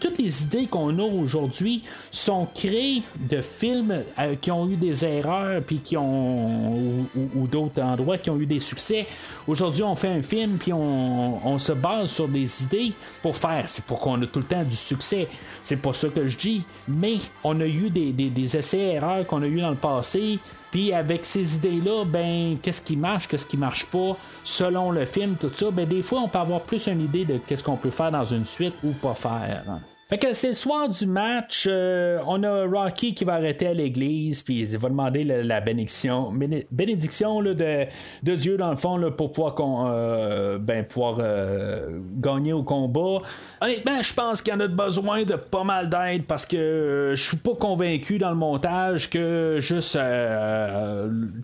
[0.00, 5.04] toutes les idées qu'on a aujourd'hui sont créées de films euh, qui ont eu des
[5.04, 9.06] erreurs puis qui ou, d'autres endroits qui ont eu des succès.
[9.46, 12.92] Aujourd'hui, on fait un film puis on, se base sur des idées
[13.22, 13.68] pour faire.
[13.68, 15.28] C'est pour qu'on ait tout le temps du succès.
[15.62, 19.46] C'est pas ça que je dis, mais on a eu des, des essais-erreurs qu'on a
[19.46, 20.38] eu dans le passé
[20.74, 25.36] puis avec ces idées-là, ben, qu'est-ce qui marche, qu'est-ce qui marche pas, selon le film,
[25.36, 27.92] tout ça, ben, des fois, on peut avoir plus une idée de qu'est-ce qu'on peut
[27.92, 29.62] faire dans une suite ou pas faire.
[30.06, 31.66] Fait que c'est le soir du match.
[31.66, 36.30] Euh, on a Rocky qui va arrêter à l'église, puis il va demander la, bénédiction,
[36.70, 37.86] bénédiction là, de,
[38.22, 43.18] de, Dieu, dans le fond, là, pour pouvoir, euh, ben, euh, gagner au combat.
[43.62, 47.22] Honnêtement, je pense qu'il y en a besoin de pas mal d'aide parce que je
[47.22, 49.98] suis pas convaincu dans le montage que juste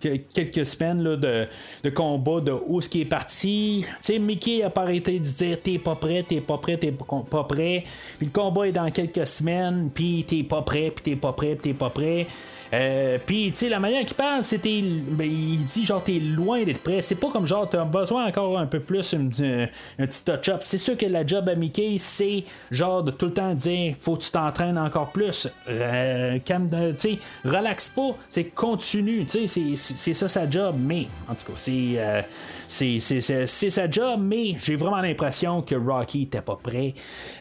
[0.01, 1.47] quelques semaines là, de,
[1.83, 3.87] de, combat de où ce qui est parti.
[3.87, 6.93] Tu sais, Mickey a pas arrêté de dire t'es pas prêt, t'es pas prêt, t'es
[6.93, 7.85] pas prêt.
[8.19, 8.33] Puis le
[8.73, 12.27] dans quelques semaines, puis t'es pas prêt, puis t'es pas prêt, puis t'es pas prêt.
[12.73, 14.83] Euh, Puis, tu sais, la manière qu'il parle, c'était.
[14.83, 17.03] Ben, il dit genre, t'es loin d'être prêt.
[17.03, 20.61] C'est pas comme genre, t'as besoin encore un peu plus, un, petit touch-up.
[20.63, 24.17] C'est sûr que la job à Mickey, c'est genre de tout le temps dire, faut
[24.17, 25.49] que tu t'entraînes encore plus.
[25.69, 29.27] Euh, tu sais, relax pas, c'est continu.
[29.27, 30.77] Tu sais, c'est ça sa job.
[30.79, 31.95] Mais, en tout cas, c'est.
[31.97, 32.23] Euh,
[32.71, 36.95] c'est sa job, mais j'ai vraiment l'impression que Rocky était pas prêt.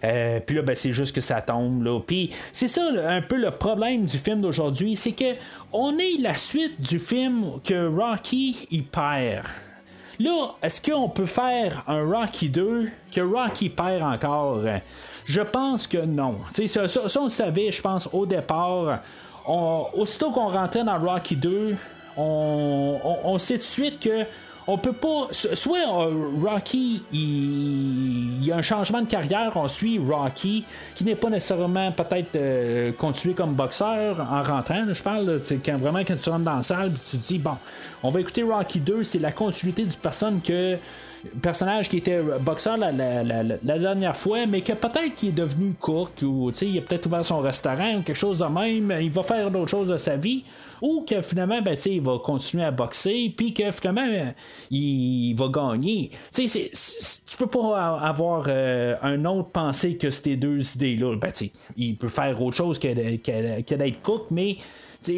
[0.03, 1.83] Euh, puis là, ben, c'est juste que ça tombe.
[1.83, 1.99] Là.
[1.99, 5.35] Puis c'est ça un peu le problème du film d'aujourd'hui, c'est que
[5.71, 9.45] on est la suite du film que Rocky il perd.
[10.19, 14.61] Là, est-ce qu'on peut faire un Rocky 2 que Rocky perd encore?
[15.25, 16.39] Je pense que non.
[16.51, 18.99] Ça, ça, ça, on le savait, je pense, au départ.
[19.45, 21.75] aussitôt qu'on rentrait dans Rocky 2,
[22.17, 24.25] on, on sait de suite que
[24.71, 25.29] on peut pas.
[25.31, 28.45] Soit euh, Rocky, il...
[28.45, 30.63] y a un changement de carrière, on suit Rocky,
[30.95, 34.85] qui n'est pas nécessairement peut-être euh, continué comme boxeur en rentrant.
[34.93, 37.57] je parle, quand, vraiment quand tu rentres dans la salle, tu te dis, bon,
[38.03, 40.77] on va écouter Rocky 2, c'est la continuité du personne que
[41.41, 46.51] personnage qui était boxeur la, dernière fois, mais que peut-être qu'il est devenu cook ou
[46.61, 49.69] il a peut-être ouvert son restaurant ou quelque chose de même, il va faire d'autres
[49.69, 50.43] choses de sa vie,
[50.81, 54.33] ou que finalement, ben, il va continuer à boxer, puis que finalement,
[54.71, 56.11] il va gagner.
[56.33, 61.15] tu peux pas avoir euh, un autre pensée que ces deux idées-là.
[61.17, 61.31] Ben,
[61.77, 62.87] il peut faire autre chose que,
[63.17, 64.57] que d'être cook, mais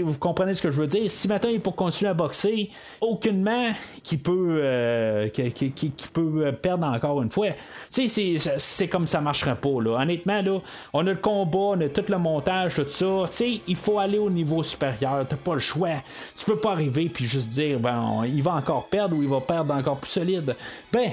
[0.03, 1.09] vous comprenez ce que je veux dire?
[1.09, 3.71] Si maintenant il peut continuer à boxer, aucunement
[4.03, 7.49] qui peut, euh, qui, peut perdre encore une fois.
[7.89, 9.81] C'est comme ça marcherait pas.
[9.81, 10.01] Là.
[10.01, 10.59] Honnêtement, là,
[10.93, 13.45] on a le combat, on a tout le montage, tout ça.
[13.67, 15.25] il faut aller au niveau supérieur.
[15.27, 15.95] T'as pas le choix.
[16.35, 19.41] Tu peux pas arriver puis juste dire ben il va encore perdre ou il va
[19.41, 20.55] perdre encore plus solide.
[20.91, 21.11] Ben,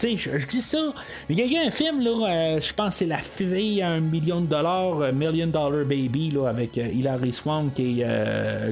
[0.00, 0.92] je, dis ça.
[1.28, 4.00] Il y, a un film, là, euh, je pense que c'est La fille à un
[4.00, 8.04] million de dollars, euh, Million Dollar Baby, là, avec euh, Hilary Swank et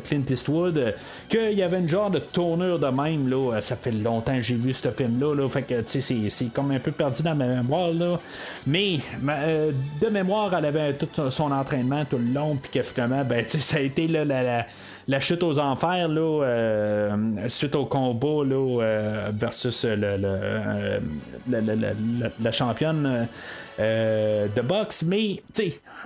[0.05, 0.95] Clint Eastwood,
[1.29, 3.61] qu'il y avait une genre de tournure de même, là.
[3.61, 6.79] Ça fait longtemps que j'ai vu ce film-là, là, fait que, c'est, c'est comme un
[6.79, 8.21] peu perdu dans ma mémoire, là.
[8.67, 8.99] Mais,
[10.01, 13.79] de mémoire, elle avait tout son entraînement tout le long, puis que finalement, ben, ça
[13.79, 14.67] a été là, la la
[15.21, 17.17] chute aux enfers là, euh,
[17.49, 20.99] suite au combat là, euh, versus le, euh,
[22.43, 23.29] la championne
[23.79, 25.03] de boxe.
[25.03, 25.43] Mais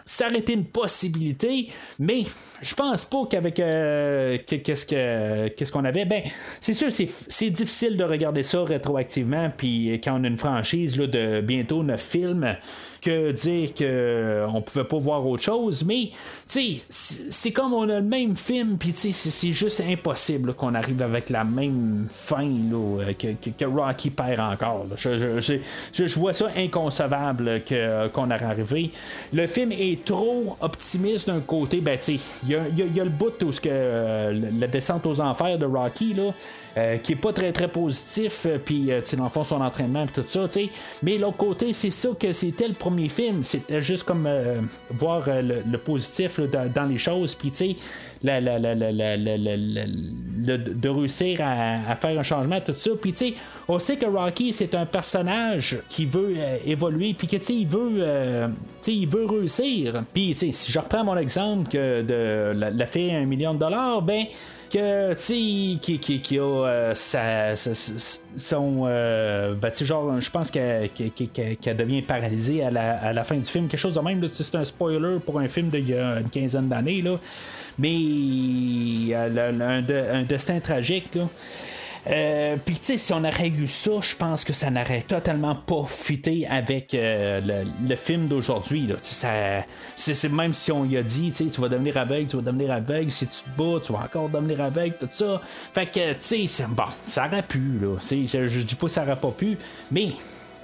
[0.04, 1.68] ça aurait été une possibilité,
[1.98, 2.24] mais
[2.62, 6.04] je pense pas qu'avec qu'est-ce que qu'est-ce qu'on avait.
[6.04, 6.22] Ben,
[6.60, 11.06] c'est sûr, c'est difficile de regarder ça rétroactivement, puis quand on a une franchise là,
[11.06, 12.56] de bientôt neuf films
[13.00, 16.10] que dire qu'on euh, pouvait pas voir autre chose, mais
[16.46, 21.44] c'est comme on a le même film, puis c'est juste impossible qu'on arrive avec la
[21.44, 24.86] même fin là, que, que, Rocky perd encore.
[24.96, 28.90] Je, je, vois ça inconcevable qu'on aurait arrivé.
[29.32, 33.52] Le film est trop optimiste d'un côté, ben il y a, a, le bout où
[33.52, 36.32] ce que, euh, la descente aux enfers de Rocky, là,
[36.76, 40.06] euh, qui est pas très très positif, euh, puis euh, dans le fond son entraînement
[40.06, 40.68] tout ça, tu sais.
[41.02, 44.28] Mais l'autre côté, c'est ça que c'était le premier film, c'était juste comme
[44.90, 47.76] voir le, positif dans, les choses, puis tu sais.
[48.22, 52.90] La, la, la, de, réussir à, faire un changement, tout ça.
[53.00, 53.34] Puis, tu sais,
[53.66, 56.36] on sait que Rocky, c'est un personnage qui veut
[56.66, 58.04] évoluer, puis que, tu sais, il veut,
[58.86, 60.04] il veut réussir.
[60.12, 63.58] Puis, tu sais, si je reprends mon exemple que de la, fait un million de
[63.58, 64.26] dollars, ben,
[64.70, 70.90] que tu qui, qui, qui, a euh, sa, son euh, ben, genre je pense qu'elle
[71.76, 74.64] devient paralysée à la, à la, fin du film quelque chose de même c'est un
[74.64, 77.18] spoiler pour un film d'il y a une quinzaine d'années là.
[77.78, 77.94] Mais
[79.12, 81.28] euh, un, un, destin tragique là
[82.06, 85.54] euh, Puis, tu sais, si on aurait eu ça, je pense que ça n'aurait totalement
[85.54, 88.88] pas fité avec euh, le, film d'aujourd'hui.
[90.30, 93.26] Même si on y a dit, tu vas devenir aveugle, tu vas devenir aveugle, si
[93.26, 95.40] tu te bats, tu vas encore devenir aveugle, tout ça.
[95.74, 97.96] Fait que, tu sais, bon, ça aurait pu, là.
[98.00, 99.58] Je, je dis pas que ça aurait pas pu,
[99.90, 100.08] mais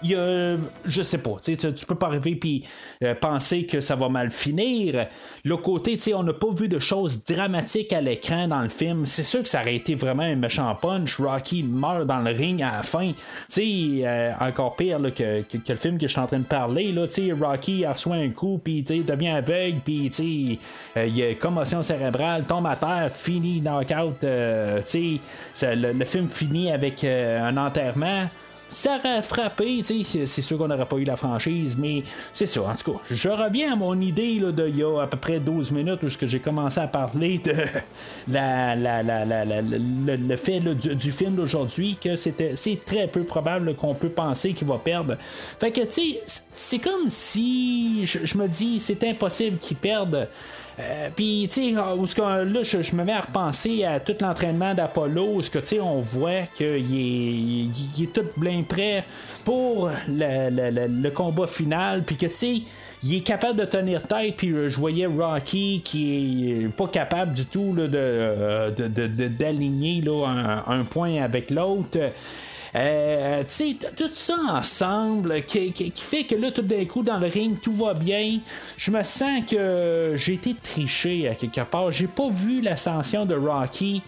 [0.02, 2.64] il y a, je sais pas, tu, tu peux pas arriver puis
[3.02, 5.06] euh, penser que ça va mal finir.
[5.44, 9.06] Le côté, on n'a pas vu de choses dramatiques à l'écran dans le film.
[9.06, 11.18] C'est sûr que ça aurait été vraiment un méchant punch.
[11.18, 13.12] Rocky meurt dans le ring à la fin.
[13.50, 16.92] Tu euh, encore pire que, que, le film que je suis en train de parler.
[16.92, 17.06] Là,
[17.40, 20.10] Rocky reçoit un coup, puis devient aveugle, puis
[20.96, 24.20] euh, il y a commotion cérébrale, tombe à terre, fini knockout.
[24.20, 25.20] tu
[25.62, 28.26] le, le film finit avec un enterrement
[28.68, 32.02] ça aurait frappé, c'est sûr qu'on n'aurait pas eu la franchise, mais
[32.32, 32.62] c'est ça.
[32.62, 35.16] En tout cas, je reviens à mon idée là, de il y a à peu
[35.16, 37.54] près 12 minutes où j'ai commencé à parler de
[38.28, 44.52] la, le, fait du, film d'aujourd'hui, que c'était c'est très peu probable qu'on peut penser
[44.52, 45.16] qu'il va perdre.
[45.60, 46.22] Fait que, tu sais,
[46.52, 50.28] c'est comme si je, me dis, c'est impossible qu'il perde.
[50.78, 51.74] Euh, Puis, tu sais,
[52.14, 55.80] que, là, je, me mets à repenser à tout l'entraînement d'Apollo, où que, tu sais,
[55.80, 59.04] on voit qu'il est, il, est tout bien prêt
[59.44, 62.62] pour le, combat final, puis que, tu sais,
[63.02, 67.32] il est capable de tenir tête, puis euh, je voyais Rocky qui est pas capable
[67.32, 70.02] du tout euh, de- d'aligner
[70.66, 71.98] un point avec l'autre.
[72.76, 77.18] Euh, tu sais, tout ça ensemble qui, qui- fait que là, tout d'un coup, dans
[77.18, 78.38] le ring, tout va bien.
[78.76, 81.90] Je me sens que j'ai été triché à quelque part.
[81.90, 84.02] J'ai pas vu l'ascension de Rocky.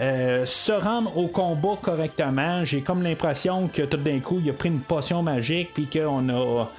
[0.00, 4.54] euh, se rendre au combat correctement, j'ai comme l'impression que tout d'un coup il a
[4.54, 6.70] pris une potion magique puis qu'on a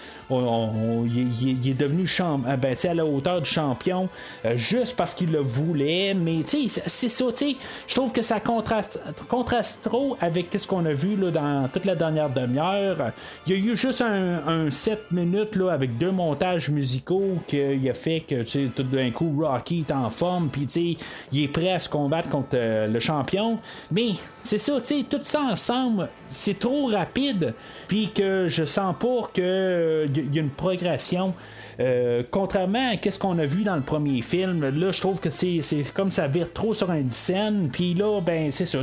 [1.06, 4.10] il, est devenu euh, ben, à la hauteur du champion
[4.46, 6.14] euh, juste parce qu'il le voulait.
[6.14, 7.26] Mais c'est- ça,
[7.88, 9.00] je trouve que ça contraste,
[9.84, 13.12] trop avec ce qu'on a vu là, dans toute la dernière demi-heure.
[13.48, 17.90] Il y a eu juste un, un 7 minutes là, avec deux montages musicaux qui
[17.90, 20.98] a fait que tout d'un coup Rocky est en forme, puis
[21.32, 23.60] il est prêt à se combattre contre euh, le champion.
[23.92, 24.10] Mais
[24.44, 24.74] c'est ça,
[25.10, 27.54] tout ça ensemble, c'est trop rapide,
[27.88, 31.34] puis que je sens pas que il y a une progression.
[31.80, 35.30] Euh, contrairement à ce qu'on a vu dans le premier film, là je trouve que
[35.30, 35.62] c'est,
[35.94, 38.80] comme ça vire trop sur un scène, puis là ben c'est ça,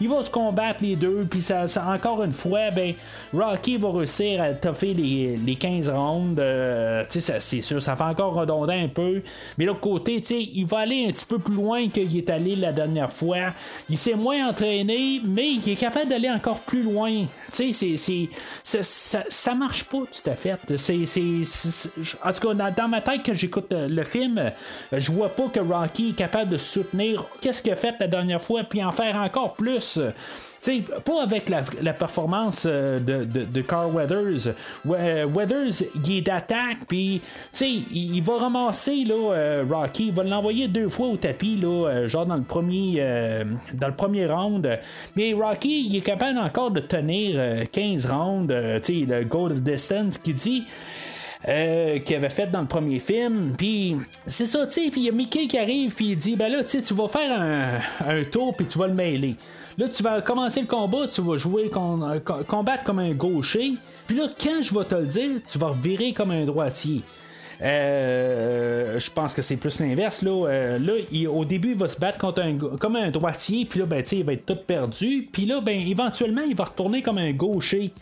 [0.00, 2.94] ils vont se combattre les deux, puis ça, ça- encore une fois, ben
[3.34, 8.34] Rocky va réussir à toffer les, les 15 rounds, euh, c'est sûr, ça fait encore
[8.34, 9.22] redondant un peu,
[9.58, 12.72] mais l'autre côté, il va aller un petit peu plus loin qu'il est allé la
[12.72, 13.52] dernière fois,
[13.88, 17.98] il s'est moins entraîné, mais il est capable d'aller encore plus loin, tu sais,
[18.62, 21.04] ça, ça, marche pas tout à fait, c'est-
[22.24, 24.50] en tout cas, dans, ma tête, quand j'écoute euh, le film, euh,
[24.92, 28.40] je vois pas que Rocky est capable de soutenir qu'est-ce qu'il a fait la dernière
[28.42, 29.98] fois, puis en faire encore plus.
[30.62, 34.52] Tu sais, pas avec la, performance euh, de, Carl Weathers.
[34.84, 37.22] We- Weathers, il est d'attaque, puis,
[37.62, 37.84] il,
[38.16, 42.08] il va ramasser là, euh, Rocky, il va l'envoyer deux fois au tapis, là, euh,
[42.08, 44.78] genre dans le premier, euh, dans le premier round.
[45.16, 50.18] Mais Rocky, il est capable encore de tenir euh, 15 rounds, euh, le goal distance
[50.18, 50.64] qui dit
[51.48, 53.54] euh, qu'il avait fait dans le premier film.
[53.56, 53.96] Puis
[54.26, 54.88] c'est ça, tu sais.
[54.90, 57.80] Puis il y a Mickey qui arrive, puis il dit Ben là, tu vas faire
[58.06, 59.36] un, tour, puis tu vas le mêler.
[59.78, 63.72] Là, tu vas commencer le combat, tu vas jouer, euh, co- combattre comme un gaucher.
[64.06, 67.00] Puis là, quand je vais te le dire, tu vas revirer comme un droitier.
[67.62, 70.22] Euh, je pense que c'est plus l'inverse.
[70.22, 70.92] Là, Euh, là
[71.30, 74.24] au début, il va se battre contre un, comme un droitier, puis là, ben, il
[74.24, 75.28] va être tout perdu.
[75.30, 77.92] Puis là, ben, éventuellement, il va retourner comme un gaucher.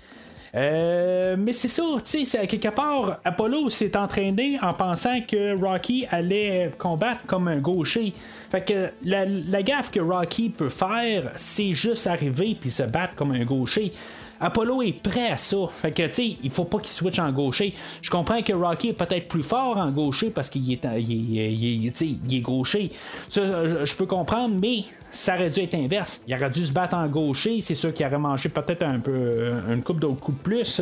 [0.54, 5.58] Euh, mais c'est ça, tu sais, à quelque part, Apollo s'est entraîné en pensant que
[5.60, 8.12] Rocky allait combattre comme un gaucher.
[8.50, 13.14] Fait que la, la gaffe que Rocky peut faire, c'est juste arriver puis se battre
[13.14, 13.92] comme un gaucher.
[14.40, 15.56] Apollo est prêt à ça.
[15.70, 17.74] Fait que, tu sais, il faut pas qu'il switch en gaucher.
[18.02, 21.94] Je comprends que Rocky est peut-être plus fort en gaucher parce qu'il est, il il
[21.94, 22.90] sais, il est gaucher.
[23.28, 26.22] Ça, je, peux comprendre, mais ça aurait dû être inverse.
[26.26, 27.60] Il aurait dû se battre en gaucher.
[27.60, 30.80] C'est sûr qu'il aurait mangé peut-être un peu euh, une coupe d'autres coups de plus.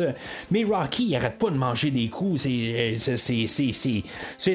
[0.51, 2.41] Mais Rocky, il arrête pas de manger des coups.
[2.41, 2.97] C'est,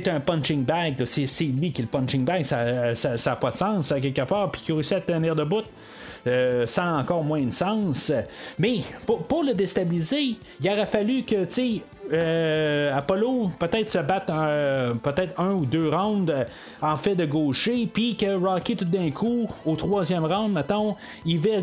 [0.08, 1.04] un punching bag.
[1.04, 2.44] C'est, lui qui est le punching bag.
[2.44, 4.50] Ça n'a ça, a pas de sens, à quelque part.
[4.52, 5.62] Puis qu'il réussit à tenir debout.
[6.26, 8.12] Euh, ça a encore moins de sens.
[8.58, 11.82] Mais pour, le déstabiliser, il aurait fallu que, tu
[12.12, 16.44] euh, Apollo peut-être se batte euh, peut-être un ou deux rounds euh,
[16.80, 21.38] en fait de gaucher, puis que Rocky tout d'un coup, au troisième round, mettons, il
[21.38, 21.62] vire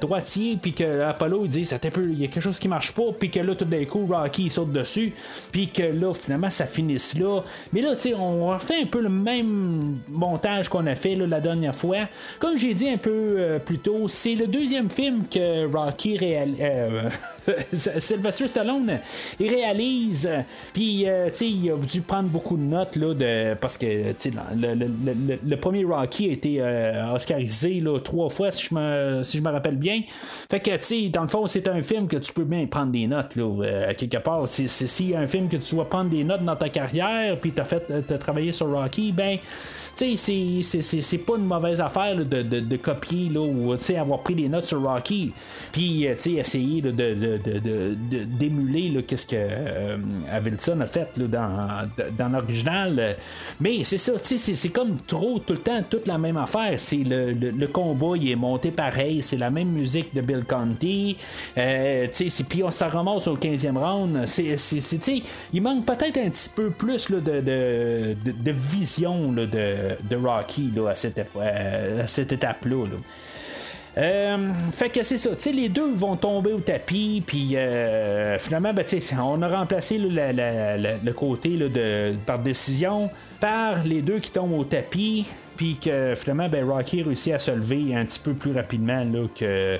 [0.00, 3.12] droitier, puis que Apollo il dit ça il y a quelque chose qui marche pas,
[3.18, 5.12] puis que là tout d'un coup Rocky il saute dessus,
[5.50, 7.40] puis que là finalement ça finisse là.
[7.72, 11.40] Mais là, tu sais, on refait un peu le même montage qu'on a fait la
[11.40, 12.08] dernière fois.
[12.38, 16.56] Comme j'ai dit un peu plus tôt, c'est le deuxième film que Rocky réalise.
[17.98, 18.98] Sylvester Stallone
[19.38, 19.79] il réalise.
[20.26, 20.40] Euh,
[20.72, 23.86] Puis, euh, tu sais, il a dû prendre beaucoup de notes là, de, parce que
[23.86, 29.38] le, le- premier Rocky a été euh, oscarisé là, trois fois, si je, me, si
[29.38, 30.02] je me rappelle bien.
[30.50, 32.92] Fait que, tu sais, dans le fond, c'est un film que tu peux bien prendre
[32.92, 34.48] des notes là, euh, à quelque part.
[34.48, 37.60] Si c'est, un film que tu dois prendre des notes dans ta carrière, puis tu
[37.60, 39.38] as fait t'as travaillé sur Rocky, ben.
[39.96, 44.48] Tu sais, c'est- pas une mauvaise affaire de, de- copier là, ou avoir pris des
[44.48, 45.32] notes sur Rocky,
[45.72, 47.94] puis euh, essayer là, de,
[48.24, 49.96] d'émuler qu'est-ce que euh,
[50.44, 53.16] Wilson a fait dans, dans l'original.
[53.60, 54.38] Mais c'est ça, c'est-
[54.70, 56.76] comme trop tout le temps toute la même affaire.
[56.92, 61.16] Le, le- combat, il est monté pareil, c'est la même musique de Bill Conti.
[61.58, 62.06] Euh,
[62.48, 64.26] puis on s'en ramasse au 15e round.
[64.26, 64.56] C'est,
[65.52, 69.79] il manque peut-être un petit peu plus là, de, de, de- de vision là, de,
[70.02, 72.86] de Rocky là, à cette, euh, étape-là.
[72.86, 72.96] là.
[73.98, 78.84] Euh, fait que c'est ça, les deux vont tomber au tapis, puis euh, finalement, ben,
[79.20, 85.26] on a remplacé le côté de, par décision par les deux qui tombent au tapis,
[85.56, 89.26] puis que finalement, ben, Rocky réussit à se lever un petit peu plus rapidement là,
[89.34, 89.78] que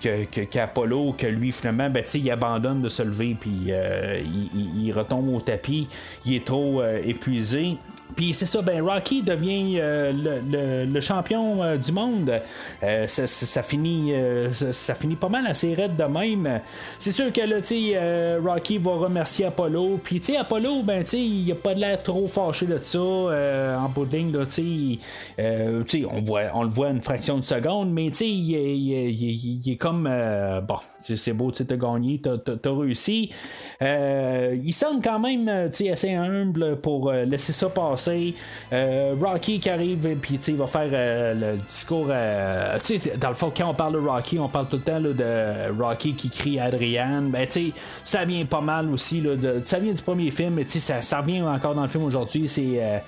[0.00, 4.22] qu'Apollo, que, lui, finalement, ben, il abandonne de se lever, puis euh,
[4.54, 5.88] il, retombe au tapis.
[6.24, 7.76] Il est trop épuisé.
[8.16, 12.40] Puis c'est ça, ben Rocky devient euh, le, champion euh, du monde.
[12.82, 14.12] Euh, ça, finit,
[14.52, 16.60] ça, finit pas mal assez raide de même.
[16.98, 20.00] C'est sûr que là, Rocky va remercier Apollo.
[20.02, 24.06] Puis tu Apollo, ben tu il a pas l'air trop fâché de ça en bout
[24.06, 24.18] de
[25.38, 30.10] on, voit, on le voit une fraction de seconde, mais tu il, il, est comme
[30.66, 33.30] bon, c'est beau, tu as gagné, tu as, réussi.
[33.80, 37.97] il semble quand même assez humble pour laisser ça passer
[38.72, 42.08] euh, Rocky qui arrive et puis il va faire euh, le discours.
[42.10, 42.78] Euh,
[43.16, 46.14] dans le fond, quand on parle de Rocky, on parle tout le temps de Rocky
[46.14, 47.22] qui crie Adrian.
[47.22, 47.46] Ben,
[48.04, 49.20] ça vient pas mal aussi.
[49.20, 52.48] de, ça vient du premier film, mais ça, ça revient encore dans le film aujourd'hui.
[52.48, 53.02] C'est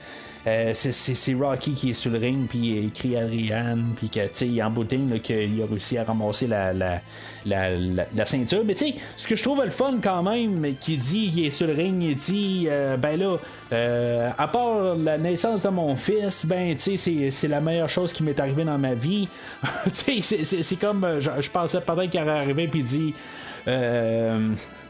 [0.46, 4.62] euh, c'est Rocky qui est sur le ring, puis il écrit Adrian, puis que, tu
[4.62, 7.00] en bouting, qu'il a réussi à ramasser la, la,
[7.44, 8.62] la, ceinture.
[8.64, 11.50] Mais, tu sais, ce que je trouve le fun quand même, qui dit, il est
[11.50, 13.36] sur le ring, il dit, euh, ben là,
[13.72, 18.12] euh, à part la naissance de mon fils, ben, tu sais, c'est la meilleure chose
[18.12, 19.28] qui m'est arrivée dans ma vie.
[19.92, 23.14] tu sais, c'est comme, je, pensais peut-être qu'il allait arriver, puis dit,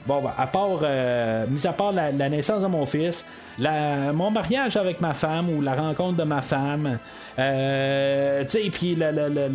[0.07, 0.81] bon, ben, à part,
[1.49, 3.25] mis à part la, naissance de mon fils,
[3.59, 6.99] mon mariage avec ma femme ou la rencontre de ma femme,
[7.39, 9.51] euh, tu sais, puis la, la, la,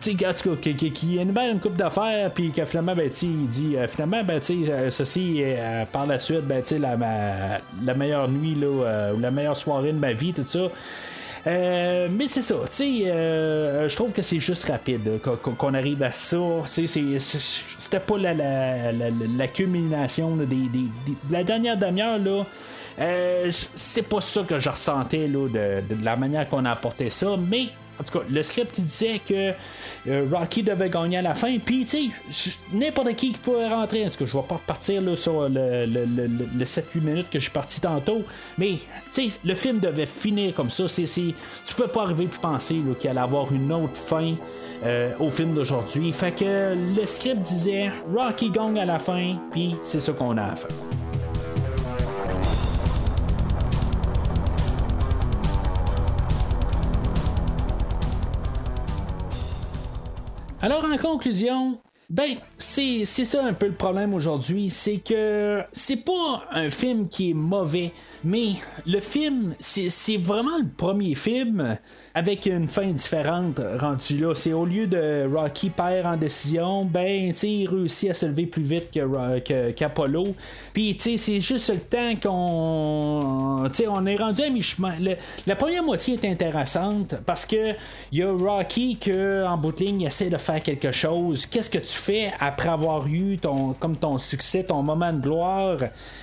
[0.00, 4.40] qui, qui énumère une coupe d'affaires, puis que finalement, ben, il dit euh, finalement, ben,
[4.50, 9.56] euh, ceci, euh, par la suite, ben, la, la meilleure nuit, là, ou la meilleure
[9.56, 10.68] soirée de ma vie, tout ça.
[11.46, 12.88] Mais c'est ça, tu sais,
[13.88, 16.38] je trouve que c'est juste rapide qu'on arrive à ça.
[16.66, 20.88] C'était pas la, la, la, culmination des, des,
[21.30, 22.44] la dernière demi-heure, là.
[22.98, 27.36] Euh, c'est pas ça que je ressentais là, de, la manière qu'on a apporté ça,
[27.36, 27.68] mais
[28.00, 29.52] en tout cas, le script disait que
[30.08, 34.04] euh, Rocky devait gagner à la fin, puis tu sais, n'importe qui qui pourrait rentrer.
[34.06, 37.52] En tout cas, je vais pas repartir sur le, le, 7-8 minutes que je suis
[37.52, 38.22] parti tantôt,
[38.58, 38.72] mais
[39.12, 40.88] tu sais, le film devait finir comme ça.
[40.88, 44.34] C'est, tu peux pas arriver puis penser qu'il allait avoir une autre fin
[44.84, 46.12] euh, au film d'aujourd'hui.
[46.12, 50.44] Fait que le script disait Rocky gagne à la fin, puis c'est ça qu'on a
[50.44, 50.70] à faire.
[60.64, 61.80] Alors, en conclusion,
[62.12, 67.30] ben, c'est ça un peu le problème aujourd'hui, c'est que c'est pas un film qui
[67.30, 68.50] est mauvais, mais
[68.86, 71.78] le film, c'est vraiment le premier film
[72.14, 74.34] avec une fin différente rendu là.
[74.34, 78.44] C'est au lieu de Rocky perd en décision, ben, tu il réussit à se lever
[78.44, 78.90] plus vite
[79.74, 80.24] qu'Apollo.
[80.24, 80.30] Que,
[80.74, 83.68] Puis, tu sais, c'est juste le temps qu'on.
[83.70, 84.96] Tu sais, on est rendu à mi-chemin.
[85.46, 87.70] La première moitié est intéressante parce que
[88.12, 91.46] il y a Rocky que, en bout de ligne, essaie de faire quelque chose.
[91.46, 92.01] Qu'est-ce que tu
[92.40, 95.76] après avoir eu ton, comme ton succès, ton moment de gloire?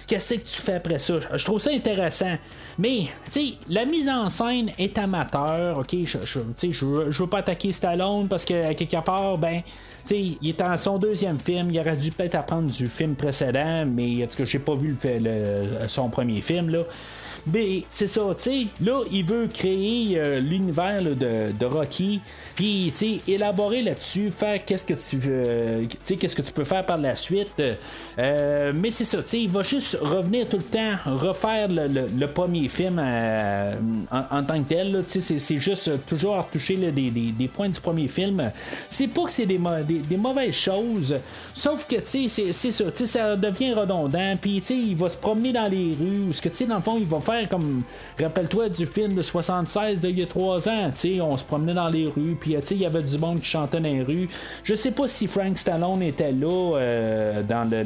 [0.08, 1.16] Qu'est-ce que tu fais après ça?
[1.34, 2.36] Je trouve ça intéressant.
[2.78, 7.40] Mais, tu sais, la mise en scène est amateur ok, je, je, je, veux, pas
[7.40, 9.62] attaquer Stallone parce que quelque part, ben,
[10.18, 14.18] il est en son deuxième film, il aurait dû peut-être apprendre du film précédent, mais
[14.18, 16.84] est-ce que j'ai pas vu le, son premier film là.
[17.48, 22.22] Mais c'est ça, tu sais, là, il veut créer euh, l'univers de, Rocky,
[22.56, 22.92] puis,
[23.28, 27.16] élaborer là-dessus, faire qu'est-ce que tu veux, euh, qu'est-ce que tu peux faire par la
[27.16, 27.62] suite.
[28.18, 32.26] Euh, mais c'est ça, tu sais, il va juste revenir tout le temps, refaire le,
[32.28, 38.08] premier film en, tant que tel, c'est juste toujours retoucher des, des, points du premier
[38.08, 38.52] film.
[38.90, 41.16] C'est pas que c'est des, des, mauvaises choses,
[41.54, 44.96] sauf que, tu sais, c'est ça, tu sais, ça devient redondant, puis, tu sais, il
[44.96, 47.20] va se promener dans les rues, ce que, tu sais, dans le fond, il va
[47.20, 47.84] faire comme.
[48.20, 50.92] Rappelle-toi du film de 76 d'il y a 3 ans.
[50.94, 53.80] sais on se promenait dans les rues, puis il y avait du monde qui chantait
[53.80, 54.30] dans les rues.
[54.64, 57.84] Je sais pas si Frank Stallone était là euh, dans le,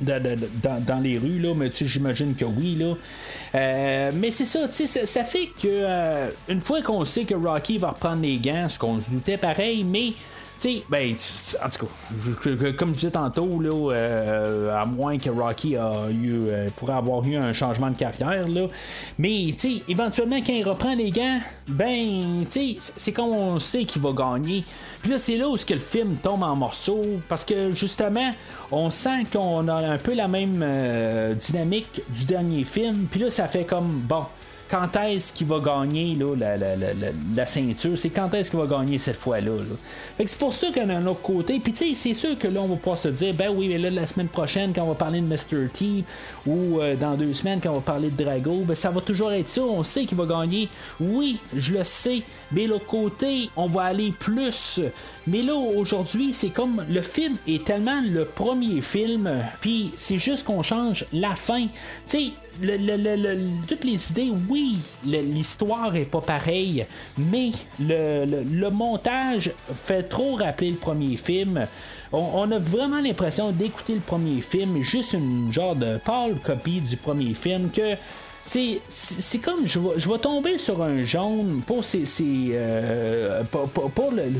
[0.00, 2.76] dans, les rues, là, mais j'imagine que oui.
[2.76, 2.94] Là.
[3.54, 7.78] Euh, mais c'est ça, ça, ça fait que euh, une fois qu'on sait que Rocky
[7.78, 10.12] va reprendre les gants, ce qu'on se doutait pareil, mais
[10.88, 11.14] ben,
[11.64, 16.48] en tout cas, comme je disais tantôt, là, euh, à moins que Rocky a eu,
[16.48, 18.66] euh, pourrait avoir eu un changement de carrière, là,
[19.18, 19.46] mais
[19.88, 24.64] éventuellement, quand il reprend les gants, ben, c'est comme on sait qu'il va gagner.
[25.00, 28.32] Puis là, c'est là où que le film tombe en morceaux, parce que justement,
[28.70, 33.30] on sent qu'on a un peu la même euh, dynamique du dernier film, puis là,
[33.30, 34.24] ça fait comme, bon,
[34.72, 39.52] quand est-ce qu'il va gagner la, ceinture, c'est quand est-ce qu'il va gagner cette fois-là.
[40.24, 41.60] C'est pour ça qu'on a un autre côté.
[41.60, 43.76] Puis tu sais, c'est sûr que là, on va pouvoir se dire, ben oui, mais
[43.76, 45.68] là, la semaine prochaine, quand on va parler de Mr.
[45.74, 46.04] T,
[46.46, 49.32] ou euh, dans deux semaines, quand on va parler de Drago, ben ça va toujours
[49.32, 49.60] être ça.
[49.60, 50.70] On sait qu'il va gagner.
[50.98, 52.22] Oui, je le sais.
[52.50, 54.80] Mais l'autre côté, on va aller plus.
[55.26, 59.30] Mais là, aujourd'hui, c'est comme le film est tellement le premier film,
[59.60, 61.66] puis c'est juste qu'on change la fin.
[61.66, 61.70] Tu
[62.06, 62.24] sais,
[63.68, 66.86] toutes les idées, oui, l'histoire est pas pareille,
[67.18, 67.50] mais
[67.80, 71.66] le, montage fait trop rappeler le premier film.
[72.12, 76.80] On, on a vraiment l'impression d'écouter le premier film, juste une genre de pâle copie
[76.80, 77.96] du premier film que
[78.44, 82.04] c'est comme je vais, je tomber sur un jaune pour ces,
[82.54, 83.42] euh,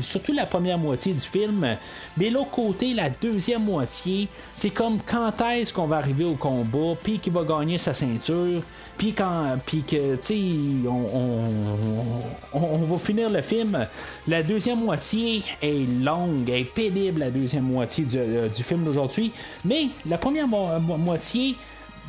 [0.01, 1.77] surtout la première moitié du film.
[2.17, 6.95] Mais l'autre côté la deuxième moitié c'est comme quand est-ce qu'on va arriver au combat
[7.01, 8.61] puis qui va gagner sa ceinture
[8.97, 11.43] puis quand puis que tu sais on,
[12.53, 13.87] on, va finir le film.
[14.27, 19.31] La deuxième moitié est longue est pénible la deuxième moitié du, euh, du film d'aujourd'hui.
[19.63, 21.55] Mais la première moitié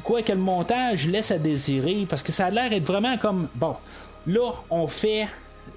[0.05, 3.48] quoi que le montage laisse à désirer parce que ça a l'air d'être vraiment comme
[3.55, 3.74] bon
[4.26, 5.26] là on fait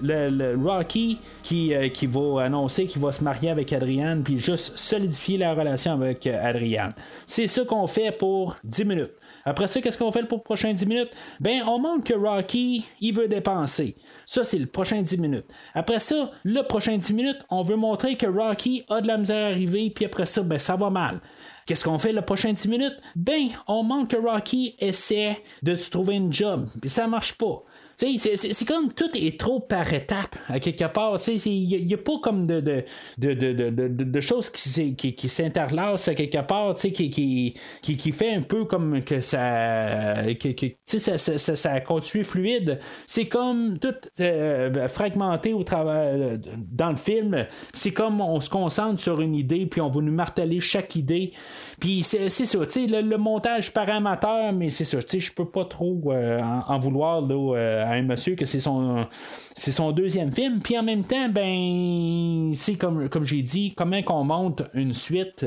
[0.02, 4.78] le, Rocky qui, euh, qui va annoncer qu'il va se marier avec Adrienne puis juste
[4.78, 6.94] solidifier la relation avec euh, Adrienne.
[7.26, 9.12] C'est ça qu'on fait pour 10 minutes.
[9.48, 11.10] Après ça, qu'est-ce qu'on fait pour les prochains 10 minutes?
[11.40, 13.96] Ben, on montre que Rocky, il veut dépenser.
[14.26, 15.46] Ça, c'est le prochain 10 minutes.
[15.74, 19.46] Après ça, le prochain 10 minutes, on veut montrer que Rocky a de la misère
[19.46, 21.22] à arriver, puis après ça, ben, ça va mal.
[21.66, 22.98] Qu'est-ce qu'on fait le prochain 10 minutes?
[23.16, 27.64] Ben, on montre que Rocky essaie de se trouver une job, puis ça marche pas.
[27.98, 31.18] C'est comme tout est trop par étapes, à quelque part.
[31.28, 32.84] Il n'y a, pas comme de, de,
[33.18, 38.12] de, de, de choses qui, qui, qui s'interlacent à quelque part, qui, qui, qui, qui
[38.12, 40.26] fait un peu comme que ça,
[40.86, 42.78] ça, ça, ça, ça continue fluide.
[43.08, 46.38] C'est comme tout euh, fragmenté au travers
[46.72, 47.48] dans le film.
[47.74, 51.32] C'est comme on se concentre sur une idée, puis on va nous marteler chaque idée.
[51.80, 56.00] Puis c'est ça, le, le montage par amateur, mais c'est ça, je peux pas trop
[56.12, 59.08] euh, en, vouloir là, euh, un monsieur que c'est son
[59.58, 60.60] c'est son deuxième film.
[60.60, 65.46] Puis en même temps, ben c'est comme, comme j'ai dit, comment qu'on monte une suite.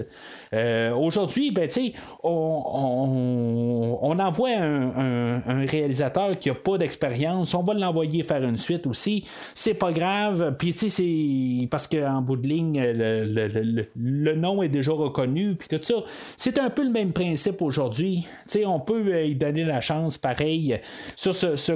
[0.53, 1.93] Euh, aujourd'hui, ben tu sais,
[2.25, 8.87] on, on, envoie un, réalisateur qui a pas d'expérience, on va l'envoyer faire une suite
[8.87, 9.25] aussi.
[9.55, 10.57] C'est pas grave.
[10.59, 11.03] Puis tu sais,
[11.61, 15.55] c'est parce qu'en bout de ligne, le, le, le, nom est déjà reconnu.
[15.55, 16.03] Puis tout ça.
[16.37, 18.27] C'est un peu le même principe aujourd'hui.
[18.67, 20.81] On peut y donner la chance pareil
[21.15, 21.73] sur ce, ce,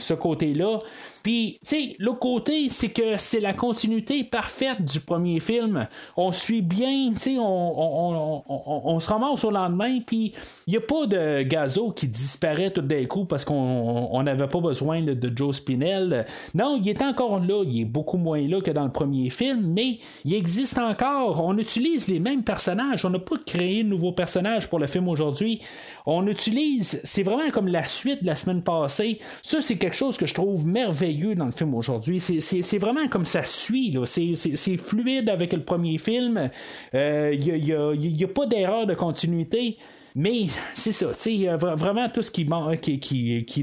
[0.00, 0.80] ce côté-là.
[1.22, 5.86] Puis, tu sais, l'autre côté, c'est que c'est la continuité parfaite du premier film.
[6.16, 10.32] On suit bien, tu sais, on, on, se ramasse au lendemain, puis
[10.66, 14.60] il n'y a pas de gazo qui disparaît tout d'un coup parce qu'on n'avait pas
[14.60, 16.26] besoin de, Joe Spinell.
[16.54, 19.72] Non, il est encore là, il est beaucoup moins là que dans le premier film,
[19.74, 21.44] mais il existe encore.
[21.44, 23.04] On utilise les mêmes personnages.
[23.04, 25.60] On n'a pas créé de nouveaux personnages pour le film aujourd'hui.
[26.06, 29.18] On utilise, c'est vraiment comme la suite de la semaine passée.
[29.42, 32.20] Ça, c'est quelque chose que je trouve merveilleux dans le film aujourd'hui.
[32.20, 33.96] C'est vraiment comme ça suit.
[34.06, 36.50] C'est fluide avec le premier film.
[36.92, 39.76] Il euh, n'y a, pas d'erreur de continuité.
[40.16, 41.06] Mais c'est ça,
[41.56, 42.44] vraiment tout ce qui,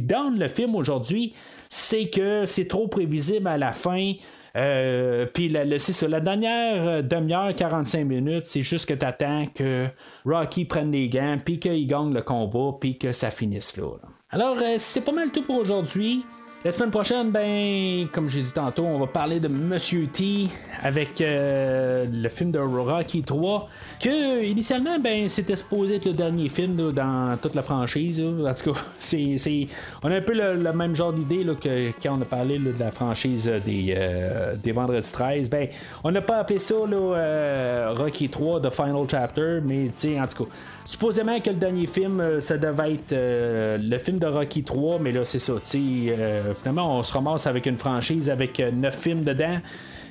[0.02, 1.34] donne le film aujourd'hui,
[1.68, 4.14] c'est que c'est trop prévisible à la fin.
[4.56, 9.88] Euh, puis c'est ça, la dernière demi-heure, 45 minutes, c'est juste que tu attends que
[10.26, 13.90] Rocky prenne les gants, puis qu'il gagne le combat, puis que ça finisse là.
[14.30, 16.26] Alors, euh, c'est pas mal tout pour aujourd'hui.
[16.65, 20.47] La semaine prochaine, ben, comme j'ai dit tantôt, on va parler de Monsieur T
[20.81, 23.69] avec euh, le film de Rocky 3.
[24.01, 28.19] Que initialement, ben, c'était supposé être le dernier film dans toute la franchise.
[28.19, 29.67] En tout cas, c'est,
[30.01, 32.89] on a un peu le, même genre d'idée que quand on a parlé de la
[32.89, 35.51] franchise des, euh, des Vendredis 13.
[35.51, 35.67] Ben,
[36.03, 40.49] on n'a pas appelé ça euh, Rocky 3 The Final Chapter, mais en tout cas,
[40.88, 45.26] supposément que le dernier film, ça devait être le film de Rocky 3, mais là,
[45.26, 45.53] c'est ça.
[45.76, 49.59] Euh, finalement, on se ramasse avec une franchise avec euh, neuf films dedans.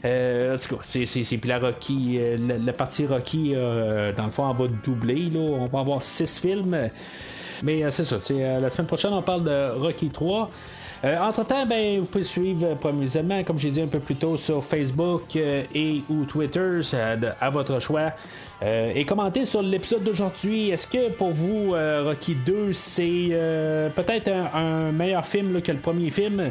[0.05, 4.67] Euh, en tout cas, c'est, la Rocky, la, partie Rocky, dans le fond, on va
[4.85, 5.31] doubler.
[5.31, 6.77] Là, on va avoir six films.
[7.63, 8.19] Mais c'est ça.
[8.61, 10.51] la semaine prochaine, on parle de Rocky 3.
[11.05, 15.37] Entre-temps, ben, vous pouvez suivre provisoirement, comme j'ai dit un peu plus tôt, sur Facebook
[15.37, 16.81] et ou Twitter,
[17.41, 18.13] à votre choix.
[18.63, 20.71] Euh, et commentez sur l'épisode d'aujourd'hui.
[20.71, 25.79] Est-ce que pour vous, euh, Rocky 2, c'est euh, peut-être un, meilleur film que le
[25.79, 26.51] premier film?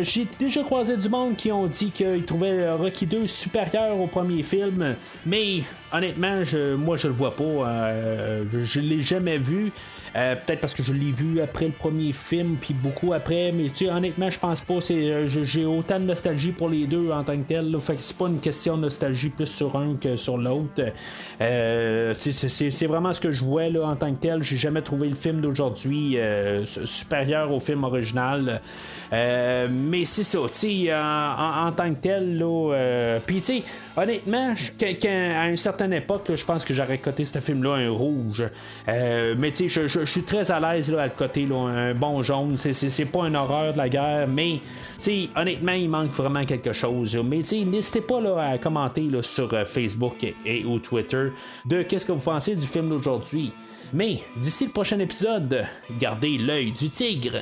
[0.00, 4.42] J'ai déjà croisé du monde qui ont dit qu'ils trouvaient Rocky 2 supérieur au premier
[4.42, 4.94] film.
[5.26, 5.62] Mais
[5.94, 7.44] honnêtement, je, moi, je le vois pas.
[7.44, 9.72] Euh, je l'ai jamais vu.
[10.16, 13.52] Euh, peut-être parce que je l'ai vu après le premier film, puis beaucoup après.
[13.52, 14.80] Mais tu sais, honnêtement, je pense pas.
[14.80, 17.74] C'est, j'ai autant de nostalgie pour les deux en tant que tel.
[17.80, 20.82] fait que c'est pas une question de nostalgie plus sur un que sur l'autre.
[21.38, 24.42] c'est, vraiment ce que je vois là, en tant que tel.
[24.42, 26.16] J'ai jamais trouvé le film d'aujourd'hui
[26.64, 28.60] supérieur au film original.
[29.10, 33.18] mais c'est ça, en, tant que tel, là.
[33.26, 33.62] puis tu sais,
[33.96, 38.44] honnêtement, à une certaine époque, je pense que j'aurais coté ce film-là un rouge.
[38.88, 42.56] Euh, mais tu sais, je, suis très à l'aise à le côté un bon jaune.
[42.56, 44.60] C'est pas une horreur de la guerre, mais
[45.36, 47.16] honnêtement, il manque vraiment quelque chose.
[47.24, 51.28] Mais n'hésitez pas là, à commenter sur euh, Facebook et, ou Twitter
[51.64, 53.52] de qu'est-ce que vous pensez du film d'aujourd'hui.
[53.92, 55.64] Mais d'ici le prochain épisode,
[56.00, 57.38] gardez l'œil du tigre.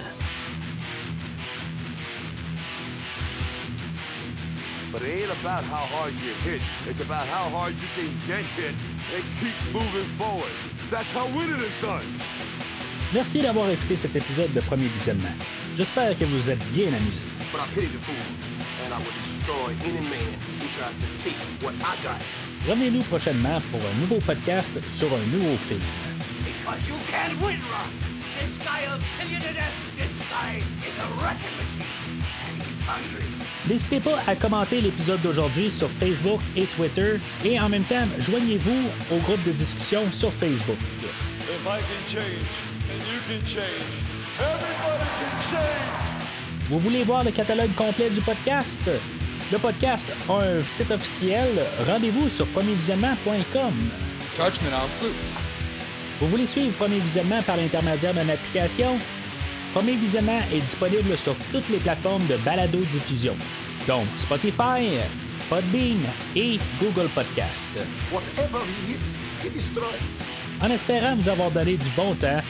[4.93, 6.63] But it ain't about how hard you hit.
[6.87, 8.75] It's about how hard you can get hit
[9.15, 10.53] and keep moving forward.
[10.91, 12.05] That's how winning is done.
[13.15, 15.33] Merci d'avoir écouté cet épisode de Premier Visionnement.
[15.77, 17.25] J'espère que vous êtes bien amusés.
[17.51, 18.15] But I pity the fool,
[18.85, 22.21] and I will destroy any man who tries to take what I got.
[22.69, 25.81] Revenez-nous prochainement pour un nouveau podcast sur un nouveau film.
[26.45, 27.89] Because you can't win, Rock.
[28.39, 29.73] This guy will kill you to death.
[29.97, 32.02] This guy is a wrecking machine.
[33.69, 38.89] N'hésitez pas à commenter l'épisode d'aujourd'hui sur Facebook et Twitter et en même temps, joignez-vous
[39.15, 40.79] au groupe de discussion sur Facebook.
[46.69, 48.83] Vous voulez voir le catalogue complet du podcast?
[49.53, 51.67] Le podcast a un site officiel.
[51.87, 53.75] Rendez-vous sur premiervisionnement.com.
[56.21, 58.99] Vous voulez suivre Premier Visionnement par l'intermédiaire d'une application?
[59.75, 63.35] Premier Visionnement est disponible sur toutes les plateformes de balado-diffusion,
[63.87, 64.99] donc Spotify,
[65.49, 66.01] Podbean
[66.37, 67.71] et Google Podcast.
[70.61, 72.43] En espérant vous avoir donné du bon temps,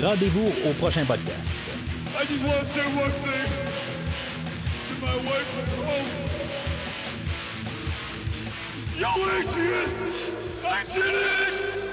[0.00, 1.60] rendez-vous au prochain podcast.
[8.98, 9.90] Yo, Adrian!
[10.64, 11.87] I did it!